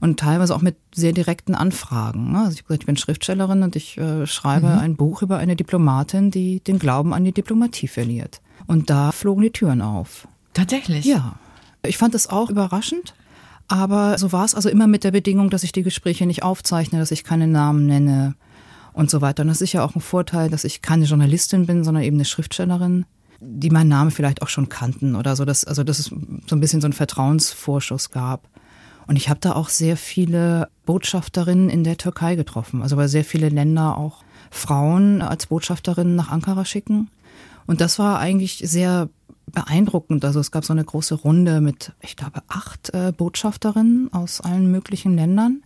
und 0.00 0.20
teilweise 0.20 0.54
auch 0.54 0.62
mit 0.62 0.76
sehr 0.94 1.12
direkten 1.12 1.54
Anfragen. 1.54 2.32
Ne? 2.32 2.38
Also 2.38 2.52
ich 2.52 2.58
habe 2.58 2.68
gesagt, 2.68 2.82
ich 2.82 2.86
bin 2.86 2.96
Schriftstellerin 2.96 3.62
und 3.62 3.76
ich 3.76 3.98
äh, 3.98 4.26
schreibe 4.26 4.68
mhm. 4.68 4.78
ein 4.78 4.96
Buch 4.96 5.22
über 5.22 5.38
eine 5.38 5.56
Diplomatin, 5.56 6.30
die 6.30 6.60
den 6.60 6.78
Glauben 6.78 7.12
an 7.12 7.24
die 7.24 7.32
Diplomatie 7.32 7.88
verliert. 7.88 8.40
Und 8.66 8.90
da 8.90 9.12
flogen 9.12 9.42
die 9.42 9.50
Türen 9.50 9.82
auf. 9.82 10.28
Tatsächlich? 10.54 11.04
Ja. 11.04 11.34
Ich 11.86 11.98
fand 11.98 12.14
das 12.14 12.28
auch 12.28 12.50
überraschend. 12.50 13.14
Aber 13.68 14.18
so 14.18 14.32
war 14.32 14.44
es 14.44 14.54
also 14.54 14.68
immer 14.68 14.86
mit 14.86 15.04
der 15.04 15.10
Bedingung, 15.10 15.50
dass 15.50 15.62
ich 15.62 15.72
die 15.72 15.82
Gespräche 15.82 16.26
nicht 16.26 16.42
aufzeichne, 16.42 16.98
dass 16.98 17.10
ich 17.10 17.24
keine 17.24 17.46
Namen 17.46 17.86
nenne, 17.86 18.34
und 18.94 19.10
so 19.10 19.20
weiter. 19.20 19.42
Und 19.42 19.48
das 19.48 19.60
ist 19.60 19.72
ja 19.72 19.84
auch 19.84 19.94
ein 19.94 20.00
Vorteil, 20.00 20.48
dass 20.48 20.64
ich 20.64 20.80
keine 20.80 21.04
Journalistin 21.04 21.66
bin, 21.66 21.84
sondern 21.84 22.04
eben 22.04 22.16
eine 22.16 22.24
Schriftstellerin, 22.24 23.04
die 23.40 23.70
meinen 23.70 23.88
Namen 23.88 24.10
vielleicht 24.10 24.40
auch 24.40 24.48
schon 24.48 24.68
kannten 24.68 25.16
oder 25.16 25.36
so. 25.36 25.44
Dass, 25.44 25.64
also 25.64 25.84
dass 25.84 25.98
es 25.98 26.06
so 26.06 26.56
ein 26.56 26.60
bisschen 26.60 26.80
so 26.80 26.86
einen 26.86 26.94
Vertrauensvorschuss 26.94 28.10
gab. 28.10 28.48
Und 29.06 29.16
ich 29.16 29.28
habe 29.28 29.40
da 29.40 29.52
auch 29.52 29.68
sehr 29.68 29.98
viele 29.98 30.68
Botschafterinnen 30.86 31.68
in 31.68 31.84
der 31.84 31.98
Türkei 31.98 32.36
getroffen. 32.36 32.80
Also 32.80 32.96
weil 32.96 33.08
sehr 33.08 33.24
viele 33.24 33.50
Länder 33.50 33.98
auch 33.98 34.22
Frauen 34.50 35.20
als 35.20 35.46
Botschafterinnen 35.46 36.16
nach 36.16 36.30
Ankara 36.30 36.64
schicken. 36.64 37.10
Und 37.66 37.80
das 37.80 37.98
war 37.98 38.18
eigentlich 38.18 38.62
sehr 38.64 39.08
beeindruckend. 39.52 40.24
Also 40.24 40.40
es 40.40 40.50
gab 40.50 40.64
so 40.64 40.72
eine 40.72 40.84
große 40.84 41.14
Runde 41.14 41.60
mit, 41.60 41.92
ich 42.00 42.16
glaube, 42.16 42.42
acht 42.48 42.94
äh, 42.94 43.12
Botschafterinnen 43.12 44.12
aus 44.12 44.40
allen 44.40 44.70
möglichen 44.70 45.16
Ländern. 45.16 45.62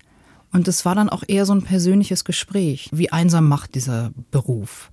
Und 0.52 0.68
es 0.68 0.84
war 0.84 0.94
dann 0.94 1.08
auch 1.08 1.22
eher 1.26 1.46
so 1.46 1.52
ein 1.52 1.62
persönliches 1.62 2.24
Gespräch. 2.24 2.88
Wie 2.92 3.12
einsam 3.12 3.48
macht 3.48 3.74
dieser 3.74 4.12
Beruf? 4.30 4.90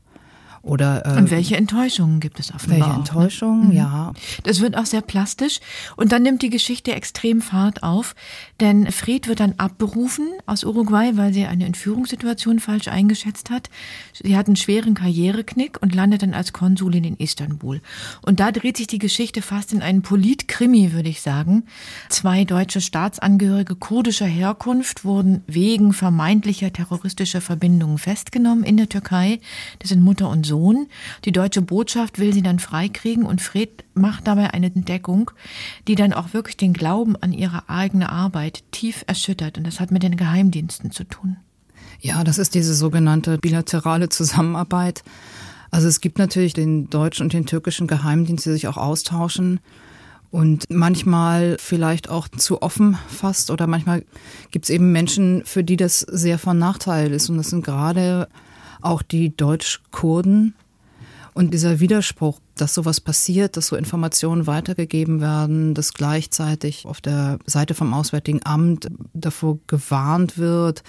Oder, 0.65 1.06
äh, 1.06 1.17
und 1.19 1.30
welche 1.30 1.56
Enttäuschungen 1.58 2.19
gibt 2.19 2.39
es 2.39 2.51
offenbar? 2.51 2.80
Welche 2.80 2.93
Enttäuschungen, 2.95 3.67
ne? 3.67 3.75
ja. 3.75 4.13
Das 4.43 4.62
wird 4.62 4.75
auch 4.75 4.88
sehr 4.88 5.01
plastisch. 5.01 5.60
Und 5.95 6.12
dann 6.12 6.23
nimmt 6.23 6.41
die 6.41 6.49
Geschichte 6.49 6.91
extrem 6.93 7.41
Fahrt 7.41 7.84
auf, 7.84 8.15
denn 8.60 8.91
Fred 8.91 9.28
wird 9.28 9.41
dann 9.41 9.54
abberufen 9.58 10.28
aus 10.47 10.63
Uruguay, 10.63 11.12
weil 11.17 11.34
sie 11.36 11.45
eine 11.45 11.67
Entführungssituation 11.67 12.60
falsch 12.60 12.88
eingeschätzt 12.88 13.51
hat. 13.51 13.69
Sie 14.23 14.36
hat 14.36 14.47
einen 14.47 14.56
schweren 14.56 14.95
Karriereknick 14.95 15.80
und 15.84 15.93
landet 15.93 16.23
dann 16.23 16.34
als 16.34 16.51
Konsulin 16.51 17.04
in 17.04 17.17
Istanbul. 17.17 17.80
Und 18.23 18.39
da 18.39 18.51
dreht 18.51 18.78
sich 18.78 18.88
die 18.88 18.97
Geschichte 18.97 19.43
fast 19.43 19.71
in 19.71 19.84
einen 19.84 20.01
Politkrimi, 20.01 20.93
würde 20.93 21.10
ich 21.10 21.21
sagen. 21.21 21.65
Zwei 22.10 22.43
deutsche 22.43 22.82
Staatsangehörige 22.82 23.75
kurdischer 23.75 24.25
Herkunft 24.25 25.06
wurden 25.06 25.43
wegen 25.45 25.93
vermeintlicher 25.93 26.73
terroristischer 26.73 27.41
Verbindungen 27.41 27.99
festgenommen 27.99 28.63
in 28.63 28.78
der 28.78 28.89
Türkei. 28.89 29.39
Das 29.78 29.89
sind 29.89 30.01
Mutter 30.01 30.28
und 30.28 30.43
Sohn. 30.43 30.55
Sohn. 30.56 30.88
Die 31.26 31.34
deutsche 31.34 31.62
Botschaft 31.62 32.18
will 32.18 32.34
sie 32.34 32.41
dann 32.41 32.60
freikriegen 32.60 33.26
und 33.26 33.41
Fred 33.41 33.84
macht 33.94 34.26
dabei 34.26 34.54
eine 34.54 34.68
Entdeckung, 34.68 35.32
die 35.88 35.96
dann 35.96 36.13
auch 36.13 36.34
wirklich 36.34 36.56
den 36.56 36.72
Glauben 36.72 37.18
an 37.18 37.34
ihre 37.34 37.68
eigene 37.68 38.10
Arbeit 38.10 38.63
tief 38.72 39.04
erschüttert. 39.06 39.58
Und 39.58 39.68
das 39.68 39.82
hat 39.82 39.91
mit 39.91 40.04
den 40.04 40.15
Geheimdiensten 40.15 40.91
zu 40.91 41.04
tun. 41.04 41.36
Ja, 42.00 42.24
das 42.24 42.38
ist 42.38 42.56
diese 42.56 42.74
sogenannte 42.74 43.38
bilaterale 43.38 44.08
Zusammenarbeit. 44.08 45.04
Also 45.72 45.89
es 45.89 46.00
gibt 46.00 46.20
natürlich 46.20 46.54
den 46.54 46.89
deutschen 46.89 47.24
und 47.24 47.34
den 47.34 47.46
türkischen 47.46 47.88
Geheimdienst, 47.88 48.46
die 48.46 48.52
sich 48.52 48.70
auch 48.70 48.78
austauschen 48.78 49.60
und 50.32 50.63
manchmal 50.70 51.58
vielleicht 51.60 52.10
auch 52.10 52.30
zu 52.30 52.62
offen 52.62 52.98
fast 53.10 53.52
oder 53.52 53.68
manchmal 53.68 54.06
gibt 54.52 54.65
es 54.65 54.70
eben 54.70 54.94
Menschen, 54.94 55.44
für 55.46 55.65
die 55.65 55.76
das 55.76 56.00
sehr 56.00 56.39
von 56.39 56.58
Nachteil 56.58 57.12
ist 57.12 57.30
und 57.30 57.38
das 57.38 57.50
sind 57.50 57.65
gerade 57.65 58.30
auch 58.86 59.02
die 59.02 59.36
Deutsch-Kurden 59.36 60.54
und 61.36 61.54
dieser 61.54 61.82
Widerspruch, 61.82 62.39
dass 62.56 62.74
sowas 62.74 63.02
passiert, 63.02 63.58
dass 63.58 63.67
so 63.67 63.76
Informationen 63.76 64.48
weitergegeben 64.48 65.19
werden, 65.19 65.74
dass 65.74 65.93
gleichzeitig 65.93 66.86
auf 66.86 67.02
der 67.02 67.39
Seite 67.45 67.74
vom 67.74 67.93
Auswärtigen 67.93 68.39
Amt 68.45 68.88
davor 69.13 69.60
gewarnt 69.67 70.38
wird, 70.38 70.84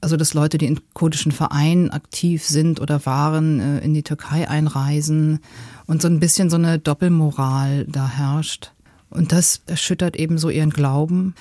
also 0.00 0.16
dass 0.16 0.34
Leute, 0.34 0.58
die 0.58 0.66
in 0.66 0.80
kurdischen 0.92 1.30
Vereinen 1.30 1.90
aktiv 1.90 2.44
sind 2.44 2.80
oder 2.80 3.06
waren, 3.06 3.60
äh, 3.60 3.78
in 3.78 3.94
die 3.94 4.02
Türkei 4.02 4.48
einreisen 4.48 5.38
und 5.86 6.02
so 6.02 6.08
ein 6.08 6.18
bisschen 6.18 6.50
so 6.50 6.56
eine 6.56 6.80
Doppelmoral 6.80 7.84
da 7.84 8.08
herrscht. 8.08 8.72
Und 9.08 9.30
das 9.30 9.62
erschüttert 9.66 10.16
eben 10.16 10.36
so 10.36 10.50
ihren 10.50 10.70
Glauben. 10.70 11.36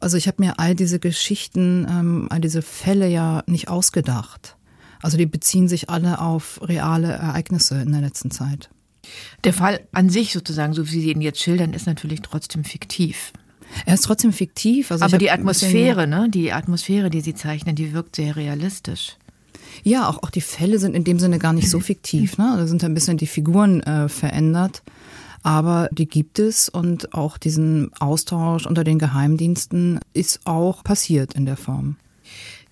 Also 0.00 0.16
ich 0.16 0.26
habe 0.26 0.42
mir 0.42 0.58
all 0.58 0.74
diese 0.74 0.98
Geschichten, 0.98 1.86
ähm, 1.88 2.26
all 2.30 2.40
diese 2.40 2.62
Fälle 2.62 3.08
ja 3.08 3.44
nicht 3.46 3.68
ausgedacht. 3.68 4.55
Also 5.06 5.18
die 5.18 5.26
beziehen 5.26 5.68
sich 5.68 5.88
alle 5.88 6.20
auf 6.20 6.58
reale 6.64 7.12
Ereignisse 7.12 7.80
in 7.80 7.92
der 7.92 8.00
letzten 8.00 8.32
Zeit. 8.32 8.70
Der 9.44 9.52
Fall 9.52 9.86
an 9.92 10.10
sich 10.10 10.32
sozusagen, 10.32 10.72
so 10.72 10.84
wie 10.88 11.00
Sie 11.00 11.12
ihn 11.12 11.20
jetzt 11.20 11.40
schildern, 11.40 11.74
ist 11.74 11.86
natürlich 11.86 12.22
trotzdem 12.22 12.64
fiktiv. 12.64 13.32
Er 13.84 13.94
ist 13.94 14.00
trotzdem 14.00 14.32
fiktiv. 14.32 14.90
Also 14.90 15.04
Aber 15.04 15.18
die 15.18 15.30
Atmosphäre, 15.30 16.08
ne, 16.08 16.28
die 16.28 16.52
Atmosphäre, 16.52 17.08
die 17.08 17.20
Sie 17.20 17.34
zeichnen, 17.36 17.76
die 17.76 17.92
wirkt 17.92 18.16
sehr 18.16 18.34
realistisch. 18.34 19.16
Ja, 19.84 20.08
auch, 20.08 20.24
auch 20.24 20.30
die 20.30 20.40
Fälle 20.40 20.80
sind 20.80 20.96
in 20.96 21.04
dem 21.04 21.20
Sinne 21.20 21.38
gar 21.38 21.52
nicht 21.52 21.70
so 21.70 21.78
fiktiv. 21.78 22.36
Ne? 22.36 22.54
Da 22.56 22.66
sind 22.66 22.82
ein 22.82 22.94
bisschen 22.94 23.16
die 23.16 23.28
Figuren 23.28 23.84
äh, 23.84 24.08
verändert. 24.08 24.82
Aber 25.44 25.88
die 25.92 26.08
gibt 26.08 26.40
es 26.40 26.68
und 26.68 27.14
auch 27.14 27.38
diesen 27.38 27.92
Austausch 28.00 28.66
unter 28.66 28.82
den 28.82 28.98
Geheimdiensten 28.98 30.00
ist 30.14 30.40
auch 30.46 30.82
passiert 30.82 31.34
in 31.34 31.46
der 31.46 31.56
Form 31.56 31.94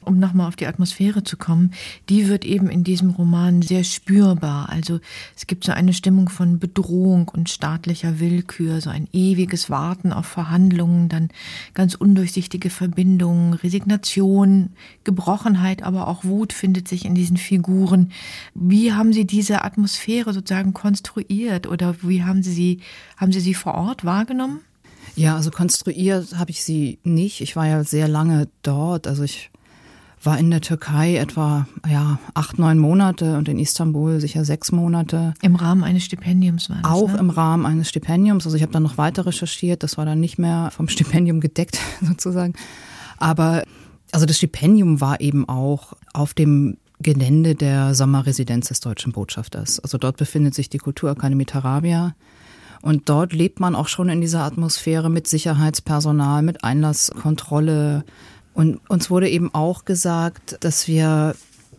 um 0.04 0.18
nochmal 0.18 0.48
auf 0.48 0.56
die 0.56 0.66
Atmosphäre 0.66 1.24
zu 1.24 1.36
kommen, 1.36 1.72
die 2.08 2.28
wird 2.28 2.44
eben 2.44 2.68
in 2.68 2.84
diesem 2.84 3.10
Roman 3.10 3.62
sehr 3.62 3.84
spürbar. 3.84 4.68
Also 4.68 5.00
es 5.36 5.46
gibt 5.46 5.64
so 5.64 5.72
eine 5.72 5.92
Stimmung 5.92 6.28
von 6.28 6.58
Bedrohung 6.58 7.28
und 7.28 7.50
staatlicher 7.50 8.20
Willkür, 8.20 8.80
so 8.80 8.90
ein 8.90 9.08
ewiges 9.12 9.70
Warten 9.70 10.12
auf 10.12 10.26
Verhandlungen, 10.26 11.08
dann 11.08 11.28
ganz 11.74 11.94
undurchsichtige 11.94 12.70
Verbindungen, 12.70 13.54
Resignation, 13.54 14.70
Gebrochenheit, 15.04 15.82
aber 15.82 16.08
auch 16.08 16.24
Wut 16.24 16.52
findet 16.52 16.88
sich 16.88 17.04
in 17.04 17.14
diesen 17.14 17.36
Figuren. 17.36 18.12
Wie 18.54 18.92
haben 18.92 19.12
Sie 19.12 19.26
diese 19.26 19.64
Atmosphäre 19.64 20.32
sozusagen 20.32 20.74
konstruiert 20.74 21.66
oder 21.66 21.96
wie 22.02 22.22
haben 22.22 22.42
Sie 22.42 22.52
sie, 22.52 22.80
haben 23.16 23.32
Sie 23.32 23.40
sie 23.40 23.54
vor 23.54 23.74
Ort 23.74 24.04
wahrgenommen? 24.04 24.60
Ja, 25.16 25.36
also 25.36 25.50
konstruiert 25.50 26.36
habe 26.36 26.50
ich 26.50 26.64
sie 26.64 26.98
nicht. 27.04 27.40
Ich 27.40 27.54
war 27.56 27.66
ja 27.66 27.84
sehr 27.84 28.08
lange 28.08 28.48
dort. 28.62 29.06
Also 29.06 29.22
ich 29.22 29.50
war 30.26 30.38
in 30.38 30.50
der 30.50 30.60
Türkei 30.60 31.16
etwa 31.16 31.66
ja, 31.88 32.18
acht, 32.34 32.58
neun 32.58 32.78
Monate 32.78 33.36
und 33.36 33.48
in 33.48 33.58
Istanbul 33.58 34.20
sicher 34.20 34.44
sechs 34.44 34.72
Monate. 34.72 35.34
Im 35.42 35.56
Rahmen 35.56 35.84
eines 35.84 36.04
Stipendiums 36.04 36.70
war 36.70 36.78
das, 36.82 36.90
Auch 36.90 37.12
ne? 37.12 37.18
im 37.18 37.30
Rahmen 37.30 37.66
eines 37.66 37.88
Stipendiums. 37.88 38.44
Also 38.46 38.56
ich 38.56 38.62
habe 38.62 38.72
dann 38.72 38.82
noch 38.82 38.98
weiter 38.98 39.26
recherchiert. 39.26 39.82
Das 39.82 39.98
war 39.98 40.04
dann 40.04 40.20
nicht 40.20 40.38
mehr 40.38 40.70
vom 40.70 40.88
Stipendium 40.88 41.40
gedeckt 41.40 41.78
sozusagen. 42.00 42.54
Aber 43.18 43.62
also 44.12 44.26
das 44.26 44.36
Stipendium 44.36 45.00
war 45.00 45.20
eben 45.20 45.48
auch 45.48 45.94
auf 46.12 46.34
dem 46.34 46.76
Gelände 47.00 47.54
der 47.54 47.94
Sommerresidenz 47.94 48.68
des 48.68 48.80
deutschen 48.80 49.12
Botschafters. 49.12 49.80
Also 49.80 49.98
dort 49.98 50.16
befindet 50.16 50.54
sich 50.54 50.68
die 50.70 50.78
Kulturakademie 50.78 51.44
Tarabia. 51.44 52.14
Und 52.82 53.08
dort 53.08 53.32
lebt 53.32 53.60
man 53.60 53.74
auch 53.74 53.88
schon 53.88 54.08
in 54.10 54.20
dieser 54.20 54.42
Atmosphäre 54.42 55.10
mit 55.10 55.26
Sicherheitspersonal, 55.26 56.42
mit 56.42 56.64
Einlasskontrolle, 56.64 58.04
und 58.54 58.80
uns 58.88 59.10
wurde 59.10 59.28
eben 59.28 59.52
auch 59.52 59.84
gesagt, 59.84 60.56
dass 60.60 60.88
wir 60.88 61.34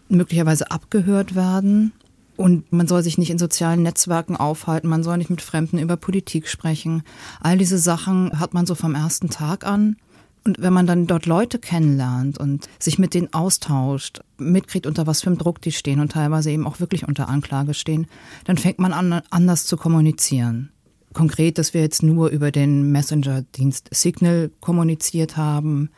möglicherweise 0.09 0.69
abgehört 0.69 1.33
werden. 1.35 1.93
Und 2.37 2.71
man 2.73 2.85
soll 2.85 3.01
sich 3.01 3.17
nicht 3.17 3.29
in 3.29 3.37
sozialen 3.37 3.81
Netzwerken 3.81 4.35
aufhalten, 4.35 4.89
man 4.89 5.03
soll 5.03 5.17
nicht 5.17 5.29
mit 5.29 5.41
Fremden 5.41 5.79
über 5.79 5.95
Politik 5.95 6.49
sprechen. 6.49 7.03
All 7.39 7.57
diese 7.57 7.77
Sachen 7.77 8.39
hat 8.39 8.53
man 8.53 8.65
so 8.65 8.75
vom 8.75 8.93
ersten 8.93 9.29
Tag 9.29 9.65
an. 9.65 9.95
Und 10.43 10.61
wenn 10.61 10.73
man 10.73 10.85
dann 10.85 11.07
dort 11.07 11.25
Leute 11.25 11.57
kennenlernt 11.57 12.37
und 12.37 12.67
sich 12.77 12.99
mit 12.99 13.13
denen 13.13 13.33
austauscht, 13.33 14.19
mitkriegt, 14.37 14.85
unter 14.85 15.07
was 15.07 15.21
für 15.21 15.27
einem 15.27 15.39
Druck 15.39 15.61
die 15.61 15.71
stehen 15.71 16.01
und 16.01 16.11
teilweise 16.11 16.51
eben 16.51 16.67
auch 16.67 16.79
wirklich 16.79 17.07
unter 17.07 17.29
Anklage 17.29 17.73
stehen, 17.73 18.05
dann 18.43 18.57
fängt 18.57 18.77
man 18.77 18.93
an, 18.93 19.21
anders 19.31 19.65
zu 19.65 19.75
kommunizieren. 19.77 20.71
Konkret, 21.13 21.57
dass 21.57 21.73
wir 21.73 21.81
jetzt 21.81 22.03
nur 22.03 22.29
über 22.29 22.51
den 22.51 22.91
Messenger-Dienst 22.91 23.87
Signal 23.91 24.51
kommuniziert 24.59 25.37
haben, 25.37 25.89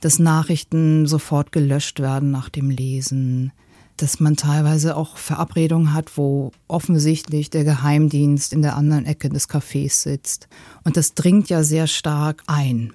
dass 0.00 0.18
Nachrichten 0.18 1.06
sofort 1.06 1.52
gelöscht 1.52 2.00
werden 2.00 2.30
nach 2.30 2.48
dem 2.48 2.70
Lesen, 2.70 3.52
dass 3.96 4.18
man 4.18 4.36
teilweise 4.36 4.96
auch 4.96 5.16
Verabredungen 5.18 5.92
hat, 5.92 6.16
wo 6.16 6.52
offensichtlich 6.68 7.50
der 7.50 7.64
Geheimdienst 7.64 8.52
in 8.52 8.62
der 8.62 8.76
anderen 8.76 9.04
Ecke 9.06 9.28
des 9.28 9.48
Cafés 9.48 10.02
sitzt. 10.02 10.48
Und 10.84 10.96
das 10.96 11.14
dringt 11.14 11.50
ja 11.50 11.62
sehr 11.62 11.86
stark 11.86 12.42
ein. 12.46 12.94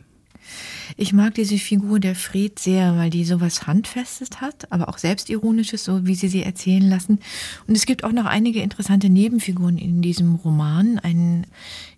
Ich 0.97 1.13
mag 1.13 1.33
diese 1.33 1.57
Figur 1.57 1.99
der 1.99 2.15
Fred 2.15 2.59
sehr, 2.59 2.95
weil 2.97 3.09
die 3.09 3.25
sowas 3.25 3.67
Handfestes 3.67 4.29
hat, 4.39 4.71
aber 4.71 4.89
auch 4.89 4.97
Selbstironisches, 4.97 5.83
so 5.83 6.05
wie 6.05 6.15
sie 6.15 6.27
sie 6.27 6.43
erzählen 6.43 6.87
lassen. 6.87 7.19
Und 7.67 7.75
es 7.75 7.85
gibt 7.85 8.03
auch 8.03 8.11
noch 8.11 8.25
einige 8.25 8.61
interessante 8.61 9.09
Nebenfiguren 9.09 9.77
in 9.77 10.01
diesem 10.01 10.35
Roman. 10.35 10.99
Einen 10.99 11.47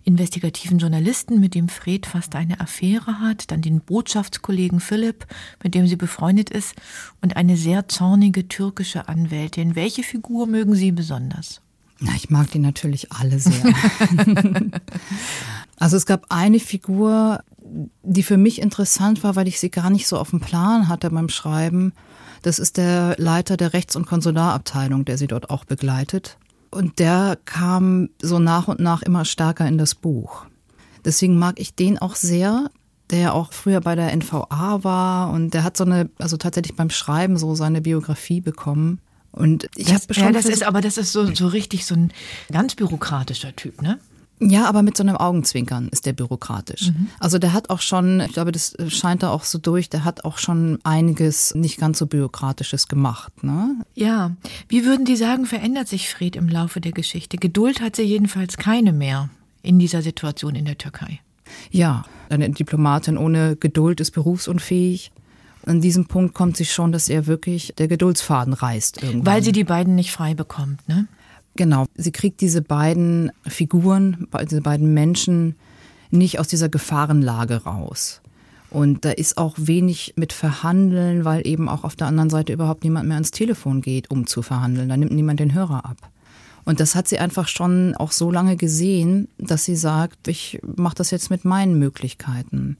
investigativen 0.04 0.78
Journalisten, 0.78 1.38
mit 1.38 1.54
dem 1.54 1.68
Fred 1.68 2.06
fast 2.06 2.34
eine 2.34 2.60
Affäre 2.60 3.20
hat, 3.20 3.50
dann 3.50 3.62
den 3.62 3.80
Botschaftskollegen 3.80 4.80
Philipp, 4.80 5.26
mit 5.62 5.74
dem 5.74 5.86
sie 5.86 5.96
befreundet 5.96 6.50
ist, 6.50 6.74
und 7.20 7.36
eine 7.36 7.56
sehr 7.56 7.88
zornige 7.88 8.48
türkische 8.48 9.08
Anwältin. 9.08 9.76
Welche 9.76 10.02
Figur 10.02 10.46
mögen 10.46 10.74
Sie 10.74 10.92
besonders? 10.92 11.60
Na, 12.00 12.12
ich 12.14 12.30
mag 12.30 12.50
die 12.52 12.60
natürlich 12.60 13.12
alle 13.12 13.38
sehr. 13.40 13.52
also 15.78 15.96
es 15.96 16.06
gab 16.06 16.26
eine 16.28 16.60
Figur, 16.60 17.40
die 18.02 18.22
für 18.22 18.36
mich 18.36 18.60
interessant 18.60 19.22
war, 19.22 19.36
weil 19.36 19.48
ich 19.48 19.60
sie 19.60 19.70
gar 19.70 19.90
nicht 19.90 20.08
so 20.08 20.18
auf 20.18 20.30
dem 20.30 20.40
Plan 20.40 20.88
hatte 20.88 21.10
beim 21.10 21.28
Schreiben. 21.28 21.92
Das 22.42 22.58
ist 22.58 22.76
der 22.76 23.16
Leiter 23.18 23.56
der 23.56 23.72
Rechts- 23.72 23.96
und 23.96 24.06
Konsularabteilung, 24.06 25.04
der 25.04 25.18
sie 25.18 25.26
dort 25.26 25.50
auch 25.50 25.64
begleitet. 25.64 26.38
Und 26.70 26.98
der 26.98 27.38
kam 27.44 28.10
so 28.20 28.38
nach 28.38 28.68
und 28.68 28.80
nach 28.80 29.02
immer 29.02 29.24
stärker 29.24 29.66
in 29.66 29.78
das 29.78 29.94
Buch. 29.94 30.46
Deswegen 31.04 31.38
mag 31.38 31.58
ich 31.58 31.74
den 31.74 31.98
auch 31.98 32.14
sehr, 32.14 32.70
der 33.10 33.18
ja 33.18 33.32
auch 33.32 33.52
früher 33.52 33.80
bei 33.80 33.94
der 33.94 34.14
NVA 34.14 34.84
war 34.84 35.30
und 35.30 35.54
der 35.54 35.64
hat 35.64 35.76
so 35.76 35.84
eine, 35.84 36.10
also 36.18 36.36
tatsächlich 36.36 36.76
beim 36.76 36.90
Schreiben 36.90 37.38
so 37.38 37.54
seine 37.54 37.80
Biografie 37.80 38.40
bekommen. 38.40 39.00
Und 39.32 39.68
ich 39.76 39.92
habe 39.94 40.12
schon. 40.12 40.24
Ja, 40.24 40.32
das 40.32 40.46
ist, 40.46 40.62
aber 40.62 40.80
das 40.80 40.98
ist 40.98 41.12
so, 41.12 41.32
so 41.34 41.46
richtig 41.46 41.86
so 41.86 41.94
ein 41.94 42.12
ganz 42.50 42.74
bürokratischer 42.74 43.54
Typ, 43.54 43.82
ne? 43.82 43.98
Ja, 44.40 44.68
aber 44.68 44.82
mit 44.82 44.96
so 44.96 45.02
einem 45.02 45.16
Augenzwinkern 45.16 45.88
ist 45.88 46.06
der 46.06 46.12
bürokratisch. 46.12 46.90
Mhm. 46.90 47.08
Also 47.18 47.38
der 47.38 47.52
hat 47.52 47.70
auch 47.70 47.80
schon, 47.80 48.20
ich 48.20 48.32
glaube, 48.32 48.52
das 48.52 48.76
scheint 48.88 49.22
da 49.22 49.30
auch 49.30 49.44
so 49.44 49.58
durch, 49.58 49.90
der 49.90 50.04
hat 50.04 50.24
auch 50.24 50.38
schon 50.38 50.78
einiges 50.84 51.54
nicht 51.54 51.78
ganz 51.78 51.98
so 51.98 52.06
bürokratisches 52.06 52.88
gemacht. 52.88 53.42
Ne? 53.42 53.76
Ja, 53.94 54.32
wie 54.68 54.84
würden 54.84 55.04
die 55.04 55.16
sagen, 55.16 55.46
verändert 55.46 55.88
sich 55.88 56.08
Fred 56.08 56.36
im 56.36 56.48
Laufe 56.48 56.80
der 56.80 56.92
Geschichte? 56.92 57.36
Geduld 57.36 57.80
hat 57.80 57.96
sie 57.96 58.02
jedenfalls 58.02 58.56
keine 58.56 58.92
mehr 58.92 59.28
in 59.62 59.78
dieser 59.78 60.02
Situation 60.02 60.54
in 60.54 60.64
der 60.64 60.78
Türkei. 60.78 61.20
Ja, 61.70 62.04
eine 62.28 62.50
Diplomatin 62.50 63.18
ohne 63.18 63.56
Geduld 63.56 64.00
ist 64.00 64.12
berufsunfähig. 64.12 65.10
An 65.66 65.80
diesem 65.80 66.06
Punkt 66.06 66.34
kommt 66.34 66.56
sie 66.56 66.64
schon, 66.64 66.92
dass 66.92 67.08
er 67.08 67.26
wirklich 67.26 67.74
der 67.76 67.88
Geduldsfaden 67.88 68.52
reißt. 68.52 69.02
Irgendwann. 69.02 69.26
Weil 69.26 69.42
sie 69.42 69.52
die 69.52 69.64
beiden 69.64 69.94
nicht 69.94 70.12
frei 70.12 70.34
bekommt, 70.34 70.86
ne? 70.88 71.08
Genau, 71.58 71.86
sie 71.96 72.12
kriegt 72.12 72.40
diese 72.40 72.62
beiden 72.62 73.32
Figuren, 73.44 74.28
diese 74.48 74.60
beiden 74.60 74.94
Menschen 74.94 75.56
nicht 76.12 76.38
aus 76.38 76.46
dieser 76.46 76.68
Gefahrenlage 76.68 77.64
raus. 77.64 78.20
Und 78.70 79.04
da 79.04 79.10
ist 79.10 79.38
auch 79.38 79.56
wenig 79.58 80.14
mit 80.14 80.32
Verhandeln, 80.32 81.24
weil 81.24 81.44
eben 81.44 81.68
auch 81.68 81.82
auf 81.82 81.96
der 81.96 82.06
anderen 82.06 82.30
Seite 82.30 82.52
überhaupt 82.52 82.84
niemand 82.84 83.08
mehr 83.08 83.16
ans 83.16 83.32
Telefon 83.32 83.80
geht, 83.80 84.08
um 84.08 84.28
zu 84.28 84.42
verhandeln. 84.42 84.88
Da 84.88 84.96
nimmt 84.96 85.10
niemand 85.10 85.40
den 85.40 85.52
Hörer 85.52 85.84
ab. 85.84 85.96
Und 86.64 86.78
das 86.78 86.94
hat 86.94 87.08
sie 87.08 87.18
einfach 87.18 87.48
schon 87.48 87.96
auch 87.96 88.12
so 88.12 88.30
lange 88.30 88.56
gesehen, 88.56 89.26
dass 89.38 89.64
sie 89.64 89.74
sagt, 89.74 90.28
ich 90.28 90.60
mache 90.62 90.94
das 90.94 91.10
jetzt 91.10 91.28
mit 91.28 91.44
meinen 91.44 91.76
Möglichkeiten. 91.76 92.76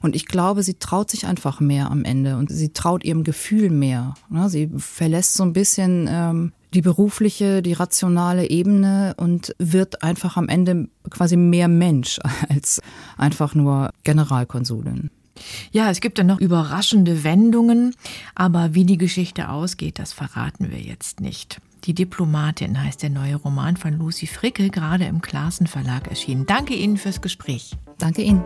Und 0.00 0.16
ich 0.16 0.24
glaube, 0.24 0.62
sie 0.62 0.78
traut 0.78 1.10
sich 1.10 1.26
einfach 1.26 1.60
mehr 1.60 1.90
am 1.90 2.04
Ende 2.04 2.38
und 2.38 2.50
sie 2.50 2.70
traut 2.70 3.04
ihrem 3.04 3.24
Gefühl 3.24 3.68
mehr. 3.68 4.14
Sie 4.46 4.70
verlässt 4.78 5.34
so 5.34 5.42
ein 5.42 5.52
bisschen 5.52 6.08
ähm, 6.10 6.52
die 6.74 6.82
berufliche, 6.82 7.62
die 7.62 7.72
rationale 7.72 8.48
Ebene 8.48 9.14
und 9.16 9.54
wird 9.58 10.02
einfach 10.02 10.36
am 10.36 10.48
Ende 10.48 10.88
quasi 11.10 11.36
mehr 11.36 11.68
Mensch 11.68 12.18
als 12.48 12.80
einfach 13.16 13.54
nur 13.54 13.90
Generalkonsulin. 14.04 15.10
Ja, 15.70 15.90
es 15.90 16.00
gibt 16.00 16.18
dann 16.18 16.26
noch 16.26 16.40
überraschende 16.40 17.24
Wendungen, 17.24 17.94
aber 18.34 18.74
wie 18.74 18.84
die 18.84 18.98
Geschichte 18.98 19.48
ausgeht, 19.48 19.98
das 19.98 20.12
verraten 20.12 20.70
wir 20.70 20.78
jetzt 20.78 21.20
nicht. 21.20 21.58
Die 21.84 21.94
Diplomatin 21.94 22.80
heißt 22.80 23.02
der 23.02 23.10
neue 23.10 23.36
Roman 23.36 23.76
von 23.76 23.98
Lucy 23.98 24.26
Fricke, 24.26 24.70
gerade 24.70 25.04
im 25.06 25.20
Klassen 25.20 25.66
Verlag 25.66 26.06
erschienen. 26.08 26.46
Danke 26.46 26.74
Ihnen 26.74 26.96
fürs 26.96 27.20
Gespräch. 27.20 27.76
Danke 27.98 28.22
Ihnen. 28.22 28.44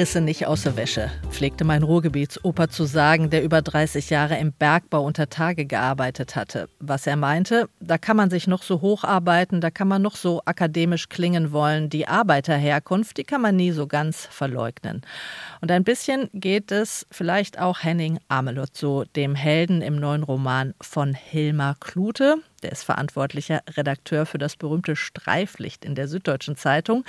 Krisse 0.00 0.22
nicht 0.22 0.46
aus 0.46 0.62
der 0.62 0.76
Wäsche, 0.76 1.10
pflegte 1.28 1.62
mein 1.62 1.82
Ruhrgebietsoper 1.82 2.70
zu 2.70 2.86
sagen, 2.86 3.28
der 3.28 3.44
über 3.44 3.60
30 3.60 4.08
Jahre 4.08 4.38
im 4.38 4.50
Bergbau 4.50 5.04
unter 5.04 5.28
Tage 5.28 5.66
gearbeitet 5.66 6.36
hatte. 6.36 6.70
Was 6.78 7.06
er 7.06 7.16
meinte, 7.16 7.68
da 7.80 7.98
kann 7.98 8.16
man 8.16 8.30
sich 8.30 8.46
noch 8.46 8.62
so 8.62 8.80
hocharbeiten, 8.80 9.60
da 9.60 9.70
kann 9.70 9.88
man 9.88 10.00
noch 10.00 10.16
so 10.16 10.40
akademisch 10.46 11.10
klingen 11.10 11.52
wollen. 11.52 11.90
Die 11.90 12.08
Arbeiterherkunft, 12.08 13.18
die 13.18 13.24
kann 13.24 13.42
man 13.42 13.56
nie 13.56 13.72
so 13.72 13.86
ganz 13.86 14.26
verleugnen. 14.30 15.02
Und 15.60 15.70
ein 15.70 15.84
bisschen 15.84 16.30
geht 16.32 16.72
es 16.72 17.06
vielleicht 17.10 17.58
auch 17.58 17.82
Henning 17.82 18.20
Amelot 18.28 18.74
so, 18.74 19.04
dem 19.04 19.34
Helden 19.34 19.82
im 19.82 19.96
neuen 19.96 20.22
Roman 20.22 20.72
von 20.80 21.12
Hilmar 21.12 21.76
Klute. 21.78 22.36
Der 22.62 22.72
ist 22.72 22.84
verantwortlicher 22.84 23.62
Redakteur 23.76 24.26
für 24.26 24.38
das 24.38 24.56
berühmte 24.56 24.96
Streiflicht 24.96 25.84
in 25.84 25.94
der 25.94 26.08
Süddeutschen 26.08 26.56
Zeitung. 26.56 27.04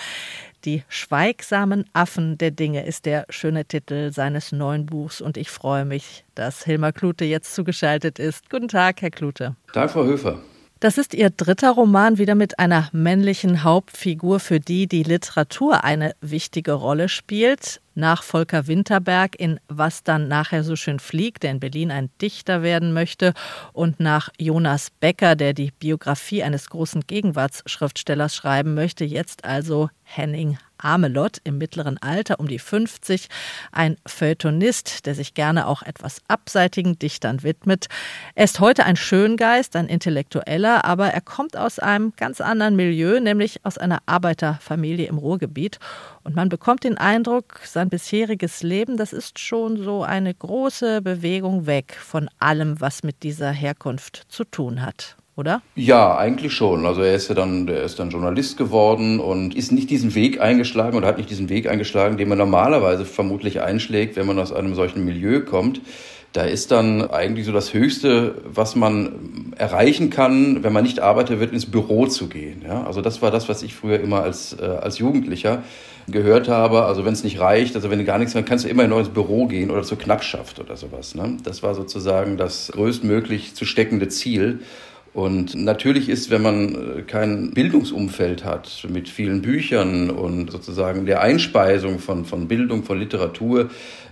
Die 0.65 0.83
schweigsamen 0.89 1.85
Affen 1.93 2.37
der 2.37 2.51
Dinge 2.51 2.85
ist 2.85 3.05
der 3.07 3.25
schöne 3.29 3.65
Titel 3.65 4.11
seines 4.11 4.51
neuen 4.51 4.85
Buchs 4.85 5.19
und 5.19 5.37
ich 5.37 5.49
freue 5.49 5.85
mich, 5.85 6.23
dass 6.35 6.63
Hilmar 6.63 6.91
Klute 6.91 7.25
jetzt 7.25 7.55
zugeschaltet 7.55 8.19
ist. 8.19 8.49
Guten 8.49 8.67
Tag, 8.67 9.01
Herr 9.01 9.09
Klute. 9.09 9.55
Tag, 9.73 9.89
Frau 9.89 10.03
Höfer. 10.03 10.39
Das 10.81 10.97
ist 10.97 11.13
Ihr 11.13 11.29
dritter 11.29 11.69
Roman 11.69 12.17
wieder 12.17 12.33
mit 12.33 12.57
einer 12.57 12.89
männlichen 12.91 13.63
Hauptfigur, 13.63 14.39
für 14.39 14.59
die 14.59 14.87
die 14.87 15.03
Literatur 15.03 15.83
eine 15.83 16.15
wichtige 16.21 16.71
Rolle 16.71 17.07
spielt. 17.07 17.81
Nach 17.93 18.23
Volker 18.23 18.65
Winterberg 18.65 19.39
in 19.39 19.59
Was 19.67 20.01
dann 20.01 20.27
nachher 20.27 20.63
so 20.63 20.75
schön 20.75 20.97
fliegt, 20.97 21.43
der 21.43 21.51
in 21.51 21.59
Berlin 21.59 21.91
ein 21.91 22.09
Dichter 22.19 22.63
werden 22.63 22.93
möchte, 22.93 23.35
und 23.73 23.99
nach 23.99 24.29
Jonas 24.39 24.89
Becker, 24.89 25.35
der 25.35 25.53
die 25.53 25.69
Biografie 25.69 26.41
eines 26.41 26.67
großen 26.71 27.01
Gegenwartsschriftstellers 27.05 28.35
schreiben 28.35 28.73
möchte, 28.73 29.05
jetzt 29.05 29.45
also 29.45 29.91
Henning 30.01 30.57
Amelot 30.83 31.37
im 31.43 31.57
mittleren 31.57 31.97
Alter, 31.97 32.39
um 32.39 32.47
die 32.47 32.59
50, 32.59 33.27
ein 33.71 33.97
Feuilletonist, 34.05 35.05
der 35.05 35.15
sich 35.15 35.33
gerne 35.33 35.67
auch 35.67 35.81
etwas 35.83 36.21
abseitigen 36.27 36.99
Dichtern 36.99 37.43
widmet. 37.43 37.87
Er 38.35 38.45
ist 38.45 38.59
heute 38.59 38.85
ein 38.85 38.95
Schöngeist, 38.95 39.75
ein 39.75 39.87
Intellektueller, 39.87 40.85
aber 40.85 41.07
er 41.07 41.21
kommt 41.21 41.55
aus 41.57 41.79
einem 41.79 42.13
ganz 42.15 42.41
anderen 42.41 42.75
Milieu, 42.75 43.19
nämlich 43.19 43.63
aus 43.63 43.77
einer 43.77 43.99
Arbeiterfamilie 44.05 45.07
im 45.07 45.17
Ruhrgebiet. 45.17 45.79
Und 46.23 46.35
man 46.35 46.49
bekommt 46.49 46.83
den 46.83 46.97
Eindruck, 46.97 47.61
sein 47.65 47.89
bisheriges 47.89 48.63
Leben, 48.63 48.97
das 48.97 49.13
ist 49.13 49.39
schon 49.39 49.83
so 49.83 50.03
eine 50.03 50.33
große 50.33 51.01
Bewegung 51.01 51.65
weg 51.65 51.97
von 51.99 52.29
allem, 52.39 52.79
was 52.79 53.03
mit 53.03 53.23
dieser 53.23 53.51
Herkunft 53.51 54.25
zu 54.29 54.43
tun 54.43 54.81
hat 54.81 55.17
oder? 55.35 55.61
Ja, 55.75 56.17
eigentlich 56.17 56.53
schon. 56.53 56.85
Also 56.85 57.01
er 57.01 57.15
ist 57.15 57.29
ja 57.29 57.35
dann, 57.35 57.67
er 57.67 57.83
ist 57.83 57.99
dann 57.99 58.09
Journalist 58.09 58.57
geworden 58.57 59.19
und 59.19 59.55
ist 59.55 59.71
nicht 59.71 59.89
diesen 59.89 60.13
Weg 60.15 60.41
eingeschlagen 60.41 60.97
oder 60.97 61.07
hat 61.07 61.17
nicht 61.17 61.29
diesen 61.29 61.49
Weg 61.49 61.67
eingeschlagen, 61.67 62.17
den 62.17 62.29
man 62.29 62.37
normalerweise 62.37 63.05
vermutlich 63.05 63.61
einschlägt, 63.61 64.15
wenn 64.15 64.27
man 64.27 64.39
aus 64.39 64.51
einem 64.51 64.75
solchen 64.75 65.05
Milieu 65.05 65.41
kommt. 65.41 65.81
Da 66.33 66.43
ist 66.43 66.71
dann 66.71 67.09
eigentlich 67.11 67.45
so 67.45 67.51
das 67.51 67.73
Höchste, 67.73 68.35
was 68.45 68.77
man 68.77 69.53
erreichen 69.57 70.09
kann, 70.09 70.63
wenn 70.63 70.71
man 70.71 70.83
nicht 70.83 71.01
Arbeiter 71.01 71.41
wird, 71.41 71.51
ins 71.51 71.65
Büro 71.65 72.07
zu 72.07 72.29
gehen. 72.29 72.61
Ja? 72.65 72.83
Also 72.85 73.01
das 73.01 73.21
war 73.21 73.31
das, 73.31 73.49
was 73.49 73.63
ich 73.63 73.73
früher 73.73 73.99
immer 73.99 74.23
als, 74.23 74.55
äh, 74.57 74.63
als 74.63 74.97
Jugendlicher 74.97 75.63
gehört 76.07 76.47
habe. 76.47 76.83
Also 76.83 77.03
wenn 77.03 77.11
es 77.11 77.25
nicht 77.25 77.41
reicht, 77.41 77.75
also 77.75 77.89
wenn 77.89 77.99
du 77.99 78.05
gar 78.05 78.17
nichts 78.17 78.33
mehr, 78.33 78.43
kannst 78.43 78.63
du 78.63 78.69
immer 78.69 78.83
ins 78.83 79.09
Büro 79.09 79.45
gehen 79.47 79.71
oder 79.71 79.83
zur 79.83 79.97
Knappschaft 79.97 80.59
oder 80.59 80.77
sowas. 80.77 81.15
Ne? 81.15 81.37
Das 81.43 81.63
war 81.63 81.75
sozusagen 81.75 82.37
das 82.37 82.71
größtmöglich 82.73 83.53
zu 83.53 83.65
steckende 83.65 84.07
Ziel. 84.07 84.61
Und 85.13 85.55
natürlich 85.55 86.07
ist, 86.07 86.29
wenn 86.29 86.41
man 86.41 86.99
äh, 86.99 87.01
kein 87.01 87.51
Bildungsumfeld 87.51 88.45
hat 88.45 88.87
mit 88.89 89.09
vielen 89.09 89.41
Büchern 89.41 90.09
und 90.09 90.51
sozusagen 90.51 91.05
der 91.05 91.21
Einspeisung 91.21 91.99
von, 91.99 92.23
von 92.23 92.47
Bildung, 92.47 92.83
von 92.83 92.97
Literatur, 92.97 93.69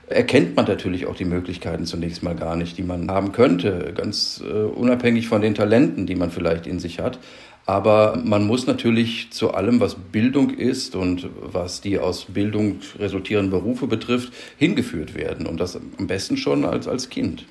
erkennt 0.08 0.56
man 0.56 0.66
natürlich 0.66 1.06
auch 1.06 1.16
die 1.16 1.26
Möglichkeiten 1.26 1.86
zunächst 1.86 2.24
mal 2.24 2.36
gar 2.36 2.56
nicht, 2.56 2.78
die 2.78 2.84
man 2.84 3.10
haben 3.10 3.32
könnte, 3.32 3.94
ganz 3.96 4.44
äh, 4.46 4.52
unabhängig 4.52 5.28
von 5.28 5.42
den 5.42 5.56
Talenten, 5.56 6.06
die 6.06 6.16
man 6.16 6.32
vielleicht 6.32 6.68
in 6.68 6.80
sich 6.80 7.00
hat. 7.00 7.20
Aber 7.66 8.20
man 8.26 8.48
muss 8.48 8.66
natürlich 8.66 9.32
zu 9.32 9.54
allem, 9.54 9.80
was 9.80 9.94
Bildung 9.94 10.50
ist 10.50 10.96
und 10.96 11.30
was 11.40 11.82
die 11.82 12.00
aus 12.00 12.26
Bildung 12.26 12.80
resultierenden 12.98 13.52
Berufe 13.52 13.86
betrifft, 13.86 14.34
hingeführt 14.58 15.14
werden. 15.14 15.46
Und 15.46 15.60
das 15.60 15.76
am 15.76 16.08
besten 16.08 16.36
schon 16.36 16.66
als, 16.66 16.88
als 16.88 17.10
Kind. 17.10 17.46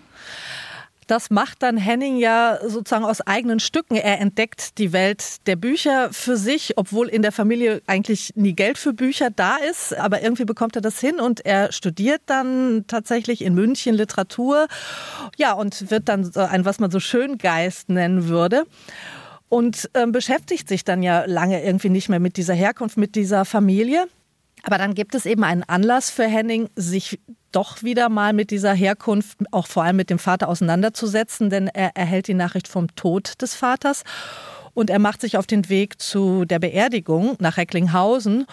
Das 1.08 1.30
macht 1.30 1.62
dann 1.62 1.78
Henning 1.78 2.18
ja 2.18 2.58
sozusagen 2.62 3.06
aus 3.06 3.22
eigenen 3.22 3.60
Stücken. 3.60 3.96
Er 3.96 4.20
entdeckt 4.20 4.76
die 4.76 4.92
Welt 4.92 5.46
der 5.46 5.56
Bücher 5.56 6.12
für 6.12 6.36
sich, 6.36 6.76
obwohl 6.76 7.08
in 7.08 7.22
der 7.22 7.32
Familie 7.32 7.80
eigentlich 7.86 8.34
nie 8.36 8.52
Geld 8.52 8.76
für 8.76 8.92
Bücher 8.92 9.30
da 9.30 9.56
ist. 9.56 9.96
Aber 9.96 10.22
irgendwie 10.22 10.44
bekommt 10.44 10.76
er 10.76 10.82
das 10.82 11.00
hin 11.00 11.18
und 11.18 11.46
er 11.46 11.72
studiert 11.72 12.20
dann 12.26 12.84
tatsächlich 12.88 13.42
in 13.42 13.54
München 13.54 13.94
Literatur. 13.94 14.68
Ja, 15.38 15.54
und 15.54 15.90
wird 15.90 16.10
dann 16.10 16.30
ein, 16.36 16.66
was 16.66 16.78
man 16.78 16.90
so 16.90 17.00
Schöngeist 17.00 17.88
nennen 17.88 18.28
würde 18.28 18.66
und 19.48 19.88
ähm, 19.94 20.12
beschäftigt 20.12 20.68
sich 20.68 20.84
dann 20.84 21.02
ja 21.02 21.24
lange 21.24 21.64
irgendwie 21.64 21.88
nicht 21.88 22.10
mehr 22.10 22.20
mit 22.20 22.36
dieser 22.36 22.54
Herkunft, 22.54 22.98
mit 22.98 23.14
dieser 23.14 23.46
Familie. 23.46 24.06
Aber 24.62 24.78
dann 24.78 24.94
gibt 24.94 25.14
es 25.14 25.26
eben 25.26 25.44
einen 25.44 25.62
Anlass 25.62 26.10
für 26.10 26.26
Henning, 26.26 26.68
sich 26.76 27.20
doch 27.52 27.82
wieder 27.82 28.08
mal 28.08 28.32
mit 28.32 28.50
dieser 28.50 28.74
Herkunft, 28.74 29.38
auch 29.52 29.66
vor 29.66 29.84
allem 29.84 29.96
mit 29.96 30.10
dem 30.10 30.18
Vater 30.18 30.48
auseinanderzusetzen, 30.48 31.50
denn 31.50 31.68
er 31.68 31.96
erhält 31.96 32.28
die 32.28 32.34
Nachricht 32.34 32.68
vom 32.68 32.94
Tod 32.94 33.40
des 33.40 33.54
Vaters 33.54 34.04
und 34.74 34.90
er 34.90 34.98
macht 34.98 35.20
sich 35.20 35.36
auf 35.36 35.46
den 35.46 35.68
Weg 35.68 36.00
zu 36.00 36.44
der 36.44 36.58
Beerdigung 36.58 37.36
nach 37.40 37.56
Recklinghausen. 37.56 38.46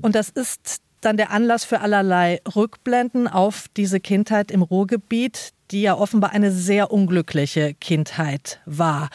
Und 0.00 0.14
das 0.14 0.28
ist 0.28 0.82
dann 1.00 1.16
der 1.16 1.30
Anlass 1.30 1.64
für 1.64 1.80
allerlei 1.80 2.40
Rückblenden 2.54 3.28
auf 3.28 3.66
diese 3.76 4.00
Kindheit 4.00 4.50
im 4.50 4.62
Ruhrgebiet, 4.62 5.52
die 5.70 5.82
ja 5.82 5.94
offenbar 5.94 6.32
eine 6.32 6.50
sehr 6.50 6.90
unglückliche 6.90 7.74
Kindheit 7.74 8.60
war. 8.66 9.10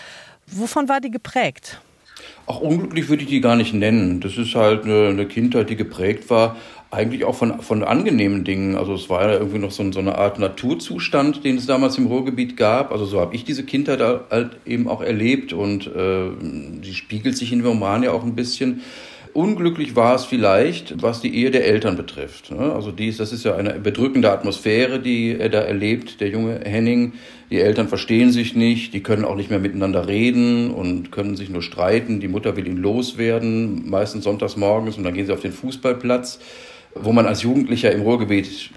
Wovon 0.47 0.87
war 0.87 1.01
die 1.01 1.11
geprägt? 1.11 1.81
Auch 2.47 2.61
unglücklich 2.61 3.09
würde 3.09 3.23
ich 3.23 3.29
die 3.29 3.41
gar 3.41 3.55
nicht 3.55 3.73
nennen. 3.73 4.19
Das 4.19 4.37
ist 4.37 4.53
halt 4.53 4.85
eine, 4.85 5.25
Kindheit, 5.25 5.69
die 5.69 5.75
geprägt 5.75 6.29
war, 6.29 6.55
eigentlich 6.91 7.25
auch 7.25 7.35
von, 7.35 7.61
von 7.61 7.83
angenehmen 7.83 8.43
Dingen. 8.43 8.75
Also 8.75 8.93
es 8.93 9.09
war 9.09 9.27
ja 9.27 9.33
irgendwie 9.33 9.57
noch 9.57 9.71
so, 9.71 9.91
so 9.91 9.99
eine 9.99 10.17
Art 10.17 10.37
Naturzustand, 10.37 11.43
den 11.43 11.57
es 11.57 11.65
damals 11.65 11.97
im 11.97 12.05
Ruhrgebiet 12.05 12.55
gab. 12.55 12.91
Also 12.91 13.05
so 13.05 13.19
habe 13.19 13.35
ich 13.35 13.45
diese 13.45 13.63
Kindheit 13.63 13.99
halt 13.99 14.57
eben 14.65 14.87
auch 14.87 15.01
erlebt 15.01 15.53
und 15.53 15.87
äh, 15.87 16.83
spiegelt 16.93 17.35
sich 17.35 17.51
in 17.51 17.65
Roman 17.65 18.03
ja 18.03 18.11
auch 18.11 18.23
ein 18.23 18.35
bisschen. 18.35 18.81
Unglücklich 19.33 19.97
war 19.97 20.15
es 20.15 20.23
vielleicht, 20.23 21.01
was 21.01 21.19
die 21.19 21.35
Ehe 21.35 21.51
der 21.51 21.65
Eltern 21.65 21.97
betrifft. 21.97 22.51
Ne? 22.51 22.71
Also 22.71 22.91
dies, 22.91 23.17
das 23.17 23.33
ist 23.33 23.43
ja 23.43 23.55
eine 23.55 23.73
bedrückende 23.73 24.31
Atmosphäre, 24.31 24.99
die 24.99 25.35
er 25.37 25.49
da 25.49 25.59
erlebt, 25.59 26.21
der 26.21 26.29
junge 26.29 26.61
Henning. 26.63 27.13
Die 27.51 27.59
Eltern 27.59 27.87
verstehen 27.87 28.31
sich 28.31 28.55
nicht, 28.55 28.93
die 28.93 29.03
können 29.03 29.23
auch 29.23 29.35
nicht 29.35 29.49
mehr 29.51 29.59
miteinander 29.59 30.07
reden 30.07 30.71
und 30.71 31.11
können 31.11 31.35
sich 31.35 31.49
nur 31.49 31.61
streiten. 31.61 32.19
Die 32.19 32.27
Mutter 32.27 32.55
will 32.55 32.67
ihn 32.67 32.77
loswerden, 32.77 33.87
meistens 33.89 34.23
sonntags 34.23 34.57
morgens, 34.57 34.97
und 34.97 35.03
dann 35.03 35.13
gehen 35.13 35.27
sie 35.27 35.33
auf 35.33 35.41
den 35.41 35.51
Fußballplatz, 35.51 36.39
wo 36.95 37.11
man 37.11 37.27
als 37.27 37.43
Jugendlicher 37.43 37.91
im 37.91 38.01
Ruhrgebiet 38.01 38.71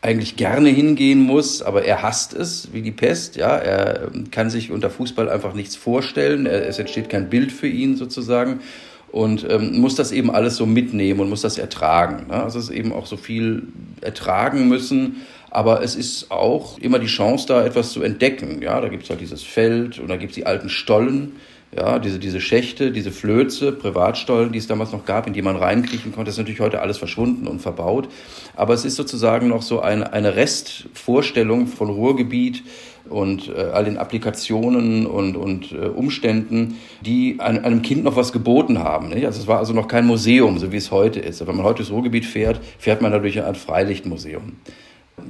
eigentlich 0.00 0.36
gerne 0.36 0.68
hingehen 0.68 1.20
muss, 1.20 1.62
aber 1.62 1.84
er 1.84 2.02
hasst 2.02 2.32
es 2.32 2.68
wie 2.72 2.82
die 2.82 2.92
Pest. 2.92 3.36
Ja, 3.36 3.56
er 3.56 4.10
kann 4.30 4.50
sich 4.50 4.70
unter 4.70 4.88
Fußball 4.88 5.28
einfach 5.28 5.52
nichts 5.52 5.74
vorstellen. 5.74 6.46
Es 6.46 6.78
entsteht 6.78 7.08
kein 7.08 7.28
Bild 7.28 7.50
für 7.50 7.66
ihn 7.66 7.96
sozusagen 7.96 8.60
und 9.10 9.46
ähm, 9.48 9.80
muss 9.80 9.94
das 9.94 10.12
eben 10.12 10.30
alles 10.30 10.56
so 10.56 10.66
mitnehmen 10.66 11.20
und 11.20 11.28
muss 11.28 11.40
das 11.40 11.58
ertragen. 11.58 12.26
Ne? 12.28 12.42
Also 12.42 12.58
es 12.58 12.66
ist 12.66 12.76
eben 12.76 12.92
auch 12.92 13.06
so 13.06 13.16
viel 13.16 13.68
ertragen 14.00 14.68
müssen, 14.68 15.22
aber 15.56 15.82
es 15.82 15.96
ist 15.96 16.30
auch 16.30 16.76
immer 16.80 16.98
die 16.98 17.06
Chance 17.06 17.46
da, 17.48 17.64
etwas 17.64 17.92
zu 17.92 18.02
entdecken. 18.02 18.60
Ja, 18.60 18.78
da 18.78 18.88
gibt 18.88 19.04
es 19.04 19.08
halt 19.08 19.22
dieses 19.22 19.42
Feld 19.42 19.98
und 19.98 20.08
da 20.08 20.16
gibt 20.16 20.32
es 20.32 20.34
die 20.34 20.44
alten 20.44 20.68
Stollen, 20.68 21.36
ja, 21.74 21.98
diese, 21.98 22.18
diese 22.18 22.42
Schächte, 22.42 22.92
diese 22.92 23.10
Flöze, 23.10 23.72
Privatstollen, 23.72 24.52
die 24.52 24.58
es 24.58 24.66
damals 24.66 24.92
noch 24.92 25.06
gab, 25.06 25.26
in 25.26 25.32
die 25.32 25.40
man 25.40 25.56
reinkriechen 25.56 26.12
konnte, 26.12 26.26
das 26.26 26.34
ist 26.34 26.40
natürlich 26.40 26.60
heute 26.60 26.82
alles 26.82 26.98
verschwunden 26.98 27.46
und 27.46 27.62
verbaut. 27.62 28.10
Aber 28.54 28.74
es 28.74 28.84
ist 28.84 28.96
sozusagen 28.96 29.48
noch 29.48 29.62
so 29.62 29.80
eine, 29.80 30.12
eine 30.12 30.36
Restvorstellung 30.36 31.68
von 31.68 31.88
Ruhrgebiet, 31.88 32.62
und 33.08 33.48
äh, 33.48 33.70
all 33.72 33.84
den 33.84 33.98
Applikationen 33.98 35.06
und, 35.06 35.36
und 35.36 35.70
äh, 35.70 35.86
Umständen, 35.86 36.78
die 37.02 37.36
einem, 37.38 37.64
einem 37.64 37.82
Kind 37.82 38.02
noch 38.02 38.16
was 38.16 38.32
geboten 38.32 38.80
haben. 38.80 39.10
Nicht? 39.10 39.26
Also 39.26 39.40
es 39.40 39.46
war 39.46 39.58
also 39.58 39.72
noch 39.72 39.86
kein 39.86 40.06
Museum, 40.06 40.58
so 40.58 40.72
wie 40.72 40.76
es 40.76 40.90
heute 40.90 41.20
ist. 41.20 41.46
Wenn 41.46 41.54
man 41.54 41.64
heute 41.64 41.84
das 41.84 41.92
Ruhrgebiet 41.92 42.26
fährt, 42.26 42.60
fährt 42.80 43.02
man 43.02 43.12
dadurch 43.12 43.40
ein 43.40 43.54
Freilichtmuseum. 43.54 44.56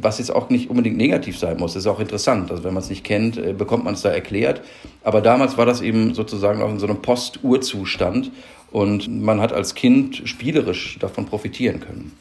Was 0.01 0.19
jetzt 0.19 0.31
auch 0.31 0.51
nicht 0.51 0.71
unbedingt 0.71 0.97
negativ 0.97 1.39
sein 1.39 1.57
muss, 1.59 1.77
ist 1.77 1.87
auch 1.87 2.01
interessant. 2.01 2.51
Also 2.51 2.65
wenn 2.65 2.75
man 2.75 2.83
es 2.83 2.91
nicht 2.91 3.05
kennt, 3.05 3.37
äh, 3.37 3.53
bekommt 3.53 3.85
man 3.85 3.95
es 3.95 4.03
da 4.03 4.11
erklärt. 4.11 4.63
Aber 5.03 5.21
damals 5.21 5.57
war 5.57 5.67
das 5.67 5.81
eben 5.81 6.15
sozusagen 6.15 6.63
auch 6.63 6.71
in 6.71 6.79
so 6.79 6.87
einem 6.87 7.03
Post-Urzustand 7.03 8.31
und 8.71 9.09
man 9.09 9.41
hat 9.41 9.53
als 9.53 9.75
Kind 9.75 10.23
spielerisch 10.25 10.99
davon 10.99 11.27
profitieren 11.27 11.81
können. 11.81 12.13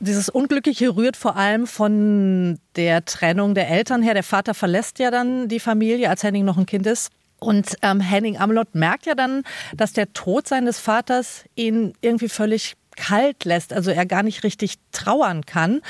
Dieses 0.00 0.28
Unglückliche 0.28 0.96
rührt 0.96 1.16
vor 1.16 1.36
allem 1.36 1.68
von 1.68 2.58
der 2.74 3.04
Trennung 3.04 3.54
der 3.54 3.70
Eltern 3.70 4.02
her. 4.02 4.14
Der 4.14 4.24
Vater 4.24 4.52
verlässt 4.52 4.98
ja 4.98 5.12
dann 5.12 5.46
die 5.46 5.60
Familie, 5.60 6.10
als 6.10 6.24
Henning 6.24 6.44
noch 6.44 6.58
ein 6.58 6.66
Kind 6.66 6.86
ist. 6.88 7.10
Und 7.38 7.76
ähm, 7.82 8.00
Henning 8.00 8.36
Amelot 8.36 8.74
merkt 8.74 9.06
ja 9.06 9.14
dann, 9.14 9.42
dass 9.76 9.92
der 9.92 10.12
Tod 10.12 10.48
seines 10.48 10.78
Vaters 10.78 11.44
ihn 11.54 11.92
irgendwie 12.00 12.28
völlig 12.28 12.74
kalt 12.96 13.44
lässt, 13.44 13.72
also 13.72 13.90
er 13.90 14.06
gar 14.06 14.22
nicht 14.22 14.44
richtig 14.44 14.76
trauern 14.92 15.46
kann. 15.46 15.80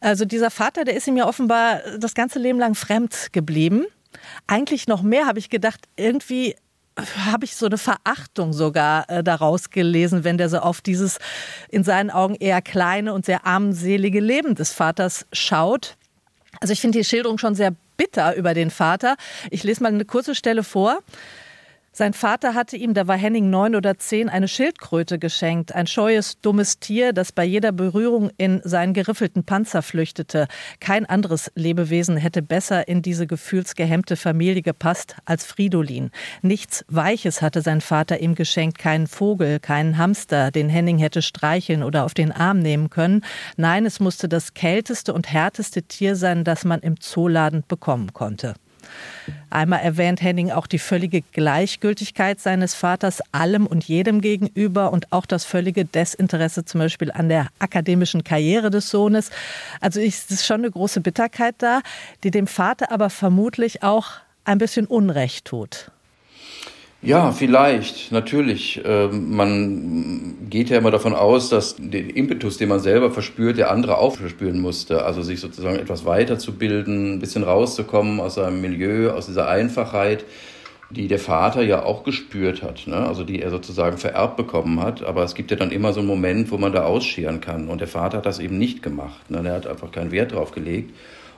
Also 0.00 0.24
dieser 0.24 0.50
Vater, 0.50 0.84
der 0.84 0.94
ist 0.94 1.06
ihm 1.06 1.16
ja 1.16 1.26
offenbar 1.26 1.80
das 1.98 2.14
ganze 2.14 2.38
Leben 2.38 2.58
lang 2.58 2.74
fremd 2.74 3.28
geblieben. 3.32 3.84
Eigentlich 4.46 4.88
noch 4.88 5.02
mehr 5.02 5.26
habe 5.26 5.38
ich 5.38 5.50
gedacht, 5.50 5.80
irgendwie 5.96 6.54
habe 7.26 7.44
ich 7.44 7.56
so 7.56 7.66
eine 7.66 7.78
Verachtung 7.78 8.52
sogar 8.52 9.08
äh, 9.08 9.24
daraus 9.24 9.70
gelesen, 9.70 10.24
wenn 10.24 10.36
der 10.36 10.48
so 10.48 10.58
auf 10.58 10.80
dieses 10.80 11.18
in 11.70 11.84
seinen 11.84 12.10
Augen 12.10 12.34
eher 12.34 12.60
kleine 12.60 13.14
und 13.14 13.24
sehr 13.24 13.46
armselige 13.46 14.20
Leben 14.20 14.54
des 14.54 14.72
Vaters 14.72 15.26
schaut. 15.32 15.96
Also 16.60 16.72
ich 16.72 16.80
finde 16.80 16.98
die 16.98 17.04
Schilderung 17.04 17.38
schon 17.38 17.54
sehr 17.54 17.74
bitter 17.96 18.34
über 18.36 18.52
den 18.52 18.70
Vater. 18.70 19.16
Ich 19.50 19.62
lese 19.64 19.82
mal 19.82 19.88
eine 19.88 20.04
kurze 20.04 20.34
Stelle 20.34 20.64
vor. 20.64 20.98
Sein 21.94 22.14
Vater 22.14 22.54
hatte 22.54 22.78
ihm, 22.78 22.94
da 22.94 23.06
war 23.06 23.18
Henning 23.18 23.50
neun 23.50 23.76
oder 23.76 23.98
zehn, 23.98 24.30
eine 24.30 24.48
Schildkröte 24.48 25.18
geschenkt, 25.18 25.74
ein 25.74 25.86
scheues, 25.86 26.40
dummes 26.40 26.78
Tier, 26.78 27.12
das 27.12 27.32
bei 27.32 27.44
jeder 27.44 27.70
Berührung 27.70 28.30
in 28.38 28.62
seinen 28.64 28.94
geriffelten 28.94 29.44
Panzer 29.44 29.82
flüchtete. 29.82 30.48
Kein 30.80 31.04
anderes 31.04 31.52
Lebewesen 31.54 32.16
hätte 32.16 32.40
besser 32.40 32.88
in 32.88 33.02
diese 33.02 33.26
gefühlsgehemmte 33.26 34.16
Familie 34.16 34.62
gepasst 34.62 35.16
als 35.26 35.44
Fridolin. 35.44 36.10
Nichts 36.40 36.82
Weiches 36.88 37.42
hatte 37.42 37.60
sein 37.60 37.82
Vater 37.82 38.20
ihm 38.20 38.36
geschenkt, 38.36 38.78
keinen 38.78 39.06
Vogel, 39.06 39.60
keinen 39.60 39.98
Hamster, 39.98 40.50
den 40.50 40.70
Henning 40.70 40.96
hätte 40.96 41.20
streicheln 41.20 41.82
oder 41.82 42.06
auf 42.06 42.14
den 42.14 42.32
Arm 42.32 42.60
nehmen 42.60 42.88
können. 42.88 43.22
Nein, 43.58 43.84
es 43.84 44.00
musste 44.00 44.30
das 44.30 44.54
kälteste 44.54 45.12
und 45.12 45.30
härteste 45.30 45.82
Tier 45.82 46.16
sein, 46.16 46.42
das 46.42 46.64
man 46.64 46.80
im 46.80 46.98
Zooladen 47.00 47.64
bekommen 47.68 48.14
konnte. 48.14 48.54
Einmal 49.50 49.80
erwähnt 49.80 50.22
Henning 50.22 50.50
auch 50.50 50.66
die 50.66 50.78
völlige 50.78 51.20
Gleichgültigkeit 51.20 52.40
seines 52.40 52.74
Vaters 52.74 53.20
allem 53.32 53.66
und 53.66 53.84
jedem 53.84 54.20
gegenüber 54.20 54.92
und 54.92 55.12
auch 55.12 55.26
das 55.26 55.44
völlige 55.44 55.84
Desinteresse 55.84 56.64
zum 56.64 56.80
Beispiel 56.80 57.12
an 57.12 57.28
der 57.28 57.48
akademischen 57.58 58.24
Karriere 58.24 58.70
des 58.70 58.90
Sohnes. 58.90 59.30
Also 59.80 60.00
es 60.00 60.30
ist 60.30 60.46
schon 60.46 60.60
eine 60.60 60.70
große 60.70 61.00
Bitterkeit 61.00 61.56
da, 61.58 61.80
die 62.24 62.30
dem 62.30 62.46
Vater 62.46 62.90
aber 62.90 63.10
vermutlich 63.10 63.82
auch 63.82 64.12
ein 64.44 64.58
bisschen 64.58 64.86
Unrecht 64.86 65.44
tut. 65.44 65.90
Ja, 67.04 67.32
vielleicht, 67.32 68.12
natürlich. 68.12 68.80
Ähm, 68.84 69.34
man 69.34 70.36
geht 70.48 70.70
ja 70.70 70.78
immer 70.78 70.92
davon 70.92 71.14
aus, 71.14 71.48
dass 71.48 71.74
den 71.76 72.08
Impetus, 72.10 72.58
den 72.58 72.68
man 72.68 72.78
selber 72.78 73.10
verspürt, 73.10 73.58
der 73.58 73.72
andere 73.72 73.98
auch 73.98 74.14
verspüren 74.14 74.60
musste. 74.60 75.04
Also 75.04 75.20
sich 75.20 75.40
sozusagen 75.40 75.80
etwas 75.80 76.04
weiterzubilden, 76.04 77.14
ein 77.14 77.18
bisschen 77.18 77.42
rauszukommen 77.42 78.20
aus 78.20 78.36
seinem 78.36 78.60
Milieu, 78.60 79.10
aus 79.10 79.26
dieser 79.26 79.48
Einfachheit, 79.48 80.24
die 80.90 81.08
der 81.08 81.18
Vater 81.18 81.62
ja 81.62 81.82
auch 81.82 82.04
gespürt 82.04 82.62
hat, 82.62 82.86
ne? 82.86 83.04
also 83.04 83.24
die 83.24 83.42
er 83.42 83.50
sozusagen 83.50 83.98
vererbt 83.98 84.36
bekommen 84.36 84.80
hat. 84.80 85.02
Aber 85.02 85.24
es 85.24 85.34
gibt 85.34 85.50
ja 85.50 85.56
dann 85.56 85.72
immer 85.72 85.92
so 85.92 86.00
einen 86.00 86.08
Moment, 86.08 86.52
wo 86.52 86.58
man 86.58 86.72
da 86.72 86.84
ausscheren 86.84 87.40
kann. 87.40 87.66
Und 87.68 87.80
der 87.80 87.88
Vater 87.88 88.18
hat 88.18 88.26
das 88.26 88.38
eben 88.38 88.58
nicht 88.58 88.80
gemacht. 88.80 89.28
Ne? 89.28 89.42
Er 89.44 89.54
hat 89.54 89.66
einfach 89.66 89.90
keinen 89.90 90.12
Wert 90.12 90.32
drauf 90.32 90.52
gelegt 90.52 90.94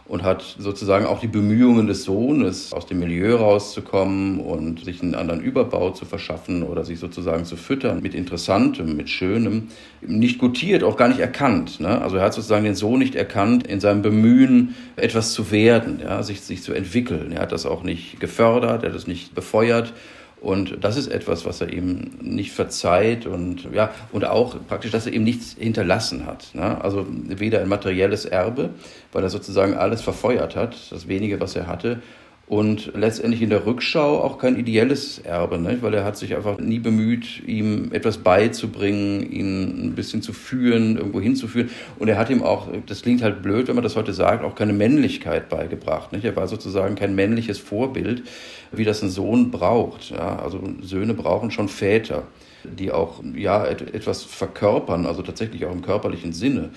und 0.07 0.23
hat 0.23 0.57
sozusagen 0.59 1.07
auch 1.07 1.21
die 1.21 1.29
Bemühungen 1.29 1.87
des 1.87 2.05
Sohnes, 2.05 2.73
aus 2.75 2.87
dem 2.87 2.99
Milieu 2.99 3.37
rauszukommen 3.37 4.39
und 4.39 4.85
sich 4.85 5.03
einen 5.03 5.15
anderen 5.15 5.41
Überbau 5.41 5.91
zu 5.91 6.05
verschaffen 6.05 6.63
oder 6.63 6.85
sich 6.85 6.99
sozusagen 6.99 7.47
zu 7.47 7.57
füttern 7.57 8.03
mit 8.03 8.15
Interessantem, 8.15 8.97
mit 8.97 9.09
Schönem, 9.09 9.69
nicht 10.03 10.39
gutiert, 10.39 10.85
auch 10.85 10.99
gar 10.99 11.09
nicht 11.09 11.21
erkannt. 11.21 11.81
Ne? 11.81 12.03
Also 12.03 12.17
er 12.17 12.25
hat 12.25 12.35
sozusagen 12.35 12.65
den 12.65 12.75
Sohn 12.75 12.99
nicht 12.99 13.15
erkannt 13.15 13.67
in 13.67 13.81
seinem 13.81 14.03
Bemühen, 14.03 14.75
etwas 14.97 15.33
zu 15.33 15.51
werden, 15.51 16.01
ja, 16.03 16.23
sich, 16.23 16.43
sich 16.43 16.63
zu 16.63 16.75
entwickeln. 16.75 17.33
Er 17.33 17.41
hat 17.41 17.53
das 17.53 17.65
auch 17.65 17.83
nicht 17.83 18.21
gefördert, 18.21 18.83
er 18.83 18.91
hat 18.91 18.97
das 18.97 19.07
nicht 19.07 19.35
befeuert 19.35 19.95
und 20.45 20.85
das 20.85 20.99
ist 20.99 21.09
etwas, 21.09 21.47
was 21.47 21.63
er 21.63 21.73
ihm 21.73 22.11
nicht 22.21 22.53
verzeiht 22.53 23.27
und 23.27 23.67
ja, 23.73 23.91
und 24.13 24.27
auch 24.27 24.55
praktisch, 24.69 24.91
dass 24.91 25.07
er 25.07 25.15
ihm 25.15 25.25
nichts 25.25 25.57
hinterlassen 25.59 26.27
hat. 26.27 26.51
Ne? 26.53 26.83
Also 26.83 27.07
weder 27.09 27.63
ein 27.63 27.69
materielles 27.69 28.27
Erbe, 28.27 28.71
weil 29.13 29.23
er 29.23 29.31
sozusagen 29.31 29.75
alles 29.75 30.03
verfeuert 30.03 30.55
hat, 30.55 30.77
das 30.91 31.09
wenige, 31.09 31.41
was 31.41 31.57
er 31.57 31.67
hatte, 31.67 32.03
und 32.47 32.93
letztendlich 32.95 33.41
in 33.41 33.49
der 33.49 33.65
Rückschau 33.65 34.21
auch 34.23 34.37
kein 34.37 34.59
ideelles 34.59 35.19
Erbe, 35.19 35.59
ne? 35.59 35.79
weil 35.81 35.95
er 35.95 36.05
hat 36.05 36.19
sich 36.19 36.37
einfach 36.37 36.59
nie 36.59 36.79
bemüht, 36.79 37.43
ihm 37.47 37.91
etwas 37.93 38.19
beizubringen, 38.19 39.31
ihn 39.31 39.87
ein 39.87 39.95
bisschen 39.95 40.21
zu 40.21 40.35
führen, 40.35 40.99
irgendwo 40.99 41.23
hinzuführen. 41.23 41.71
Und 41.99 42.09
er 42.09 42.19
hat 42.19 42.29
ihm 42.29 42.43
auch, 42.43 42.69
das 42.87 43.01
klingt 43.01 43.23
halt 43.23 43.41
blöd, 43.41 43.69
wenn 43.69 43.77
man 43.77 43.85
das 43.85 43.97
heute 43.97 44.13
sagt, 44.13 44.45
auch 44.45 44.55
keine 44.55 44.75
Männlichkeit 44.75 45.49
beigebracht. 45.49 46.13
Nicht? 46.13 46.27
Er 46.27 46.37
war 46.37 46.47
sozusagen 46.47 46.97
kein 46.97 47.15
männliches 47.15 47.59
Vorbild, 47.59 48.25
wie 48.73 48.85
das 48.85 49.03
ein 49.03 49.09
Sohn 49.09 49.51
braucht. 49.51 50.11
Ja? 50.11 50.39
Also 50.39 50.61
Söhne 50.83 51.15
brauchen 51.15 51.51
schon 51.51 51.71
Väter, 51.71 52.25
die 52.63 52.93
auch 52.93 53.23
ja, 53.35 53.65
etwas 53.65 54.23
verkörpern, 54.23 55.07
also 55.07 55.23
tatsächlich 55.23 55.65
auch 55.65 55.73
im 55.73 55.83
körperlichen 55.83 56.35
Sinne. 56.35 56.71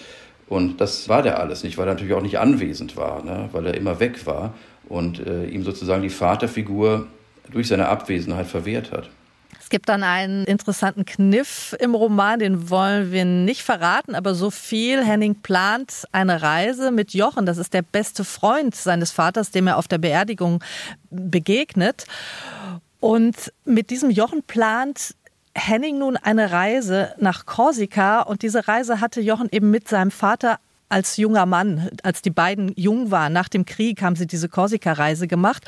Und 0.47 0.80
das 0.80 1.10
war 1.10 1.23
der 1.23 1.41
alles 1.41 1.65
nicht, 1.65 1.77
weil 1.77 1.88
er 1.88 1.93
natürlich 1.93 2.13
auch 2.13 2.21
nicht 2.21 2.39
anwesend 2.39 2.95
war, 2.95 3.21
ne? 3.21 3.49
weil 3.51 3.65
er 3.65 3.73
immer 3.73 3.99
weg 3.99 4.25
war 4.25 4.53
und 4.89 5.26
äh, 5.26 5.45
ihm 5.45 5.63
sozusagen 5.63 6.02
die 6.02 6.10
Vaterfigur 6.10 7.08
durch 7.52 7.67
seine 7.67 7.88
Abwesenheit 7.88 8.48
verwehrt 8.48 8.92
hat. 8.92 9.10
Es 9.60 9.69
gibt 9.69 9.90
dann 9.90 10.04
einen 10.04 10.46
interessanten 10.46 11.04
Kniff 11.04 11.75
im 11.79 11.94
Roman, 11.94 12.40
den 12.40 12.69
wollen 12.69 13.12
wir 13.12 13.25
nicht 13.25 13.63
verraten, 13.63 14.15
aber 14.15 14.33
so 14.33 14.50
viel. 14.50 15.04
Henning 15.04 15.35
plant 15.35 16.06
eine 16.13 16.42
Reise 16.42 16.92
mit 16.92 17.13
Jochen, 17.13 17.46
das 17.46 17.58
ist 17.58 17.73
der 17.73 17.81
beste 17.81 18.23
Freund 18.23 18.75
seines 18.75 19.12
Vaters, 19.12 19.52
dem 19.52 19.67
er 19.67 19.77
auf 19.77 19.90
der 19.90 19.98
Beerdigung 19.98 20.63
begegnet. 21.10 22.06
Und 23.02 23.52
mit 23.65 23.90
diesem 23.90 24.10
Jochen 24.10 24.42
plant 24.44 25.15
Henning 25.54 25.98
nun 25.98 26.17
eine 26.17 26.52
Reise 26.52 27.13
nach 27.19 27.46
Korsika 27.46 28.21
und 28.21 28.44
diese 28.44 28.67
Reise 28.67 29.02
hatte 29.02 29.19
Jochen 29.21 29.50
eben 29.52 29.69
mit 29.69 29.88
seinem 29.88 30.12
Vater 30.12 30.60
als 30.90 31.17
junger 31.17 31.46
Mann, 31.46 31.90
als 32.04 32.21
die 32.21 32.29
beiden 32.29 32.71
jung 32.75 33.12
waren, 33.12 33.33
nach 33.33 33.50
dem 33.50 33.65
Krieg, 33.65 34.02
haben 34.02 34.15
sie 34.15 34.27
diese 34.27 34.50
Korsika-Reise 34.50 35.27
gemacht. 35.27 35.65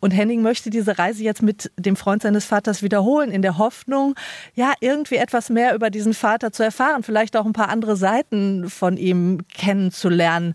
Und 0.00 0.12
Henning 0.12 0.42
möchte 0.42 0.70
diese 0.70 0.98
Reise 0.98 1.22
jetzt 1.22 1.42
mit 1.42 1.70
dem 1.76 1.96
Freund 1.96 2.22
seines 2.22 2.44
Vaters 2.44 2.82
wiederholen, 2.82 3.30
in 3.30 3.42
der 3.42 3.58
Hoffnung, 3.58 4.14
ja, 4.54 4.72
irgendwie 4.80 5.16
etwas 5.16 5.50
mehr 5.50 5.74
über 5.74 5.90
diesen 5.90 6.14
Vater 6.14 6.52
zu 6.52 6.62
erfahren, 6.62 7.02
vielleicht 7.02 7.36
auch 7.36 7.46
ein 7.46 7.52
paar 7.52 7.68
andere 7.68 7.96
Seiten 7.96 8.70
von 8.70 8.96
ihm 8.96 9.40
kennenzulernen. 9.52 10.54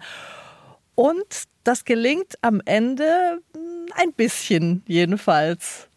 Und 0.96 1.44
das 1.64 1.86
gelingt 1.86 2.36
am 2.42 2.62
Ende 2.66 3.40
hm, 3.54 3.62
ein 3.96 4.14
bisschen 4.14 4.84
jedenfalls. 4.88 5.88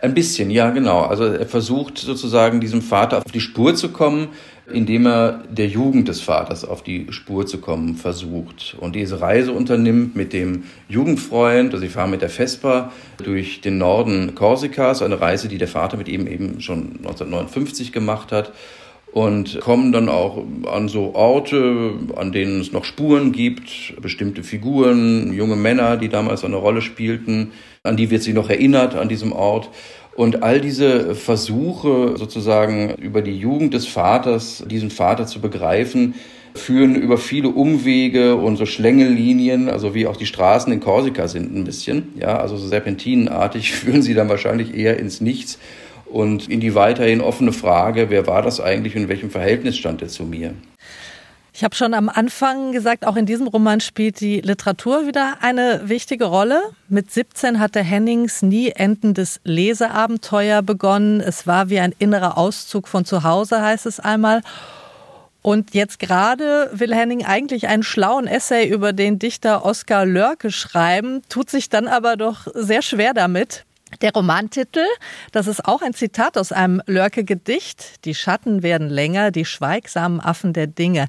Ein 0.00 0.14
bisschen, 0.14 0.50
ja, 0.50 0.70
genau. 0.70 1.02
Also 1.02 1.24
er 1.24 1.46
versucht 1.46 1.98
sozusagen 1.98 2.60
diesem 2.60 2.82
Vater 2.82 3.18
auf 3.18 3.24
die 3.24 3.40
Spur 3.40 3.74
zu 3.74 3.90
kommen, 3.90 4.30
indem 4.72 5.06
er 5.06 5.44
der 5.50 5.66
Jugend 5.66 6.08
des 6.08 6.20
Vaters 6.20 6.64
auf 6.64 6.82
die 6.82 7.06
Spur 7.10 7.46
zu 7.46 7.58
kommen 7.58 7.96
versucht 7.96 8.76
und 8.78 8.94
diese 8.94 9.20
Reise 9.20 9.52
unternimmt 9.52 10.16
mit 10.16 10.32
dem 10.32 10.64
Jugendfreund. 10.88 11.72
Also 11.72 11.84
sie 11.84 11.92
fahren 11.92 12.10
mit 12.10 12.22
der 12.22 12.30
Vespa 12.30 12.92
durch 13.22 13.60
den 13.60 13.78
Norden 13.78 14.34
Korsikas, 14.34 15.02
eine 15.02 15.20
Reise, 15.20 15.48
die 15.48 15.58
der 15.58 15.68
Vater 15.68 15.96
mit 15.96 16.08
ihm 16.08 16.26
eben 16.26 16.60
schon 16.60 16.98
1959 16.98 17.92
gemacht 17.92 18.32
hat 18.32 18.52
und 19.12 19.60
kommen 19.60 19.92
dann 19.92 20.08
auch 20.08 20.44
an 20.70 20.88
so 20.88 21.14
Orte, 21.14 21.94
an 22.16 22.32
denen 22.32 22.60
es 22.60 22.72
noch 22.72 22.84
Spuren 22.84 23.32
gibt, 23.32 23.94
bestimmte 24.00 24.42
Figuren, 24.42 25.32
junge 25.32 25.56
Männer, 25.56 25.96
die 25.96 26.08
damals 26.08 26.44
eine 26.44 26.56
Rolle 26.56 26.82
spielten, 26.82 27.52
an 27.82 27.96
die 27.96 28.10
wird 28.10 28.22
sie 28.22 28.34
noch 28.34 28.50
erinnert 28.50 28.94
an 28.94 29.08
diesem 29.08 29.32
Ort. 29.32 29.70
Und 30.18 30.42
all 30.42 30.60
diese 30.60 31.14
Versuche 31.14 32.16
sozusagen 32.16 32.92
über 32.96 33.22
die 33.22 33.38
Jugend 33.38 33.72
des 33.72 33.86
Vaters, 33.86 34.64
diesen 34.66 34.90
Vater 34.90 35.28
zu 35.28 35.40
begreifen, 35.40 36.14
führen 36.56 36.96
über 36.96 37.18
viele 37.18 37.50
Umwege 37.50 38.34
und 38.34 38.56
so 38.56 38.66
Schlängellinien, 38.66 39.68
also 39.68 39.94
wie 39.94 40.08
auch 40.08 40.16
die 40.16 40.26
Straßen 40.26 40.72
in 40.72 40.80
Korsika 40.80 41.28
sind 41.28 41.54
ein 41.54 41.62
bisschen, 41.62 42.08
ja, 42.18 42.36
also 42.36 42.56
so 42.56 42.66
serpentinenartig 42.66 43.70
führen 43.76 44.02
sie 44.02 44.14
dann 44.14 44.28
wahrscheinlich 44.28 44.74
eher 44.74 44.98
ins 44.98 45.20
Nichts 45.20 45.60
und 46.06 46.48
in 46.48 46.58
die 46.58 46.74
weiterhin 46.74 47.20
offene 47.20 47.52
Frage, 47.52 48.10
wer 48.10 48.26
war 48.26 48.42
das 48.42 48.60
eigentlich 48.60 48.96
und 48.96 49.02
in 49.02 49.08
welchem 49.08 49.30
Verhältnis 49.30 49.76
stand 49.76 50.02
er 50.02 50.08
zu 50.08 50.24
mir? 50.24 50.52
Ich 51.58 51.64
habe 51.64 51.74
schon 51.74 51.92
am 51.92 52.08
Anfang 52.08 52.70
gesagt, 52.70 53.04
auch 53.04 53.16
in 53.16 53.26
diesem 53.26 53.48
Roman 53.48 53.80
spielt 53.80 54.20
die 54.20 54.40
Literatur 54.40 55.08
wieder 55.08 55.38
eine 55.40 55.88
wichtige 55.88 56.26
Rolle. 56.26 56.62
Mit 56.88 57.10
17 57.10 57.58
hatte 57.58 57.82
Hennings 57.82 58.42
nie 58.42 58.70
endendes 58.70 59.40
Leseabenteuer 59.42 60.62
begonnen. 60.62 61.20
Es 61.20 61.48
war 61.48 61.68
wie 61.68 61.80
ein 61.80 61.92
innerer 61.98 62.38
Auszug 62.38 62.86
von 62.86 63.04
zu 63.04 63.24
Hause, 63.24 63.60
heißt 63.60 63.86
es 63.86 63.98
einmal. 63.98 64.42
Und 65.42 65.74
jetzt 65.74 65.98
gerade 65.98 66.70
will 66.74 66.94
Henning 66.94 67.24
eigentlich 67.24 67.66
einen 67.66 67.82
schlauen 67.82 68.28
Essay 68.28 68.68
über 68.68 68.92
den 68.92 69.18
Dichter 69.18 69.64
Oskar 69.64 70.06
Lörke 70.06 70.52
schreiben, 70.52 71.22
tut 71.28 71.50
sich 71.50 71.68
dann 71.68 71.88
aber 71.88 72.16
doch 72.16 72.46
sehr 72.54 72.82
schwer 72.82 73.14
damit. 73.14 73.64
Der 74.02 74.12
Romantitel, 74.12 74.84
das 75.32 75.46
ist 75.46 75.64
auch 75.64 75.82
ein 75.82 75.94
Zitat 75.94 76.36
aus 76.36 76.52
einem 76.52 76.82
Lörke-Gedicht. 76.86 78.04
Die 78.04 78.14
Schatten 78.14 78.62
werden 78.62 78.88
länger, 78.88 79.30
die 79.30 79.44
schweigsamen 79.44 80.20
Affen 80.20 80.52
der 80.52 80.66
Dinge. 80.66 81.08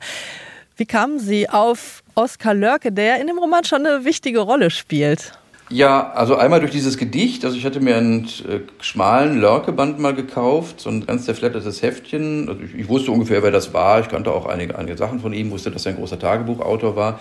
Wie 0.77 0.85
kamen 0.85 1.19
Sie 1.19 1.49
auf 1.49 2.03
Oskar 2.15 2.53
Lörke, 2.53 2.91
der 2.91 3.19
in 3.19 3.27
dem 3.27 3.37
Roman 3.37 3.65
schon 3.65 3.85
eine 3.85 4.05
wichtige 4.05 4.39
Rolle 4.39 4.71
spielt? 4.71 5.33
Ja, 5.71 6.13
also 6.13 6.35
einmal 6.35 6.61
durch 6.61 6.71
dieses 6.71 6.97
Gedicht. 6.97 7.45
Also 7.45 7.55
ich 7.55 7.63
hatte 7.63 7.79
mir 7.79 7.95
einen 7.95 8.25
äh, 8.25 8.61
schmalen 8.81 9.39
Lörke-Band 9.39 9.99
mal 9.99 10.15
gekauft, 10.15 10.79
so 10.79 10.89
ein 10.89 11.05
ganz 11.05 11.25
zerflettertes 11.25 11.83
Heftchen. 11.83 12.49
Also 12.49 12.61
ich, 12.61 12.73
ich, 12.73 12.87
wusste 12.87 13.11
ungefähr, 13.11 13.43
wer 13.43 13.51
das 13.51 13.71
war. 13.71 13.99
Ich 13.99 14.07
kannte 14.07 14.31
auch 14.31 14.47
einige, 14.47 14.77
einige 14.79 14.97
Sachen 14.97 15.19
von 15.19 15.31
ihm, 15.31 15.51
wusste, 15.51 15.69
dass 15.69 15.85
er 15.85 15.91
ein 15.91 15.97
großer 15.97 16.17
Tagebuchautor 16.17 16.95
war. 16.95 17.19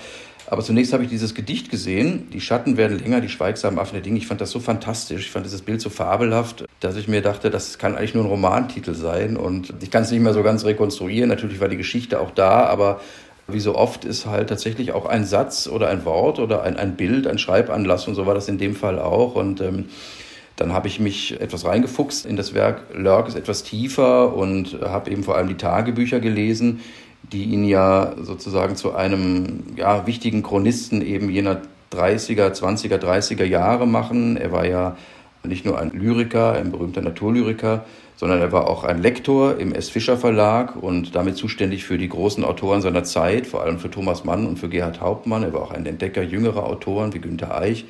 Aber 0.51 0.63
zunächst 0.63 0.95
habe 0.95 1.03
ich 1.05 1.11
dieses 1.11 1.35
Gedicht 1.35 1.71
gesehen. 1.71 2.31
Die 2.33 2.41
Schatten 2.41 2.79
werden 2.79 2.99
länger, 2.99 3.21
die 3.21 3.29
schweigsamen 3.29 3.79
Affen 3.79 3.95
der 3.95 4.03
Dinge. 4.03 4.17
Ich 4.17 4.27
fand 4.27 4.41
das 4.41 4.51
so 4.51 4.61
fantastisch. 4.61 5.27
Ich 5.27 5.31
fand 5.31 5.45
dieses 5.45 5.61
Bild 5.61 5.83
so 5.83 5.91
fabelhaft, 5.91 6.65
dass 6.81 6.97
ich 6.97 7.07
mir 7.07 7.21
dachte, 7.21 7.51
das 7.51 7.77
kann 7.77 7.97
eigentlich 7.97 8.15
nur 8.15 8.25
ein 8.25 8.31
Romantitel 8.31 8.95
sein. 8.95 9.37
Und 9.37 9.75
ich 9.83 9.91
kann 9.91 10.05
es 10.05 10.11
nicht 10.11 10.23
mehr 10.23 10.33
so 10.33 10.43
ganz 10.43 10.65
rekonstruieren. 10.65 11.29
Natürlich 11.29 11.61
war 11.61 11.69
die 11.69 11.77
Geschichte 11.77 12.19
auch 12.19 12.31
da, 12.31 12.65
aber 12.65 13.01
wie 13.47 13.61
so 13.61 13.75
oft 13.75 14.07
ist 14.07 14.25
halt 14.25 14.49
tatsächlich 14.49 14.93
auch 14.93 15.05
ein 15.05 15.27
Satz 15.27 15.69
oder 15.69 15.89
ein 15.89 16.05
Wort 16.07 16.39
oder 16.39 16.63
ein, 16.63 16.77
ein 16.77 16.97
Bild, 16.97 17.27
ein 17.27 17.39
Schreibanlass 17.39 18.09
und 18.09 18.15
so 18.15 18.25
war 18.25 18.35
das 18.35 18.49
in 18.49 18.57
dem 18.57 18.75
Fall 18.75 18.99
auch. 18.99 19.35
Und 19.35 19.61
ähm, 19.61 19.87
dann 20.57 20.73
habe 20.73 20.89
ich 20.89 20.99
mich 20.99 21.41
etwas 21.41 21.67
reingefuchst 21.67 22.27
in 22.27 22.37
das 22.37 22.53
Werk 22.53 22.83
Lörk 22.95 23.29
ist 23.29 23.37
etwas 23.37 23.63
tiefer 23.63 24.35
und 24.35 24.81
habe 24.83 25.11
eben 25.11 25.25
vor 25.25 25.37
allem 25.37 25.49
die 25.49 25.57
Tagebücher 25.57 26.21
gelesen, 26.21 26.81
die 27.33 27.45
ihn 27.45 27.65
ja 27.65 28.15
sozusagen 28.21 28.77
zu 28.77 28.95
einem 28.95 29.65
ja, 29.77 30.07
wichtigen 30.07 30.43
Chronisten 30.43 31.03
eben 31.03 31.31
jener 31.31 31.63
30er, 31.93 32.53
20er, 32.53 32.99
30er 32.99 33.45
Jahre 33.45 33.87
machen. 33.87 34.37
Er 34.37 34.53
war 34.53 34.67
ja 34.67 34.97
nicht 35.43 35.65
nur 35.65 35.79
ein 35.79 35.91
Lyriker, 35.91 36.53
ein 36.53 36.71
berühmter 36.71 37.01
Naturlyriker, 37.01 37.85
sondern 38.17 38.41
er 38.41 38.53
war 38.53 38.69
auch 38.69 38.85
ein 38.85 39.01
Lektor 39.01 39.59
im 39.59 39.73
S. 39.73 39.89
Fischer 39.89 40.17
Verlag 40.17 40.77
und 40.77 41.15
damit 41.15 41.37
zuständig 41.37 41.85
für 41.85 41.99
die 41.99 42.09
großen 42.09 42.45
Autoren 42.45 42.83
seiner 42.83 43.05
Zeit, 43.05 43.47
vor 43.47 43.63
allem 43.63 43.79
für 43.79 43.91
Thomas 43.91 44.25
Mann 44.25 44.47
und 44.47 44.59
für 44.59 44.69
Gerhard 44.69 45.01
Hauptmann. 45.01 45.45
Er 45.45 45.53
war 45.53 45.63
auch 45.63 45.71
ein 45.71 45.87
Entdecker 45.87 46.23
jüngerer 46.23 46.65
Autoren 46.65 47.15
wie 47.15 47.21
Günter 47.21 47.57
Eich. 47.57 47.87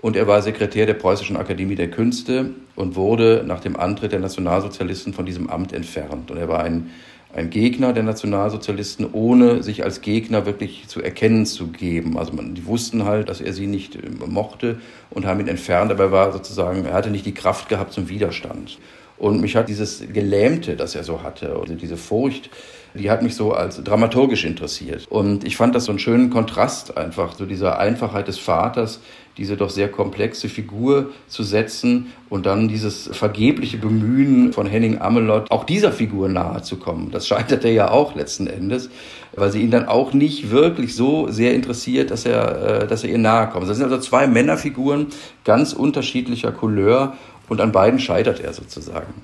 Und 0.00 0.16
er 0.16 0.26
war 0.26 0.42
Sekretär 0.42 0.86
der 0.86 0.94
Preußischen 0.94 1.36
Akademie 1.36 1.76
der 1.76 1.88
Künste 1.88 2.50
und 2.74 2.96
wurde 2.96 3.44
nach 3.46 3.60
dem 3.60 3.78
Antritt 3.78 4.10
der 4.10 4.18
Nationalsozialisten 4.18 5.14
von 5.14 5.26
diesem 5.26 5.48
Amt 5.48 5.72
entfernt. 5.72 6.30
Und 6.30 6.38
er 6.38 6.48
war 6.48 6.64
ein 6.64 6.90
ein 7.34 7.50
Gegner 7.50 7.92
der 7.92 8.02
Nationalsozialisten, 8.02 9.08
ohne 9.12 9.62
sich 9.62 9.84
als 9.84 10.02
Gegner 10.02 10.44
wirklich 10.44 10.86
zu 10.88 11.02
erkennen 11.02 11.46
zu 11.46 11.68
geben. 11.68 12.18
Also 12.18 12.32
man, 12.34 12.54
die 12.54 12.66
wussten 12.66 13.04
halt, 13.04 13.28
dass 13.28 13.40
er 13.40 13.52
sie 13.52 13.66
nicht 13.66 13.96
äh, 13.96 14.00
mochte 14.26 14.80
und 15.10 15.24
haben 15.26 15.40
ihn 15.40 15.48
entfernt, 15.48 15.90
aber 15.90 16.04
er 16.04 16.12
war 16.12 16.32
sozusagen, 16.32 16.84
er 16.84 16.94
hatte 16.94 17.10
nicht 17.10 17.26
die 17.26 17.34
Kraft 17.34 17.68
gehabt 17.68 17.92
zum 17.92 18.08
Widerstand. 18.08 18.78
Und 19.18 19.40
mich 19.40 19.56
hat 19.56 19.68
dieses 19.68 20.02
Gelähmte, 20.12 20.76
das 20.76 20.94
er 20.94 21.04
so 21.04 21.22
hatte, 21.22 21.54
also 21.54 21.74
diese 21.74 21.96
Furcht, 21.96 22.50
die 22.94 23.10
hat 23.10 23.22
mich 23.22 23.34
so 23.34 23.52
als 23.52 23.82
dramaturgisch 23.82 24.44
interessiert. 24.44 25.06
Und 25.08 25.44
ich 25.44 25.56
fand 25.56 25.74
das 25.74 25.84
so 25.84 25.92
einen 25.92 25.98
schönen 25.98 26.28
Kontrast 26.28 26.96
einfach, 26.96 27.34
so 27.34 27.46
dieser 27.46 27.78
Einfachheit 27.78 28.28
des 28.28 28.38
Vaters, 28.38 29.00
diese 29.38 29.56
doch 29.56 29.70
sehr 29.70 29.88
komplexe 29.90 30.48
Figur 30.48 31.10
zu 31.26 31.42
setzen 31.42 32.12
und 32.28 32.46
dann 32.46 32.68
dieses 32.68 33.08
vergebliche 33.12 33.78
Bemühen 33.78 34.52
von 34.52 34.66
Henning 34.66 35.00
Amelot, 35.00 35.50
auch 35.50 35.64
dieser 35.64 35.92
Figur 35.92 36.28
nahe 36.28 36.62
zu 36.62 36.76
kommen. 36.76 37.10
Das 37.10 37.26
scheitert 37.26 37.64
er 37.64 37.72
ja 37.72 37.90
auch 37.90 38.14
letzten 38.14 38.46
Endes, 38.46 38.90
weil 39.34 39.50
sie 39.50 39.62
ihn 39.62 39.70
dann 39.70 39.86
auch 39.86 40.12
nicht 40.12 40.50
wirklich 40.50 40.94
so 40.94 41.28
sehr 41.28 41.54
interessiert, 41.54 42.10
dass 42.10 42.26
er, 42.26 42.82
äh, 42.82 42.86
dass 42.86 43.04
er 43.04 43.10
ihr 43.10 43.18
nahe 43.18 43.48
kommt. 43.48 43.68
Das 43.68 43.76
sind 43.76 43.84
also 43.84 43.98
zwei 43.98 44.26
Männerfiguren 44.26 45.06
ganz 45.44 45.72
unterschiedlicher 45.72 46.52
Couleur 46.52 47.16
und 47.48 47.60
an 47.60 47.72
beiden 47.72 47.98
scheitert 47.98 48.40
er 48.40 48.52
sozusagen. 48.52 49.14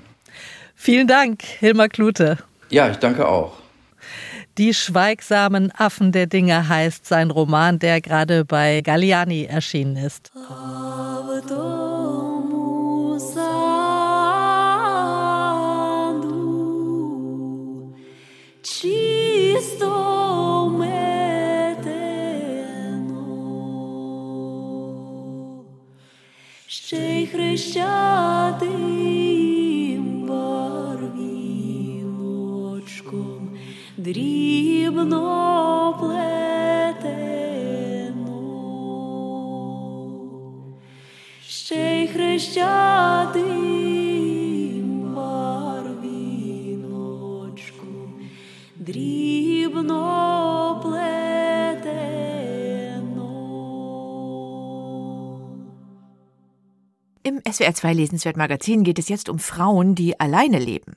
Vielen 0.75 1.07
Dank, 1.07 1.43
Hilmar 1.43 1.89
Klute. 1.89 2.37
Ja, 2.69 2.89
ich 2.89 2.97
danke 2.97 3.27
auch. 3.27 3.57
Die 4.58 4.74
schweigsamen 4.74 5.72
Affen 5.76 6.12
der 6.12 6.26
Dinge 6.26 6.68
heißt 6.68 7.06
sein 7.06 7.30
Roman, 7.30 7.78
der 7.78 8.00
gerade 8.00 8.44
bei 8.44 8.80
Galliani 8.80 9.44
erschienen 9.44 9.96
ist. 9.96 10.32
Ще 26.66 27.26
хрещатим 27.26 29.27
дрібно 33.98 35.20
плетено, 36.00 37.34
ще 41.46 42.02
й 42.02 42.08
хрещатим 42.08 43.54
барвіночком 45.14 46.14
дрібно 48.76 50.00
плетено. 50.82 51.24
Im 57.24 57.40
SWR2 57.42 57.94
Lesenswert 57.94 58.36
Magazin 58.36 58.82
geht 58.84 58.98
es 58.98 59.08
jetzt 59.08 59.28
um 59.30 59.38
Frauen, 59.38 59.94
die 59.94 60.20
alleine 60.20 60.58
leben. 60.58 60.94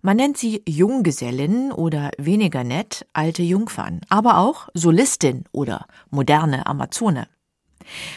Man 0.00 0.16
nennt 0.16 0.36
sie 0.36 0.62
Junggesellin 0.68 1.72
oder 1.72 2.10
weniger 2.18 2.64
nett 2.64 3.06
alte 3.12 3.42
Jungfern, 3.42 4.00
aber 4.08 4.38
auch 4.38 4.68
Solistin 4.74 5.44
oder 5.52 5.86
moderne 6.10 6.66
Amazone. 6.66 7.28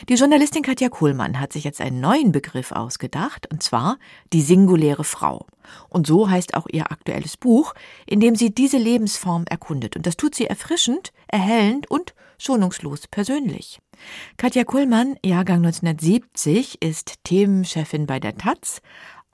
Die 0.10 0.16
Journalistin 0.16 0.62
Katja 0.62 0.90
Kuhlmann 0.90 1.40
hat 1.40 1.54
sich 1.54 1.64
jetzt 1.64 1.82
einen 1.82 2.00
neuen 2.00 2.32
Begriff 2.32 2.72
ausgedacht, 2.72 3.52
und 3.52 3.64
zwar 3.64 3.98
die 4.34 4.42
singuläre 4.42 5.04
Frau. 5.04 5.48
Und 5.90 6.08
so 6.08 6.30
heißt 6.30 6.56
auch 6.56 6.68
ihr 6.72 6.92
aktuelles 6.92 7.38
Buch, 7.38 7.74
in 8.06 8.20
dem 8.20 8.36
sie 8.36 8.54
diese 8.54 8.78
Lebensform 8.78 9.46
erkundet. 9.50 9.96
Und 9.96 10.06
das 10.06 10.18
tut 10.18 10.36
sie 10.36 10.46
erfrischend, 10.46 11.12
erhellend 11.28 11.90
und 11.90 12.14
schonungslos 12.38 13.08
persönlich. 13.08 13.80
Katja 14.38 14.64
Kuhlmann, 14.66 15.16
Jahrgang 15.24 15.66
1970, 15.66 16.82
ist 16.82 17.24
Themenchefin 17.24 18.06
bei 18.06 18.20
der 18.20 18.38
Taz, 18.38 18.82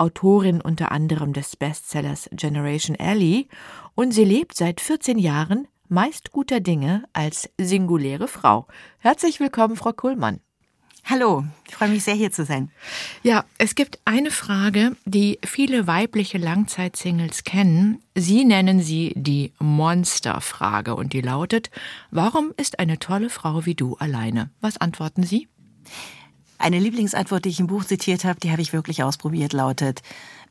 Autorin 0.01 0.61
unter 0.61 0.91
anderem 0.91 1.31
des 1.31 1.55
Bestsellers 1.55 2.27
Generation 2.31 2.97
Alley 2.99 3.47
und 3.93 4.13
sie 4.13 4.25
lebt 4.25 4.57
seit 4.57 4.81
14 4.81 5.19
Jahren 5.19 5.67
meist 5.89 6.31
guter 6.31 6.59
Dinge 6.59 7.03
als 7.13 7.47
singuläre 7.59 8.27
Frau. 8.27 8.65
Herzlich 8.97 9.39
willkommen, 9.39 9.75
Frau 9.75 9.93
Kuhlmann. 9.93 10.39
Hallo, 11.05 11.43
ich 11.67 11.75
freue 11.75 11.89
mich 11.89 12.03
sehr, 12.03 12.15
hier 12.15 12.31
zu 12.31 12.45
sein. 12.45 12.71
Ja, 13.21 13.45
es 13.59 13.75
gibt 13.75 13.99
eine 14.03 14.31
Frage, 14.31 14.95
die 15.05 15.37
viele 15.45 15.85
weibliche 15.85 16.39
Langzeitsingles 16.39 17.43
kennen. 17.43 18.01
Sie 18.15 18.43
nennen 18.43 18.81
sie 18.81 19.13
die 19.15 19.53
Monsterfrage 19.59 20.95
und 20.95 21.13
die 21.13 21.21
lautet, 21.21 21.69
warum 22.09 22.53
ist 22.57 22.79
eine 22.79 22.97
tolle 22.97 23.29
Frau 23.29 23.67
wie 23.67 23.75
du 23.75 23.97
alleine? 23.97 24.49
Was 24.61 24.77
antworten 24.77 25.21
Sie? 25.21 25.47
Eine 26.61 26.79
Lieblingsantwort, 26.79 27.45
die 27.45 27.49
ich 27.49 27.59
im 27.59 27.67
Buch 27.67 27.85
zitiert 27.85 28.23
habe, 28.23 28.39
die 28.39 28.51
habe 28.51 28.61
ich 28.61 28.71
wirklich 28.71 29.01
ausprobiert, 29.01 29.51
lautet, 29.51 30.01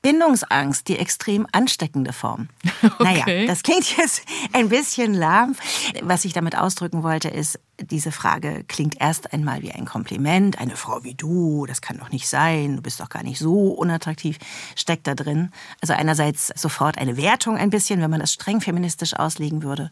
Bindungsangst, 0.03 0.88
die 0.88 0.98
extrem 0.98 1.46
ansteckende 1.53 2.12
Form. 2.12 2.48
Okay. 2.98 3.22
Naja, 3.26 3.46
das 3.46 3.62
klingt 3.62 3.96
jetzt 3.96 4.22
ein 4.53 4.68
bisschen 4.68 5.14
lahm. 5.14 5.55
Was 6.03 6.24
ich 6.24 6.32
damit 6.32 6.57
ausdrücken 6.57 7.03
wollte, 7.03 7.28
ist, 7.28 7.59
diese 7.78 8.11
Frage 8.11 8.64
klingt 8.68 9.01
erst 9.01 9.32
einmal 9.32 9.62
wie 9.62 9.72
ein 9.72 9.84
Kompliment. 9.84 10.59
Eine 10.59 10.76
Frau 10.76 11.03
wie 11.05 11.14
du, 11.14 11.66
das 11.66 11.82
kann 11.82 11.98
doch 11.98 12.11
nicht 12.11 12.28
sein, 12.28 12.76
du 12.76 12.82
bist 12.82 13.01
doch 13.01 13.09
gar 13.09 13.22
nicht 13.22 13.38
so 13.38 13.68
unattraktiv, 13.68 14.38
steckt 14.76 15.07
da 15.07 15.14
drin. 15.14 15.51
Also 15.80 15.94
einerseits 15.94 16.48
sofort 16.57 16.98
eine 16.98 17.16
Wertung 17.16 17.57
ein 17.57 17.70
bisschen, 17.70 18.01
wenn 18.01 18.11
man 18.11 18.20
das 18.20 18.32
streng 18.32 18.61
feministisch 18.61 19.14
auslegen 19.14 19.62
würde. 19.62 19.90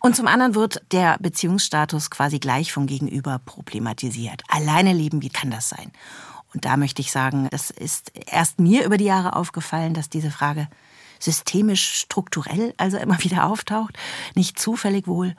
Und 0.00 0.14
zum 0.14 0.26
anderen 0.26 0.54
wird 0.54 0.82
der 0.92 1.16
Beziehungsstatus 1.18 2.10
quasi 2.10 2.38
gleich 2.38 2.72
vom 2.72 2.86
Gegenüber 2.86 3.40
problematisiert. 3.44 4.42
Alleine 4.48 4.92
leben, 4.92 5.22
wie 5.22 5.30
kann 5.30 5.50
das 5.50 5.68
sein? 5.68 5.92
Und 6.54 6.64
da 6.64 6.76
möchte 6.76 7.02
ich 7.02 7.12
sagen, 7.12 7.48
das 7.50 7.70
ist 7.70 8.12
erst 8.26 8.58
mir 8.58 8.84
über 8.84 8.96
die 8.96 9.04
Jahre 9.04 9.36
aufgefallen, 9.36 9.94
dass 9.94 10.08
diese 10.08 10.30
Frage 10.30 10.68
systemisch, 11.18 11.94
strukturell 11.94 12.74
also 12.76 12.96
immer 12.96 13.18
wieder 13.24 13.46
auftaucht, 13.46 13.96
nicht 14.34 14.58
zufällig 14.58 15.06
wohl. 15.06 15.34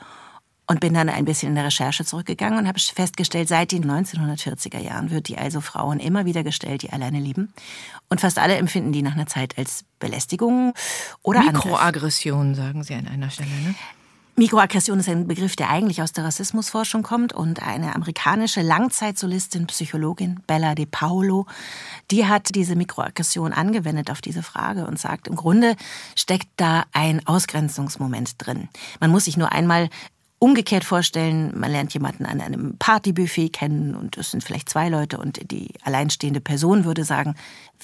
Und 0.67 0.81
bin 0.81 0.93
dann 0.93 1.09
ein 1.09 1.25
bisschen 1.25 1.49
in 1.49 1.55
der 1.55 1.65
Recherche 1.65 2.05
zurückgegangen 2.05 2.59
und 2.59 2.67
habe 2.67 2.79
festgestellt, 2.79 3.47
seit 3.47 3.71
den 3.71 3.89
1940er 3.89 4.77
Jahren 4.77 5.09
wird 5.09 5.27
die 5.27 5.39
also 5.39 5.61
Frauen 5.61 5.99
immer 5.99 6.25
wieder 6.25 6.43
gestellt, 6.43 6.83
die 6.83 6.91
alleine 6.91 7.19
leben. 7.19 7.51
Und 8.07 8.21
fast 8.21 8.37
alle 8.37 8.55
empfinden 8.55 8.91
die 8.91 9.01
nach 9.01 9.13
einer 9.13 9.25
Zeit 9.25 9.57
als 9.57 9.83
Belästigung 9.97 10.75
oder 11.23 11.41
Mikroaggression, 11.41 12.53
sagen 12.53 12.83
Sie 12.83 12.93
an 12.93 13.07
einer 13.07 13.31
Stelle, 13.31 13.49
ne? 13.49 13.73
Mikroaggression 14.39 15.01
ist 15.01 15.09
ein 15.09 15.27
Begriff, 15.27 15.57
der 15.57 15.69
eigentlich 15.69 16.01
aus 16.01 16.13
der 16.13 16.23
Rassismusforschung 16.23 17.03
kommt 17.03 17.33
und 17.33 17.61
eine 17.61 17.93
amerikanische 17.93 18.61
Langzeitsolistin, 18.61 19.67
Psychologin 19.67 20.39
Bella 20.47 20.75
De 20.75 20.85
Paolo, 20.85 21.45
die 22.09 22.25
hat 22.25 22.55
diese 22.55 22.77
Mikroaggression 22.77 23.51
angewendet 23.51 24.09
auf 24.09 24.21
diese 24.21 24.41
Frage 24.41 24.87
und 24.87 24.97
sagt, 24.97 25.27
im 25.27 25.35
Grunde 25.35 25.75
steckt 26.15 26.47
da 26.55 26.85
ein 26.93 27.27
Ausgrenzungsmoment 27.27 28.35
drin. 28.37 28.69
Man 29.01 29.11
muss 29.11 29.25
sich 29.25 29.35
nur 29.35 29.51
einmal 29.51 29.89
umgekehrt 30.39 30.85
vorstellen, 30.85 31.57
man 31.57 31.71
lernt 31.71 31.93
jemanden 31.93 32.25
an 32.25 32.39
einem 32.39 32.77
Partybuffet 32.79 33.49
kennen 33.49 33.93
und 33.93 34.17
es 34.17 34.31
sind 34.31 34.43
vielleicht 34.43 34.69
zwei 34.69 34.87
Leute 34.87 35.17
und 35.17 35.51
die 35.51 35.73
alleinstehende 35.83 36.39
Person 36.39 36.85
würde 36.85 37.03
sagen, 37.03 37.35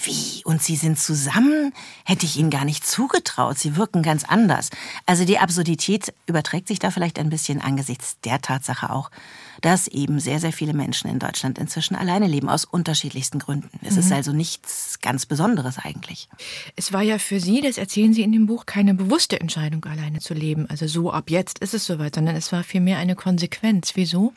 wie? 0.03 0.41
Und 0.45 0.62
Sie 0.62 0.76
sind 0.76 0.97
zusammen? 0.97 1.74
Hätte 2.06 2.26
ich 2.26 2.38
Ihnen 2.38 2.49
gar 2.49 2.66
nicht 2.66 2.86
zugetraut. 2.86 3.58
Sie 3.58 3.76
wirken 3.76 4.03
ganz 4.03 4.24
anders. 4.24 4.70
Also 5.06 5.26
die 5.26 5.39
Absurdität 5.39 6.14
überträgt 6.28 6.68
sich 6.68 6.80
da 6.80 6.91
vielleicht 6.91 7.20
ein 7.20 7.30
bisschen 7.30 7.62
angesichts 7.62 8.18
der 8.22 8.41
Tatsache 8.41 8.89
auch, 8.89 9.12
dass 9.62 9.88
eben 9.88 10.20
sehr, 10.20 10.39
sehr 10.39 10.53
viele 10.53 10.74
Menschen 10.74 11.10
in 11.10 11.20
Deutschland 11.20 11.58
inzwischen 11.58 11.95
alleine 11.95 12.28
leben, 12.28 12.49
aus 12.49 12.66
unterschiedlichsten 12.66 13.39
Gründen. 13.39 13.80
Es 13.82 13.93
mhm. 13.93 13.99
ist 13.99 14.12
also 14.12 14.32
nichts 14.32 14.99
ganz 15.01 15.26
Besonderes 15.26 15.78
eigentlich. 15.78 16.30
Es 16.76 16.93
war 16.93 17.01
ja 17.01 17.20
für 17.20 17.39
Sie, 17.39 17.62
das 17.62 17.78
erzählen 17.78 18.14
Sie 18.14 18.24
in 18.24 18.32
dem 18.32 18.45
Buch, 18.45 18.66
keine 18.66 18.93
bewusste 18.93 19.39
Entscheidung, 19.39 19.84
alleine 19.86 20.20
zu 20.20 20.34
leben. 20.34 20.70
Also 20.70 20.88
so 20.88 21.12
ab 21.12 21.30
jetzt 21.30 21.60
ist 21.60 21.74
es 21.74 21.86
soweit, 21.86 22.16
sondern 22.16 22.36
es 22.36 22.51
war 22.51 22.64
vielmehr 22.64 22.97
eine 22.97 23.16
Konsequenz. 23.16 23.91
Wieso? 23.95 24.34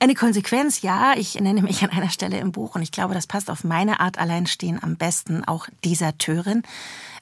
Eine 0.00 0.14
Konsequenz, 0.14 0.82
ja. 0.82 1.14
Ich 1.16 1.40
nenne 1.40 1.62
mich 1.62 1.82
an 1.82 1.90
einer 1.90 2.10
Stelle 2.10 2.38
im 2.38 2.52
Buch 2.52 2.74
und 2.74 2.82
ich 2.82 2.92
glaube, 2.92 3.14
das 3.14 3.26
passt 3.26 3.50
auf 3.50 3.64
meine 3.64 4.00
Art 4.00 4.18
Alleinstehen 4.18 4.82
am 4.82 4.96
besten 4.96 5.44
auch 5.44 5.68
dieser 5.84 6.18
Törin. 6.18 6.62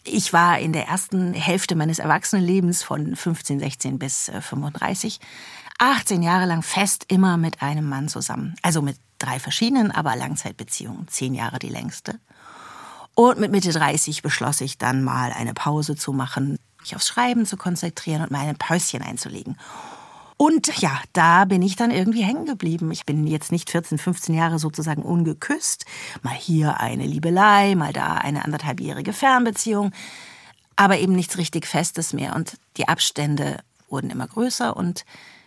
Ich 0.04 0.32
war 0.32 0.58
in 0.58 0.72
der 0.72 0.88
ersten 0.88 1.32
Hälfte 1.32 1.76
meines 1.76 2.00
Erwachsenenlebens 2.00 2.82
von 2.82 3.14
15, 3.14 3.60
16 3.60 3.98
bis 4.00 4.32
35 4.40 5.20
äh, 5.20 5.24
18 5.82 6.22
Jahre 6.22 6.46
lang 6.46 6.62
fest 6.62 7.06
immer 7.08 7.36
mit 7.36 7.60
einem 7.60 7.88
Mann 7.88 8.08
zusammen. 8.08 8.54
Also 8.62 8.82
mit 8.82 8.96
drei 9.18 9.40
verschiedenen, 9.40 9.90
aber 9.90 10.14
Langzeitbeziehungen. 10.14 11.08
Zehn 11.08 11.34
Jahre 11.34 11.58
die 11.58 11.70
längste. 11.70 12.20
Und 13.16 13.40
mit 13.40 13.50
Mitte 13.50 13.72
30 13.72 14.22
beschloss 14.22 14.60
ich 14.60 14.78
dann 14.78 15.02
mal 15.02 15.32
eine 15.32 15.54
Pause 15.54 15.96
zu 15.96 16.12
machen, 16.12 16.56
mich 16.80 16.94
aufs 16.94 17.08
Schreiben 17.08 17.46
zu 17.46 17.56
konzentrieren 17.56 18.22
und 18.22 18.30
meine 18.30 18.54
Päuschen 18.54 19.02
einzulegen. 19.02 19.58
Und 20.36 20.80
ja, 20.80 21.00
da 21.12 21.46
bin 21.46 21.62
ich 21.62 21.74
dann 21.74 21.90
irgendwie 21.90 22.22
hängen 22.22 22.46
geblieben. 22.46 22.92
Ich 22.92 23.04
bin 23.04 23.26
jetzt 23.26 23.50
nicht 23.50 23.68
14, 23.68 23.98
15 23.98 24.36
Jahre 24.36 24.60
sozusagen 24.60 25.02
ungeküsst. 25.02 25.84
Mal 26.22 26.34
hier 26.34 26.78
eine 26.78 27.06
Liebelei, 27.06 27.74
mal 27.74 27.92
da 27.92 28.14
eine 28.14 28.44
anderthalbjährige 28.44 29.12
Fernbeziehung. 29.12 29.90
Aber 30.76 30.98
eben 30.98 31.14
nichts 31.14 31.38
richtig 31.38 31.66
Festes 31.66 32.12
mehr. 32.12 32.36
Und 32.36 32.56
die 32.76 32.86
Abstände 32.86 33.58
wurden 33.88 34.10
immer 34.10 34.28
größer 34.28 34.76
und 34.76 35.04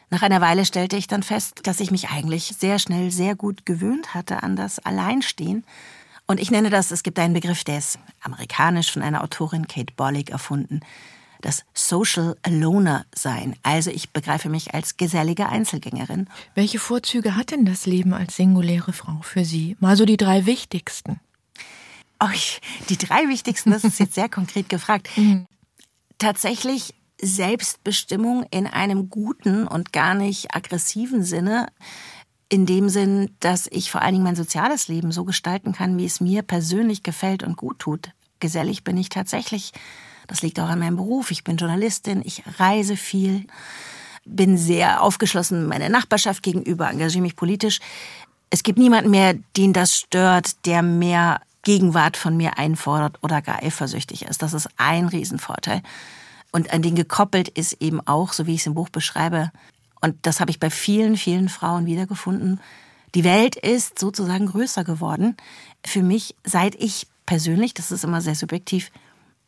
nach 0.10 0.22
einer 0.22 0.42
Weile 0.42 0.66
stellte 0.66 0.98
ich 0.98 1.08
dann 1.08 1.24
fest, 1.24 1.62
dass 1.64 1.80
ich 1.80 1.92
mich 1.92 2.10
eigentlich 2.10 2.56
sehr 2.58 2.80
schnell 2.80 3.12
sehr 3.12 3.36
gut 3.36 3.66
gewöhnt 3.66 4.14
hatte 4.14 4.44
an 4.44 4.56
das 4.56 4.80
Alleinstehen. 4.80 5.64
Und 6.28 6.40
ich 6.40 6.52
nenne 6.52 6.70
das, 6.70 6.92
es 6.92 7.04
gibt 7.04 7.20
einen 7.20 7.34
Begriff, 7.34 7.64
der 7.64 7.78
ist 7.78 8.00
amerikanisch 8.22 8.92
von 8.92 9.02
einer 9.02 9.24
Autorin 9.24 9.68
Kate 9.68 9.94
Bollig 9.96 10.32
erfunden, 10.32 10.82
das 11.42 11.64
Social 11.74 12.36
Aloner 12.42 13.06
sein. 13.14 13.56
Also 13.62 13.92
ich 13.92 14.10
begreife 14.12 14.50
mich 14.50 14.74
als 14.74 14.98
gesellige 14.98 15.48
Einzelgängerin. 15.50 16.28
Welche 16.56 16.80
Vorzüge 16.80 17.36
hat 17.36 17.52
denn 17.52 17.66
das 17.66 17.86
Leben 17.86 18.14
als 18.14 18.36
singuläre 18.36 18.94
Frau 18.94 19.20
für 19.22 19.46
Sie? 19.46 19.78
Mal 19.80 19.96
so 19.96 20.06
die 20.06 20.18
drei 20.18 20.48
wichtigsten. 20.48 21.20
Oh, 22.20 22.28
die 22.90 22.98
drei 22.98 23.28
wichtigsten, 23.28 23.72
das 23.72 23.84
ist 23.84 24.00
jetzt 24.00 24.16
sehr 24.16 24.30
konkret 24.30 24.70
gefragt. 24.70 25.10
Mhm. 25.18 25.46
Tatsächlich 26.18 26.96
Selbstbestimmung 27.22 28.46
in 28.52 28.68
einem 28.68 29.10
guten 29.10 29.68
und 29.68 29.94
gar 29.94 30.14
nicht 30.14 30.54
aggressiven 30.56 31.24
Sinne. 31.24 31.68
In 32.50 32.66
dem 32.66 32.90
Sinn, 32.90 33.36
dass 33.40 33.68
ich 33.72 33.90
vor 33.90 34.02
allen 34.02 34.14
Dingen 34.14 34.24
mein 34.24 34.36
soziales 34.36 34.88
Leben 34.88 35.12
so 35.12 35.26
gestalten 35.26 35.74
kann, 35.74 35.98
wie 35.98 36.06
es 36.06 36.22
mir 36.22 36.44
persönlich 36.44 37.02
gefällt 37.02 37.44
und 37.44 37.58
gut 37.58 37.80
tut. 37.80 38.12
Gesellig 38.40 38.84
bin 38.84 38.98
ich 38.98 39.10
tatsächlich 39.10 39.72
das 40.28 40.42
liegt 40.42 40.60
auch 40.60 40.70
an 40.70 40.80
meinem 40.80 40.96
Beruf. 40.96 41.32
Ich 41.32 41.44
bin 41.44 41.58
Journalistin, 41.58 42.22
ich 42.24 42.44
reise 42.60 42.98
viel, 42.98 43.46
bin 44.26 44.58
sehr 44.58 45.02
aufgeschlossen 45.02 45.68
meiner 45.68 45.90
Nachbarschaft 45.90 46.44
gegenüber, 46.44 46.90
engagiere 46.90 47.22
mich 47.22 47.36
politisch. 47.36 47.80
Es 48.50 48.64
gibt 48.64 48.80
niemanden 48.80 49.12
mehr, 49.12 49.36
den 49.58 49.74
das 49.74 49.96
stört, 49.96 50.66
der 50.66 50.82
mehr 50.82 51.42
Gegenwart 51.64 52.16
von 52.16 52.38
mir 52.38 52.58
einfordert 52.58 53.18
oder 53.24 53.42
gar 53.42 53.64
eifersüchtig 53.64 54.24
ist. 54.24 54.42
Das 54.42 54.54
ist 54.54 54.70
ein 54.78 55.08
Riesenvorteil. 55.08 55.82
Und 56.56 56.72
an 56.72 56.82
den 56.82 56.96
gekoppelt 56.96 57.50
ist 57.50 57.82
eben 57.82 58.00
auch, 58.08 58.32
so 58.32 58.48
wie 58.48 58.54
ich 58.54 58.62
es 58.62 58.66
im 58.66 58.76
Buch 58.76 58.88
beschreibe, 58.88 59.52
und 60.00 60.16
das 60.22 60.40
habe 60.40 60.52
ich 60.52 60.58
bei 60.58 60.70
vielen, 60.70 61.18
vielen 61.18 61.50
Frauen 61.50 61.86
wiedergefunden, 61.86 62.62
die 63.14 63.26
Welt 63.26 63.58
ist 63.58 64.00
sozusagen 64.00 64.46
größer 64.46 64.86
geworden. 64.86 65.36
Für 65.86 66.02
mich, 66.02 66.34
seit 66.46 66.76
ich 66.76 67.08
persönlich, 67.26 67.74
das 67.74 67.92
ist 67.92 68.06
immer 68.06 68.22
sehr 68.22 68.36
subjektiv, 68.36 68.90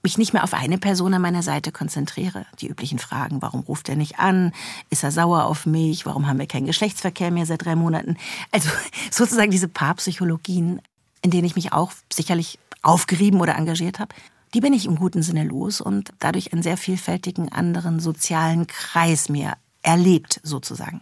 mich 0.03 0.17
nicht 0.17 0.33
mehr 0.33 0.43
auf 0.43 0.53
eine 0.53 0.77
Person 0.77 1.13
an 1.13 1.21
meiner 1.21 1.43
Seite 1.43 1.71
konzentriere. 1.71 2.45
Die 2.59 2.67
üblichen 2.67 2.99
Fragen, 2.99 3.41
warum 3.41 3.61
ruft 3.61 3.87
er 3.87 3.95
nicht 3.95 4.19
an? 4.19 4.51
Ist 4.89 5.05
er 5.05 5.13
sauer 5.13 5.45
auf 5.45 5.65
mich? 5.65 6.05
Warum 6.05 6.27
haben 6.27 6.39
wir 6.39 6.45
keinen 6.45 6.65
Geschlechtsverkehr 6.65 7.31
mehr 7.31 7.45
seit 7.45 7.63
drei 7.63 7.77
Monaten? 7.77 8.17
Also 8.51 8.69
sozusagen 9.11 9.51
diese 9.51 9.69
Paarpsychologien, 9.69 10.81
in 11.21 11.31
denen 11.31 11.45
ich 11.45 11.55
mich 11.55 11.71
auch 11.71 11.93
sicherlich 12.11 12.59
aufgerieben 12.81 13.39
oder 13.39 13.55
engagiert 13.55 13.99
habe, 13.99 14.13
die 14.53 14.61
bin 14.61 14.73
ich 14.73 14.85
im 14.85 14.95
guten 14.95 15.21
Sinne 15.21 15.43
los 15.43 15.81
und 15.81 16.11
dadurch 16.19 16.53
einen 16.53 16.63
sehr 16.63 16.77
vielfältigen 16.77 17.51
anderen 17.51 17.99
sozialen 17.99 18.67
Kreis 18.67 19.29
mehr 19.29 19.57
erlebt 19.81 20.39
sozusagen. 20.43 21.01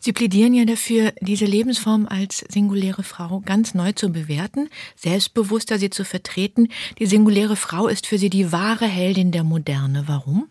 Sie 0.00 0.12
plädieren 0.12 0.54
ja 0.54 0.64
dafür, 0.64 1.12
diese 1.20 1.44
Lebensform 1.44 2.06
als 2.08 2.44
singuläre 2.48 3.02
Frau 3.02 3.40
ganz 3.44 3.74
neu 3.74 3.92
zu 3.92 4.10
bewerten, 4.10 4.68
selbstbewusster 4.96 5.78
sie 5.78 5.90
zu 5.90 6.04
vertreten. 6.04 6.68
Die 6.98 7.06
singuläre 7.06 7.56
Frau 7.56 7.86
ist 7.86 8.06
für 8.06 8.18
Sie 8.18 8.30
die 8.30 8.50
wahre 8.52 8.86
Heldin 8.86 9.30
der 9.30 9.44
Moderne. 9.44 10.04
Warum? 10.06 10.48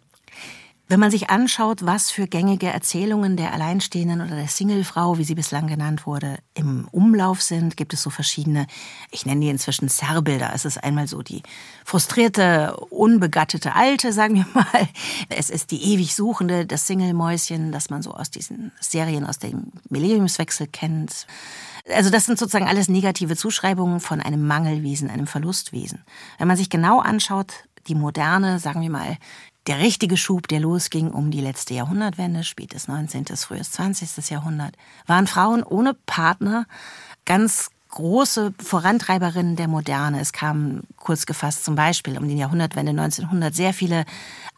Wenn 0.92 1.00
man 1.00 1.10
sich 1.10 1.30
anschaut, 1.30 1.86
was 1.86 2.12
für 2.12 2.28
gängige 2.28 2.68
Erzählungen 2.68 3.38
der 3.38 3.54
Alleinstehenden 3.54 4.20
oder 4.20 4.36
der 4.36 4.50
Singlefrau, 4.50 5.18
wie 5.18 5.24
sie 5.24 5.36
bislang 5.36 5.68
genannt 5.68 6.06
wurde, 6.06 6.40
im 6.54 6.86
Umlauf 6.92 7.42
sind, 7.42 7.78
gibt 7.78 7.94
es 7.94 8.02
so 8.02 8.10
verschiedene, 8.10 8.68
ich 9.10 9.26
nenne 9.26 9.40
die 9.40 9.48
inzwischen 9.48 9.88
Zerrbilder. 9.88 10.52
Es 10.54 10.66
ist 10.66 10.84
einmal 10.84 11.08
so 11.08 11.22
die 11.22 11.44
frustrierte, 11.86 12.76
unbegattete 12.90 13.74
Alte, 13.74 14.12
sagen 14.12 14.36
wir 14.36 14.46
mal. 14.54 14.90
Es 15.30 15.50
ist 15.50 15.72
die 15.72 15.82
ewig 15.94 16.14
Suchende, 16.14 16.66
das 16.66 16.88
Singlemäuschen, 16.88 17.72
das 17.72 17.90
man 17.90 18.02
so 18.02 18.14
aus 18.14 18.30
diesen 18.30 18.74
Serien 18.82 19.26
aus 19.26 19.40
dem 19.40 19.72
Millenniumswechsel 19.88 20.68
kennt. 20.68 21.26
Also 21.90 22.10
das 22.10 22.26
sind 22.26 22.38
sozusagen 22.38 22.68
alles 22.68 22.90
negative 22.90 23.38
Zuschreibungen 23.38 24.02
von 24.02 24.20
einem 24.20 24.46
Mangelwesen, 24.46 25.10
einem 25.10 25.28
Verlustwesen. 25.28 26.04
Wenn 26.38 26.50
man 26.50 26.58
sich 26.58 26.70
genau 26.70 27.00
anschaut, 27.00 27.64
die 27.88 27.96
moderne, 27.96 28.60
sagen 28.60 28.82
wir 28.82 28.90
mal, 28.90 29.18
der 29.68 29.80
richtige 29.80 30.18
Schub, 30.18 30.48
der 30.48 30.60
losging 30.60 31.12
um 31.12 31.32
die 31.32 31.42
letzte 31.42 31.74
Jahrhundertwende, 31.74 32.44
spätes 32.44 32.88
19., 32.88 33.26
frühes 33.38 33.72
20. 33.72 34.30
Jahrhundert, 34.30 34.76
waren 35.06 35.28
Frauen 35.28 35.64
ohne 35.64 35.94
Partner 35.94 36.66
ganz 37.26 37.70
große 37.90 38.54
Vorantreiberinnen 38.58 39.56
der 39.56 39.68
Moderne. 39.68 40.20
Es 40.20 40.34
kamen 40.34 40.88
kurz 40.96 41.26
gefasst 41.26 41.64
zum 41.66 41.76
Beispiel 41.76 42.18
um 42.18 42.28
die 42.28 42.38
Jahrhundertwende 42.38 42.92
1900 42.92 43.54
sehr 43.54 43.74
viele 43.74 44.06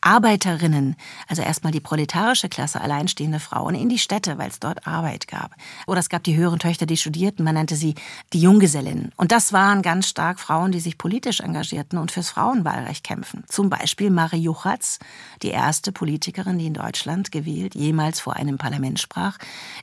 Arbeiterinnen, 0.06 0.96
also 1.28 1.42
erstmal 1.42 1.72
die 1.72 1.80
proletarische 1.80 2.50
Klasse, 2.50 2.82
alleinstehende 2.82 3.40
Frauen 3.40 3.74
in 3.74 3.88
die 3.88 4.00
Städte, 4.00 4.38
weil 4.38 4.50
es 4.50 4.60
dort 4.60 4.86
Arbeit 4.86 5.28
gab. 5.28 5.56
Oder 5.88 6.00
es 6.00 6.10
gab 6.10 6.24
die 6.24 6.36
höheren 6.36 6.60
Töchter, 6.60 6.86
die 6.86 6.98
studierten, 6.98 7.46
man 7.46 7.56
nannte 7.56 7.76
sie 7.76 7.96
die 8.34 8.42
Junggesellinnen. 8.42 9.12
Und 9.16 9.32
das 9.32 9.54
waren 9.54 9.82
ganz 9.82 10.10
stark 10.10 10.40
Frauen, 10.40 10.74
die 10.74 10.82
sich 10.82 10.98
politisch 10.98 11.40
engagierten 11.40 11.98
und 11.98 12.12
fürs 12.12 12.30
Frauenwahlrecht 12.30 13.04
kämpfen. 13.04 13.46
Zum 13.48 13.70
Beispiel 13.70 14.10
Marie 14.10 14.42
Juchatz, 14.42 15.00
die 15.42 15.50
erste 15.50 15.92
Politikerin, 15.94 16.60
die 16.60 16.68
in 16.68 16.74
Deutschland 16.74 17.32
gewählt, 17.32 17.74
jemals 17.74 18.20
vor 18.20 18.36
einem 18.36 18.58
Parlament 18.58 19.00
sprach, 19.00 19.38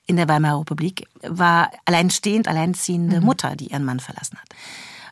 in 0.06 0.16
der 0.16 0.28
Weimarer 0.28 0.60
Republik, 0.60 1.08
war 1.22 1.70
alleinstehend, 1.86 2.46
alleinziehende 2.46 3.20
mhm. 3.20 3.26
Mutter, 3.26 3.56
die 3.56 3.68
ihren 3.68 3.84
Mann 3.84 4.00
verlassen 4.00 4.38
hat. 4.38 4.48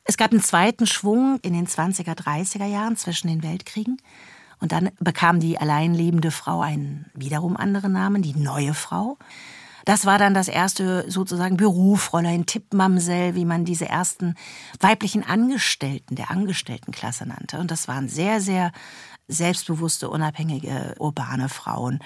Es 0.05 0.17
gab 0.17 0.33
einen 0.33 0.43
zweiten 0.43 0.87
Schwung 0.87 1.39
in 1.43 1.53
den 1.53 1.67
20er, 1.67 2.15
30er 2.15 2.67
Jahren 2.67 2.97
zwischen 2.97 3.29
den 3.29 3.43
Weltkriegen. 3.43 4.01
Und 4.61 4.73
dann 4.73 4.91
bekam 4.99 5.41
die 5.41 5.59
allein 5.59 5.95
lebende 5.95 6.31
Frau 6.31 6.61
einen 6.61 7.07
wiederum 7.15 7.57
anderen 7.57 7.93
Namen, 7.93 8.23
die 8.23 8.35
neue 8.35 8.75
Frau. 8.75 9.19
Das 9.85 10.05
war 10.05 10.19
dann 10.19 10.35
das 10.35 10.49
erste 10.49 11.11
sozusagen 11.11 11.57
Berufräulein, 11.57 12.45
Tippmamsell, 12.45 13.35
wie 13.35 13.47
man 13.47 13.65
diese 13.65 13.89
ersten 13.89 14.35
weiblichen 14.81 15.25
Angestellten 15.25 16.15
der 16.15 16.31
Angestelltenklasse 16.31 17.27
nannte. 17.27 17.59
Und 17.59 17.71
das 17.71 17.89
waren 17.89 18.09
sehr, 18.09 18.41
sehr 18.41 18.73
selbstbewusste, 19.29 20.11
unabhängige, 20.11 20.95
urbane 20.99 21.49
Frauen. 21.49 22.01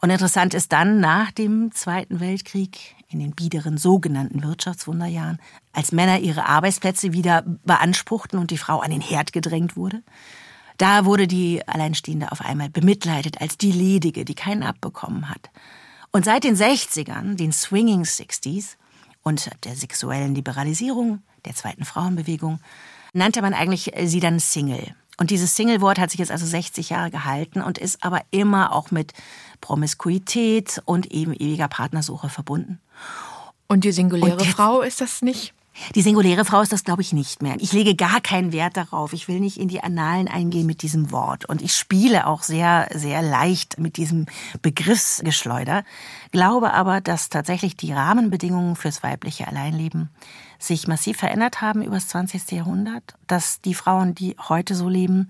Und 0.00 0.10
interessant 0.10 0.54
ist 0.54 0.72
dann 0.72 1.00
nach 1.00 1.30
dem 1.32 1.72
Zweiten 1.72 2.20
Weltkrieg, 2.20 2.96
in 3.08 3.20
den 3.20 3.32
biederen 3.32 3.78
sogenannten 3.78 4.42
Wirtschaftswunderjahren, 4.42 5.38
als 5.72 5.92
Männer 5.92 6.18
ihre 6.18 6.46
Arbeitsplätze 6.46 7.12
wieder 7.12 7.42
beanspruchten 7.64 8.38
und 8.38 8.50
die 8.50 8.58
Frau 8.58 8.80
an 8.80 8.90
den 8.90 9.00
Herd 9.00 9.32
gedrängt 9.32 9.76
wurde, 9.76 10.02
da 10.78 11.04
wurde 11.04 11.26
die 11.26 11.66
Alleinstehende 11.66 12.32
auf 12.32 12.40
einmal 12.40 12.70
bemitleidet 12.70 13.40
als 13.40 13.58
die 13.58 13.72
Ledige, 13.72 14.24
die 14.24 14.34
keinen 14.34 14.62
abbekommen 14.62 15.28
hat. 15.28 15.50
Und 16.10 16.24
seit 16.24 16.44
den 16.44 16.56
60ern, 16.56 17.34
den 17.36 17.52
Swinging 17.52 18.04
Sixties 18.04 18.78
und 19.22 19.50
der 19.64 19.76
sexuellen 19.76 20.34
Liberalisierung, 20.34 21.22
der 21.44 21.54
zweiten 21.54 21.84
Frauenbewegung, 21.84 22.60
nannte 23.12 23.42
man 23.42 23.54
eigentlich 23.54 23.92
sie 24.04 24.20
dann 24.20 24.40
Single. 24.40 24.94
Und 25.20 25.30
dieses 25.30 25.56
Single-Wort 25.56 25.98
hat 25.98 26.10
sich 26.10 26.20
jetzt 26.20 26.30
also 26.30 26.46
60 26.46 26.90
Jahre 26.90 27.10
gehalten 27.10 27.60
und 27.60 27.76
ist 27.76 28.04
aber 28.04 28.22
immer 28.30 28.72
auch 28.72 28.92
mit 28.92 29.12
Promiskuität 29.60 30.80
und 30.84 31.10
eben 31.10 31.34
ewiger 31.34 31.66
Partnersuche 31.66 32.28
verbunden. 32.28 32.80
Und 33.66 33.84
die 33.84 33.92
singuläre 33.92 34.38
und 34.38 34.46
Frau 34.46 34.80
ist 34.80 35.00
das 35.00 35.20
nicht? 35.20 35.52
Die 35.94 36.02
singuläre 36.02 36.44
Frau 36.44 36.60
ist 36.60 36.72
das, 36.72 36.84
glaube 36.84 37.02
ich, 37.02 37.12
nicht 37.12 37.42
mehr. 37.42 37.56
Ich 37.58 37.72
lege 37.72 37.94
gar 37.94 38.20
keinen 38.20 38.52
Wert 38.52 38.76
darauf. 38.76 39.12
Ich 39.12 39.28
will 39.28 39.40
nicht 39.40 39.58
in 39.58 39.68
die 39.68 39.82
Annalen 39.82 40.28
eingehen 40.28 40.66
mit 40.66 40.82
diesem 40.82 41.10
Wort. 41.10 41.44
Und 41.44 41.62
ich 41.62 41.74
spiele 41.74 42.26
auch 42.26 42.42
sehr, 42.42 42.88
sehr 42.94 43.22
leicht 43.22 43.78
mit 43.78 43.96
diesem 43.96 44.26
Begriffsgeschleuder. 44.62 45.84
Glaube 46.32 46.72
aber, 46.72 47.00
dass 47.00 47.28
tatsächlich 47.28 47.76
die 47.76 47.92
Rahmenbedingungen 47.92 48.76
fürs 48.76 49.02
weibliche 49.02 49.48
Alleinleben 49.48 50.10
sich 50.58 50.88
massiv 50.88 51.18
verändert 51.18 51.60
haben 51.60 51.82
über 51.82 51.94
das 51.94 52.08
20. 52.08 52.50
Jahrhundert. 52.52 53.14
Dass 53.26 53.60
die 53.60 53.74
Frauen, 53.74 54.14
die 54.14 54.36
heute 54.48 54.74
so 54.74 54.88
leben, 54.88 55.28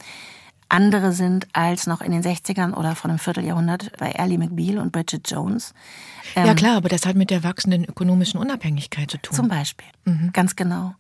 andere 0.69 1.12
sind 1.12 1.47
als 1.53 1.87
noch 1.87 2.01
in 2.01 2.12
den 2.12 2.23
60ern 2.23 2.75
oder 2.75 2.95
vor 2.95 3.11
einem 3.11 3.19
Vierteljahrhundert 3.19 3.93
bei 3.99 4.19
Ally 4.19 4.39
McBeal 4.39 4.79
und 4.79 4.93
Bridget 4.93 5.31
Jones. 5.31 5.73
Ähm, 6.37 6.47
ja 6.47 6.55
klar, 6.55 6.77
aber 6.77 6.89
das 6.89 7.07
hat 7.07 7.16
mit 7.16 7.31
der 7.31 7.43
wachsenden 7.43 7.85
ökonomischen 7.85 8.39
Unabhängigkeit 8.39 9.11
zu 9.11 9.19
tun. 9.19 9.35
Zum 9.35 9.49
Beispiel, 9.49 9.89
mhm. 10.05 10.31
ganz 10.33 10.57
genau. 10.57 10.95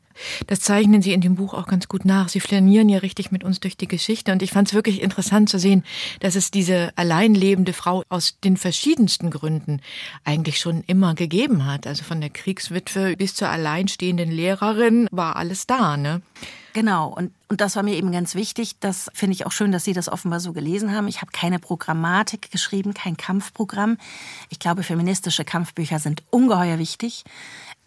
Das 0.46 0.60
zeichnen 0.60 1.02
Sie 1.02 1.12
in 1.12 1.20
dem 1.20 1.34
Buch 1.36 1.54
auch 1.54 1.66
ganz 1.66 1.88
gut 1.88 2.04
nach. 2.04 2.28
Sie 2.28 2.40
flanieren 2.40 2.88
ja 2.88 2.98
richtig 2.98 3.30
mit 3.30 3.44
uns 3.44 3.60
durch 3.60 3.76
die 3.76 3.88
Geschichte. 3.88 4.32
Und 4.32 4.42
ich 4.42 4.50
fand 4.50 4.68
es 4.68 4.74
wirklich 4.74 5.02
interessant 5.02 5.48
zu 5.48 5.58
sehen, 5.58 5.84
dass 6.20 6.34
es 6.34 6.50
diese 6.50 6.92
alleinlebende 6.96 7.72
Frau 7.72 8.02
aus 8.08 8.38
den 8.44 8.56
verschiedensten 8.56 9.30
Gründen 9.30 9.80
eigentlich 10.24 10.58
schon 10.58 10.82
immer 10.86 11.14
gegeben 11.14 11.66
hat. 11.66 11.86
Also 11.86 12.04
von 12.04 12.20
der 12.20 12.30
Kriegswitwe 12.30 13.16
bis 13.16 13.34
zur 13.34 13.48
alleinstehenden 13.48 14.30
Lehrerin 14.30 15.08
war 15.10 15.36
alles 15.36 15.66
da, 15.66 15.96
ne? 15.96 16.22
Genau, 16.74 17.08
und, 17.08 17.32
und 17.48 17.60
das 17.60 17.74
war 17.74 17.82
mir 17.82 17.96
eben 17.96 18.12
ganz 18.12 18.34
wichtig. 18.34 18.78
Das 18.78 19.10
finde 19.12 19.32
ich 19.32 19.46
auch 19.46 19.52
schön, 19.52 19.72
dass 19.72 19.84
Sie 19.84 19.94
das 19.94 20.08
offenbar 20.08 20.38
so 20.38 20.52
gelesen 20.52 20.94
haben. 20.94 21.08
Ich 21.08 21.22
habe 21.22 21.32
keine 21.32 21.58
Programmatik 21.58 22.52
geschrieben, 22.52 22.94
kein 22.94 23.16
Kampfprogramm. 23.16 23.96
Ich 24.50 24.58
glaube, 24.60 24.82
feministische 24.84 25.44
Kampfbücher 25.44 25.98
sind 25.98 26.22
ungeheuer 26.30 26.78
wichtig. 26.78 27.24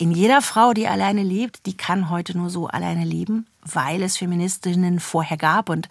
In 0.02 0.10
jeder 0.10 0.42
Frau, 0.42 0.74
die 0.74 0.88
alleine 0.88 1.22
lebt, 1.22 1.68
die 1.68 1.78
kann 1.78 2.10
heute 2.10 2.36
nur 2.36 2.50
so 2.50 2.66
alleine 2.66 3.06
leben, 3.06 3.46
weil 3.62 4.02
es 4.02 4.18
Feministinnen 4.18 5.00
vorher 5.00 5.38
gab. 5.38 5.70
Und 5.70 5.90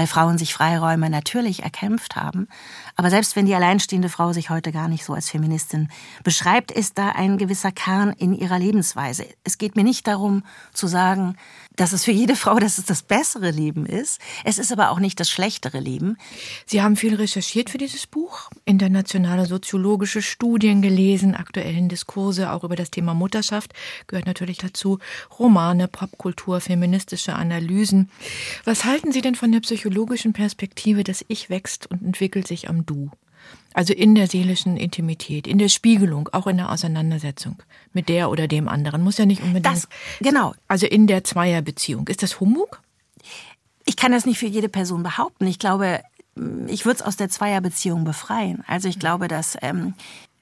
weil 0.00 0.06
Frauen 0.06 0.38
sich 0.38 0.54
Freiräume 0.54 1.10
natürlich 1.10 1.62
erkämpft 1.62 2.16
haben. 2.16 2.48
Aber 2.96 3.10
selbst 3.10 3.36
wenn 3.36 3.44
die 3.44 3.54
alleinstehende 3.54 4.08
Frau 4.08 4.32
sich 4.32 4.48
heute 4.48 4.72
gar 4.72 4.88
nicht 4.88 5.04
so 5.04 5.12
als 5.12 5.28
Feministin 5.28 5.90
beschreibt, 6.24 6.70
ist 6.70 6.96
da 6.96 7.10
ein 7.10 7.36
gewisser 7.36 7.70
Kern 7.70 8.14
in 8.16 8.32
ihrer 8.32 8.58
Lebensweise. 8.58 9.26
Es 9.44 9.58
geht 9.58 9.76
mir 9.76 9.84
nicht 9.84 10.06
darum 10.06 10.42
zu 10.72 10.86
sagen, 10.86 11.36
dass 11.76 11.92
es 11.92 12.04
für 12.04 12.12
jede 12.12 12.34
Frau 12.34 12.58
dass 12.58 12.78
es 12.78 12.86
das 12.86 13.02
bessere 13.02 13.50
Leben 13.50 13.84
ist. 13.84 14.20
Es 14.44 14.58
ist 14.58 14.72
aber 14.72 14.90
auch 14.90 15.00
nicht 15.00 15.20
das 15.20 15.28
schlechtere 15.28 15.80
Leben. 15.80 16.16
Sie 16.64 16.80
haben 16.80 16.96
viel 16.96 17.14
recherchiert 17.14 17.68
für 17.68 17.78
dieses 17.78 18.06
Buch, 18.06 18.50
internationale 18.64 19.44
soziologische 19.44 20.22
Studien 20.22 20.80
gelesen, 20.80 21.34
aktuellen 21.34 21.90
Diskurse 21.90 22.52
auch 22.52 22.64
über 22.64 22.76
das 22.76 22.90
Thema 22.90 23.12
Mutterschaft 23.12 23.74
gehört 24.06 24.26
natürlich 24.26 24.56
dazu, 24.56 24.98
Romane, 25.38 25.88
Popkultur, 25.88 26.60
feministische 26.60 27.34
Analysen. 27.34 28.10
Was 28.64 28.86
halten 28.86 29.12
Sie 29.12 29.20
denn 29.20 29.34
von 29.34 29.52
der 29.52 29.60
psychologischen 29.90 30.32
Perspektive, 30.32 31.02
das 31.02 31.24
Ich 31.26 31.50
wächst 31.50 31.90
und 31.90 32.02
entwickelt 32.02 32.46
sich 32.46 32.68
am 32.68 32.86
Du? 32.86 33.10
Also 33.74 33.92
in 33.92 34.14
der 34.14 34.28
seelischen 34.28 34.76
Intimität, 34.76 35.48
in 35.48 35.58
der 35.58 35.68
Spiegelung, 35.68 36.28
auch 36.32 36.46
in 36.46 36.58
der 36.58 36.70
Auseinandersetzung 36.70 37.56
mit 37.92 38.08
der 38.08 38.30
oder 38.30 38.46
dem 38.46 38.68
anderen. 38.68 39.02
Muss 39.02 39.18
ja 39.18 39.26
nicht 39.26 39.42
unbedingt. 39.42 39.66
Das, 39.66 39.88
genau. 40.20 40.54
Also 40.68 40.86
in 40.86 41.08
der 41.08 41.24
Zweierbeziehung. 41.24 42.06
Ist 42.06 42.22
das 42.22 42.38
Humbug? 42.38 42.80
Ich 43.84 43.96
kann 43.96 44.12
das 44.12 44.26
nicht 44.26 44.38
für 44.38 44.46
jede 44.46 44.68
Person 44.68 45.02
behaupten. 45.02 45.46
Ich 45.48 45.58
glaube, 45.58 46.02
ich 46.68 46.84
würde 46.84 47.00
es 47.00 47.02
aus 47.02 47.16
der 47.16 47.28
Zweierbeziehung 47.28 48.04
befreien. 48.04 48.62
Also 48.68 48.88
ich 48.88 49.00
glaube, 49.00 49.26
dass 49.26 49.56
ähm, 49.60 49.94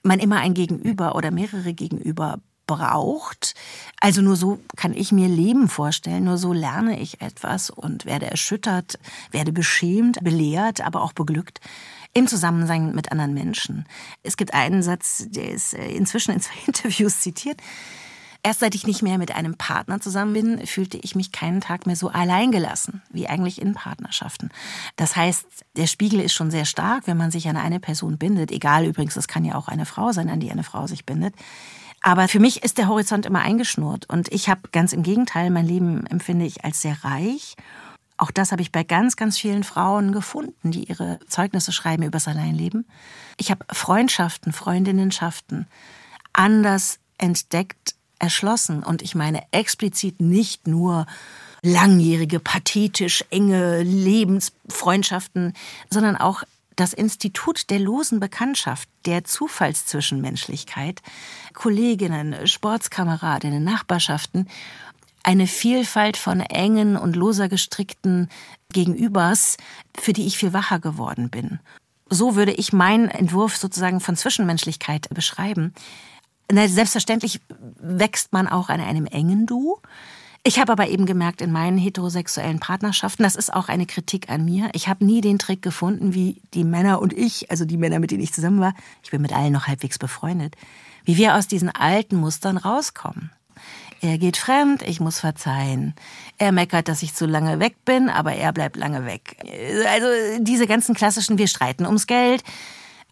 man 0.03 0.19
immer 0.19 0.41
ein 0.41 0.53
Gegenüber 0.53 1.15
oder 1.15 1.31
mehrere 1.31 1.73
Gegenüber 1.73 2.39
braucht. 2.69 3.57
Also 4.01 4.23
nur 4.23 4.37
so 4.37 4.61
kann 4.77 4.95
ich 4.95 5.11
mir 5.11 5.27
Leben 5.27 5.69
vorstellen, 5.69 6.23
nur 6.23 6.39
so 6.39 6.53
lerne 6.53 7.01
ich 7.01 7.21
etwas 7.21 7.71
und 7.71 8.05
werde 8.05 8.31
erschüttert, 8.31 9.01
werde 9.33 9.53
beschämt, 9.53 10.23
belehrt, 10.23 10.81
aber 10.81 11.03
auch 11.03 11.13
beglückt 11.13 11.61
im 12.15 12.27
Zusammensein 12.27 12.95
mit 12.95 13.13
anderen 13.13 13.35
Menschen. 13.35 13.87
Es 14.23 14.37
gibt 14.37 14.55
einen 14.55 14.83
Satz, 14.83 15.27
der 15.29 15.51
ist 15.51 15.75
äh, 15.75 15.91
inzwischen 15.91 16.33
in 16.33 16.41
zwei 16.41 16.55
Interviews 16.67 17.21
zitiert. 17.21 17.61
Erst 18.45 18.61
seit 18.61 18.77
ich 18.77 18.87
nicht 18.87 19.03
mehr 19.03 19.19
mit 19.19 19.35
einem 19.35 19.57
Partner 19.57 20.01
zusammen 20.01 20.33
bin, 20.33 20.67
fühlte 20.67 20.97
ich 20.99 21.17
mich 21.17 21.33
keinen 21.33 21.61
Tag 21.61 21.87
mehr 21.87 21.97
so 21.97 22.09
alleingelassen 22.09 23.03
wie 23.11 23.27
eigentlich 23.27 23.61
in 23.61 23.75
Partnerschaften. 23.75 24.51
Das 24.97 25.17
heißt, 25.17 25.45
der 25.77 25.89
Spiegel 25.89 26.21
ist 26.21 26.35
schon 26.35 26.53
sehr 26.53 26.65
stark, 26.65 27.07
wenn 27.07 27.17
man 27.17 27.33
sich 27.33 27.49
an 27.49 27.57
eine 27.57 27.81
Person 27.81 28.17
bindet. 28.17 28.53
Egal 28.53 28.87
übrigens, 28.87 29.17
es 29.17 29.27
kann 29.27 29.45
ja 29.45 29.57
auch 29.57 29.67
eine 29.67 29.87
Frau 29.87 30.13
sein, 30.13 30.31
an 30.31 30.39
die 30.39 30.53
eine 30.53 30.63
Frau 30.63 30.87
sich 30.87 31.05
bindet. 31.05 31.35
Aber 32.01 32.29
für 32.29 32.41
mich 32.41 32.63
ist 32.63 32.79
der 32.79 32.89
Horizont 32.89 33.27
immer 33.27 33.41
eingeschnurrt 33.41 34.09
und 34.09 34.33
ich 34.33 34.49
habe 34.49 34.69
ganz 34.73 34.93
im 34.93 35.03
Gegenteil, 35.03 35.51
mein 35.51 35.67
Leben 35.67 36.07
empfinde 36.07 36.47
ich 36.47 36.65
als 36.65 36.81
sehr 36.81 37.05
reich 37.05 37.57
auch 38.19 38.33
das 38.33 38.51
habe 38.51 38.61
ich 38.63 38.73
bei 38.73 38.83
ganz, 38.83 39.17
ganz 39.17 39.39
vielen 39.39 39.63
Frauen 39.63 40.13
gefunden, 40.13 40.73
die 40.73 40.85
ihre 40.85 41.21
Zeugnisse 41.29 41.71
schreiben 41.73 42.03
über 42.03 42.13
das 42.13 42.27
Alleinleben. 42.27 42.85
Ich 43.37 43.53
habe 43.53 43.65
Freundschaften, 43.71 44.53
Freundinnenschaften 44.53 45.69
anders 46.33 46.99
entdeckt, 47.17 47.95
erschlossen. 48.19 48.83
Und 48.83 49.03
ich 49.03 49.15
meine 49.15 49.43
explizit 49.53 50.21
nicht 50.21 50.67
nur 50.67 51.07
langjährige, 51.63 52.41
pathetisch 52.41 53.25
enge 53.31 53.83
Lebensfreundschaften, 53.83 55.55
sondern 55.89 56.17
auch 56.17 56.43
das 56.79 56.93
Institut 56.93 57.71
der 57.71 57.81
losen 57.81 58.21
Bekanntschaft, 58.21 58.89
der 59.05 59.25
Zufallszwischenmenschlichkeit, 59.25 61.03
Kolleginnen, 61.53 62.47
Sportskameradinnen, 62.47 63.65
Nachbarschaften, 63.65 64.49
eine 65.25 65.49
Vielfalt 65.49 66.17
von 66.17 66.41
engen 66.41 66.97
und 66.97 67.17
loser 67.17 67.49
gestrickten 67.49 68.29
Gegenübers, 68.73 69.57
für 69.99 70.13
die 70.13 70.27
ich 70.27 70.39
viel 70.39 70.53
wacher 70.53 70.79
geworden 70.79 71.31
bin. 71.31 71.59
So 72.09 72.37
würde 72.37 72.53
ich 72.53 72.73
meinen 72.73 73.09
Entwurf 73.09 73.57
sozusagen 73.57 74.01
von 74.01 74.17
Zwischenmenschlichkeit 74.17 75.09
beschreiben. 75.11 75.75
Selbstverständlich 76.51 77.41
wächst 77.81 78.33
man 78.33 78.47
auch 78.47 78.69
an 78.69 78.81
einem 78.81 79.07
engen 79.07 79.47
Du. 79.47 79.81
Ich 80.45 80.59
habe 80.59 80.73
aber 80.73 80.89
eben 80.89 81.05
gemerkt 81.05 81.41
in 81.43 81.53
meinen 81.53 81.79
heterosexuellen 81.79 82.61
Partnerschaften, 82.61 83.23
das 83.23 83.37
ist 83.37 83.53
auch 83.53 83.69
eine 83.69 83.87
Kritik 83.87 84.31
an 84.31 84.45
mir. 84.45 84.71
Ich 84.73 84.89
habe 84.89 85.05
nie 85.05 85.21
den 85.21 85.39
Trick 85.39 85.61
gefunden, 85.63 86.15
wie 86.15 86.41
die 86.55 86.65
Männer 86.65 87.03
und 87.03 87.13
ich, 87.13 87.51
also 87.51 87.65
die 87.65 87.77
Männer, 87.77 87.99
mit 87.99 88.11
denen 88.11 88.23
ich 88.23 88.33
zusammen 88.33 88.61
war, 88.61 88.75
ich 89.03 89.11
bin 89.11 89.21
mit 89.21 89.33
allen 89.33 89.53
noch 89.53 89.67
halbwegs 89.67 89.99
befreundet, 89.99 90.55
wie 91.05 91.17
wir 91.17 91.35
aus 91.35 91.49
diesen 91.49 91.69
alten 91.69 92.17
Mustern 92.17 92.57
rauskommen. 92.57 93.31
Er 94.01 94.17
geht 94.17 94.37
fremd, 94.37 94.83
ich 94.83 95.01
muss 95.01 95.19
verzeihen. 95.19 95.95
Er 96.39 96.53
meckert, 96.53 96.87
dass 96.87 97.03
ich 97.03 97.15
zu 97.15 97.27
lange 97.27 97.59
weg 97.59 97.85
bin, 97.85 98.09
aber 98.09 98.33
er 98.33 98.53
bleibt 98.53 98.77
lange 98.77 99.05
weg. 99.05 99.37
Also 99.93 100.07
diese 100.39 100.69
ganzen 100.69 100.95
klassischen, 100.95 101.37
wir 101.37 101.49
streiten 101.49 101.85
ums 101.85 102.07
Geld, 102.07 102.45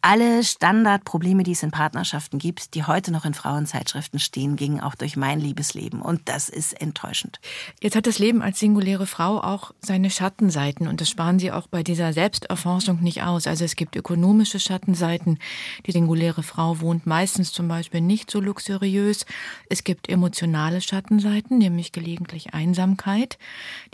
alle 0.07 0.44
Standardprobleme, 0.44 1.42
die 1.42 1.50
es 1.50 1.64
in 1.64 1.72
Partnerschaften 1.72 2.38
gibt, 2.38 2.74
die 2.74 2.84
heute 2.84 3.11
noch 3.11 3.24
in 3.24 3.34
Frauenzeitschriften 3.34 4.20
stehen, 4.20 4.54
gingen 4.54 4.78
auch 4.78 4.94
durch 4.94 5.16
mein 5.16 5.40
Liebesleben. 5.40 6.00
Und 6.00 6.20
das 6.26 6.48
ist 6.48 6.80
enttäuschend. 6.80 7.40
Jetzt 7.82 7.96
hat 7.96 8.07
das 8.07 8.20
Leben 8.20 8.40
als 8.40 8.61
singuläre 8.61 9.07
Frau 9.07 9.40
auch 9.40 9.72
seine 9.80 10.11
Schattenseiten. 10.11 10.86
Und 10.86 11.00
das 11.00 11.11
sparen 11.11 11.40
Sie 11.40 11.50
auch 11.50 11.66
bei 11.66 11.82
dieser 11.82 12.12
Selbsterforschung 12.12 13.02
nicht 13.02 13.24
aus. 13.24 13.48
Also 13.48 13.64
es 13.64 13.74
gibt 13.74 13.96
ökonomische 13.96 14.61
Schattenseiten. 14.61 15.40
Die 15.86 15.90
singuläre 15.90 16.44
Frau 16.44 16.80
wohnt 16.80 17.04
meistens 17.04 17.50
zum 17.50 17.66
Beispiel 17.66 18.00
nicht 18.00 18.30
so 18.30 18.38
luxuriös. 18.38 19.26
Es 19.68 19.82
gibt 19.82 20.09
emotionale 20.09 20.82
Schattenseiten, 20.82 21.59
nämlich 21.59 21.90
gelegentlich 21.90 22.54
Einsamkeit. 22.54 23.38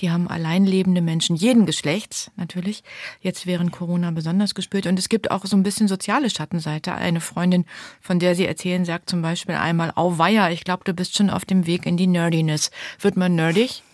Die 0.01 0.11
haben 0.11 0.29
alleinlebende 0.29 1.01
Menschen 1.01 1.37
jeden 1.37 1.65
Geschlechts 1.65 2.31
natürlich 2.37 2.85
jetzt 3.23 3.47
während 3.47 3.73
Corona 3.73 4.11
besonders 4.11 4.55
gespürt. 4.55 4.87
Und 4.87 4.99
es 4.99 5.09
gibt 5.09 5.31
auch 5.31 5.47
so 5.47 5.57
ein 5.57 5.63
bisschen 5.63 5.89
so 5.89 6.02
soziale 6.03 6.31
Schattenseite. 6.31 6.95
Eine 6.95 7.21
Freundin, 7.21 7.65
von 8.01 8.19
der 8.19 8.35
Sie 8.35 8.45
erzählen, 8.45 8.85
sagt 8.85 9.09
zum 9.09 9.23
Beispiel 9.23 9.55
einmal, 9.55 9.93
Auweia, 9.95 10.51
ich 10.51 10.65
glaube, 10.65 10.83
du 10.83 10.95
bist 10.95 11.17
schon 11.17 11.31
auf 11.31 11.45
dem 11.45 11.65
Weg 11.65 11.87
in 11.87 11.97
die 11.97 12.09
Nerdiness. 12.09 12.73
Wird 12.99 13.17
man 13.17 13.37
nerdig? 13.37 13.85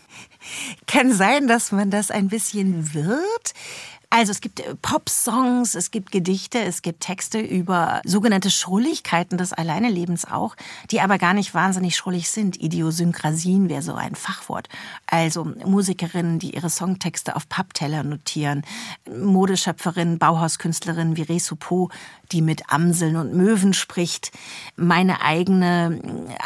Kann 0.87 1.13
sein, 1.13 1.49
dass 1.49 1.71
man 1.71 1.91
das 1.91 2.11
ein 2.11 2.29
bisschen 2.29 2.95
wird. 2.95 3.53
Also 4.11 4.33
es 4.33 4.41
gibt 4.41 4.61
äh, 4.61 4.75
Pop-Songs, 4.75 5.75
es 5.75 5.91
gibt 5.91 6.13
Gedichte, 6.13 6.59
es 6.61 6.81
gibt 6.81 7.01
Texte 7.01 7.41
über 7.41 8.01
sogenannte 8.05 8.51
Schrulligkeiten 8.51 9.37
des 9.37 9.53
Alleinelebens 9.53 10.25
auch, 10.25 10.57
die 10.91 11.03
aber 11.03 11.19
gar 11.19 11.35
nicht 11.35 11.53
wahnsinnig 11.53 11.95
schrullig 11.95 12.31
sind. 12.31 12.59
Idiosynkrasien 12.59 13.69
wäre 13.69 13.83
so 13.83 13.95
ein 13.95 14.15
Fachwort. 14.15 14.71
Also 15.07 15.45
Musikerinnen, 15.45 16.39
die 16.39 16.55
ihre 16.55 16.71
Songtexte 16.71 17.37
auf 17.37 17.51
Pappteller 17.51 18.03
notieren, 18.03 18.63
Modeschöpferinnen, 19.15 20.19
Bauhauskünstlerinnen 20.19 21.17
wie 21.19 21.23
Resupo, 21.23 21.91
die 22.33 22.41
mit 22.41 22.71
Amseln 22.71 23.17
und 23.17 23.35
Möwen 23.35 23.75
spricht. 23.75 24.33
Meine 24.77 25.21
eigene 25.21 26.01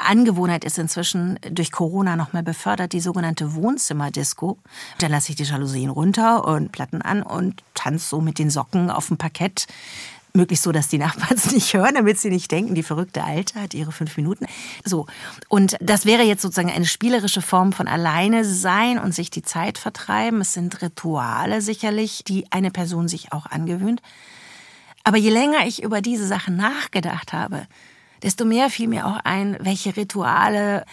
Angewohnheit 0.04 0.64
ist 0.64 0.78
inzwischen 0.78 1.38
durch 1.50 1.70
Corona 1.70 2.16
nochmal 2.16 2.42
befördert, 2.42 2.92
die 2.92 3.00
sogenannte 3.00 3.54
Wohnzimmerdisco. 3.54 4.58
Da 4.98 5.06
lasse 5.06 5.30
ich 5.30 5.36
die 5.36 5.44
Jalousien 5.44 5.90
runter 5.90 6.44
und 6.46 6.72
Platten 6.72 7.02
an 7.02 7.22
und 7.22 7.51
tanze 7.74 8.08
so 8.08 8.20
mit 8.20 8.38
den 8.38 8.50
Socken 8.50 8.90
auf 8.90 9.08
dem 9.08 9.16
Parkett. 9.16 9.66
Möglichst 10.34 10.64
so, 10.64 10.72
dass 10.72 10.88
die 10.88 10.98
Nachbarn 10.98 11.36
es 11.36 11.50
nicht 11.52 11.74
hören, 11.74 11.94
damit 11.94 12.18
sie 12.18 12.30
nicht 12.30 12.50
denken, 12.50 12.74
die 12.74 12.82
verrückte 12.82 13.22
Alte 13.22 13.60
hat 13.60 13.74
ihre 13.74 13.92
fünf 13.92 14.16
Minuten. 14.16 14.46
So. 14.84 15.06
Und 15.48 15.76
das 15.80 16.06
wäre 16.06 16.22
jetzt 16.22 16.42
sozusagen 16.42 16.70
eine 16.70 16.86
spielerische 16.86 17.42
Form 17.42 17.72
von 17.72 17.86
alleine 17.86 18.44
sein 18.44 18.98
und 18.98 19.14
sich 19.14 19.30
die 19.30 19.42
Zeit 19.42 19.76
vertreiben. 19.76 20.40
Es 20.40 20.54
sind 20.54 20.80
Rituale 20.80 21.60
sicherlich, 21.60 22.24
die 22.24 22.50
eine 22.50 22.70
Person 22.70 23.08
sich 23.08 23.32
auch 23.32 23.46
angewöhnt. 23.46 24.00
Aber 25.04 25.18
je 25.18 25.30
länger 25.30 25.66
ich 25.66 25.82
über 25.82 26.00
diese 26.00 26.26
Sachen 26.26 26.56
nachgedacht 26.56 27.32
habe, 27.32 27.66
desto 28.22 28.44
mehr 28.44 28.70
fiel 28.70 28.88
mir 28.88 29.06
auch 29.06 29.18
ein, 29.24 29.56
welche 29.60 29.96
Rituale, 29.96 30.84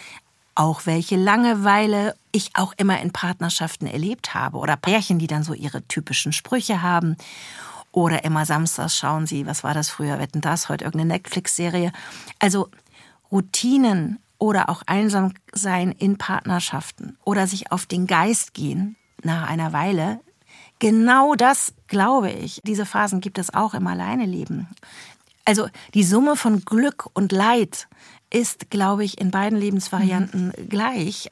auch 0.60 0.84
welche 0.84 1.16
Langeweile 1.16 2.14
ich 2.32 2.50
auch 2.52 2.74
immer 2.76 3.00
in 3.00 3.12
Partnerschaften 3.12 3.86
erlebt 3.86 4.34
habe 4.34 4.58
oder 4.58 4.76
Pärchen, 4.76 5.18
die 5.18 5.26
dann 5.26 5.42
so 5.42 5.54
ihre 5.54 5.82
typischen 5.88 6.34
Sprüche 6.34 6.82
haben 6.82 7.16
oder 7.92 8.24
immer 8.24 8.44
samstags 8.44 8.98
schauen 8.98 9.26
sie, 9.26 9.46
was 9.46 9.64
war 9.64 9.72
das 9.72 9.88
früher, 9.88 10.18
wetten 10.18 10.42
das, 10.42 10.68
heute 10.68 10.84
irgendeine 10.84 11.14
Netflix-Serie. 11.14 11.92
Also 12.40 12.68
Routinen 13.32 14.18
oder 14.36 14.68
auch 14.68 14.82
einsam 14.86 15.32
sein 15.52 15.92
in 15.92 16.18
Partnerschaften 16.18 17.16
oder 17.24 17.46
sich 17.46 17.72
auf 17.72 17.86
den 17.86 18.06
Geist 18.06 18.52
gehen 18.52 18.96
nach 19.22 19.48
einer 19.48 19.72
Weile 19.72 20.20
Genau 20.78 21.34
das 21.34 21.74
glaube 21.88 22.30
ich. 22.30 22.62
Diese 22.64 22.86
Phasen 22.86 23.20
gibt 23.20 23.38
es 23.38 23.52
auch 23.52 23.74
im 23.74 23.86
Alleineleben. 23.86 24.66
Also 25.44 25.68
die 25.92 26.04
Summe 26.04 26.36
von 26.36 26.64
Glück 26.64 27.06
und 27.12 27.32
Leid 27.32 27.86
ist, 28.30 28.70
glaube 28.70 29.04
ich, 29.04 29.20
in 29.20 29.30
beiden 29.30 29.58
Lebensvarianten 29.58 30.52
mhm. 30.56 30.68
gleich. 30.68 31.30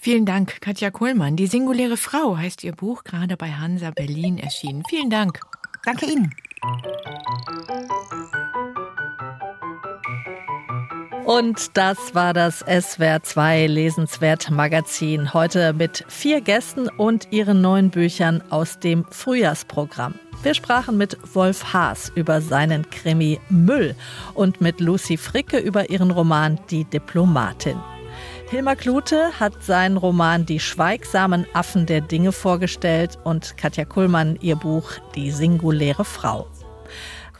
Vielen 0.00 0.26
Dank, 0.26 0.60
Katja 0.60 0.90
Kohlmann. 0.90 1.36
Die 1.36 1.46
singuläre 1.46 1.96
Frau 1.96 2.36
heißt 2.36 2.64
Ihr 2.64 2.72
Buch, 2.72 3.04
gerade 3.04 3.36
bei 3.36 3.52
Hansa 3.52 3.90
Berlin 3.90 4.38
erschienen. 4.38 4.82
Vielen 4.88 5.10
Dank. 5.10 5.40
Danke 5.84 6.06
Ihnen. 6.06 6.32
Und 11.24 11.76
das 11.76 12.14
war 12.14 12.32
das 12.32 12.60
SWR 12.60 13.22
2 13.22 13.66
Lesenswert 13.66 14.50
Magazin. 14.50 15.34
Heute 15.34 15.74
mit 15.74 16.04
vier 16.08 16.40
Gästen 16.40 16.88
und 16.88 17.28
ihren 17.30 17.60
neuen 17.60 17.90
Büchern 17.90 18.42
aus 18.48 18.78
dem 18.78 19.04
Frühjahrsprogramm. 19.10 20.14
Wir 20.42 20.54
sprachen 20.54 20.96
mit 20.96 21.18
Wolf 21.34 21.72
Haas 21.72 22.12
über 22.14 22.40
seinen 22.40 22.88
Krimi 22.90 23.40
Müll 23.48 23.96
und 24.34 24.60
mit 24.60 24.80
Lucy 24.80 25.16
Fricke 25.16 25.58
über 25.58 25.90
ihren 25.90 26.12
Roman 26.12 26.60
Die 26.70 26.84
Diplomatin. 26.84 27.78
Hilmar 28.48 28.76
Klute 28.76 29.32
hat 29.38 29.64
seinen 29.64 29.96
Roman 29.96 30.46
Die 30.46 30.60
schweigsamen 30.60 31.44
Affen 31.54 31.86
der 31.86 32.00
Dinge 32.00 32.32
vorgestellt 32.32 33.18
und 33.24 33.56
Katja 33.56 33.84
Kuhlmann 33.84 34.38
ihr 34.40 34.56
Buch 34.56 34.92
Die 35.16 35.32
singuläre 35.32 36.04
Frau. 36.04 36.46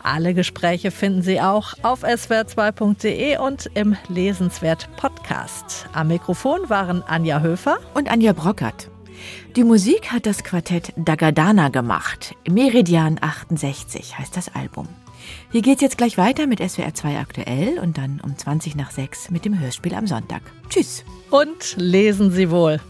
Alle 0.03 0.35
Gespräche 0.35 0.91
finden 0.91 1.23
Sie 1.23 1.41
auch 1.41 1.75
auf 1.83 2.05
swr2.de 2.05 3.39
und 3.39 3.71
im 3.75 3.97
Lesenswert 4.09 4.89
Podcast. 4.97 5.87
Am 5.93 6.09
Mikrofon 6.09 6.69
waren 6.69 7.03
Anja 7.05 7.41
Höfer 7.41 7.79
und 7.95 8.11
Anja 8.11 8.33
Brockert. 8.33 8.91
Die 9.57 9.65
Musik 9.65 10.13
hat 10.13 10.27
das 10.27 10.45
Quartett 10.45 10.93
Dagadana 10.97 11.69
gemacht. 11.69 12.35
Meridian 12.49 13.19
68 13.21 14.19
heißt 14.19 14.37
das 14.37 14.55
Album. 14.55 14.87
Hier 15.51 15.63
geht's 15.63 15.83
jetzt 15.83 15.99
gleich 15.99 16.17
weiter 16.17 16.47
mit 16.47 16.61
SWR 16.61 16.95
2 16.95 17.19
aktuell 17.19 17.79
und 17.79 17.99
dann 17.99 18.21
um 18.23 18.37
20 18.37 18.77
nach 18.77 18.91
6 18.91 19.31
mit 19.31 19.45
dem 19.45 19.59
Hörspiel 19.59 19.95
am 19.95 20.07
Sonntag. 20.07 20.43
Tschüss. 20.69 21.05
Und 21.31 21.77
lesen 21.77 22.31
Sie 22.31 22.51
wohl. 22.51 22.81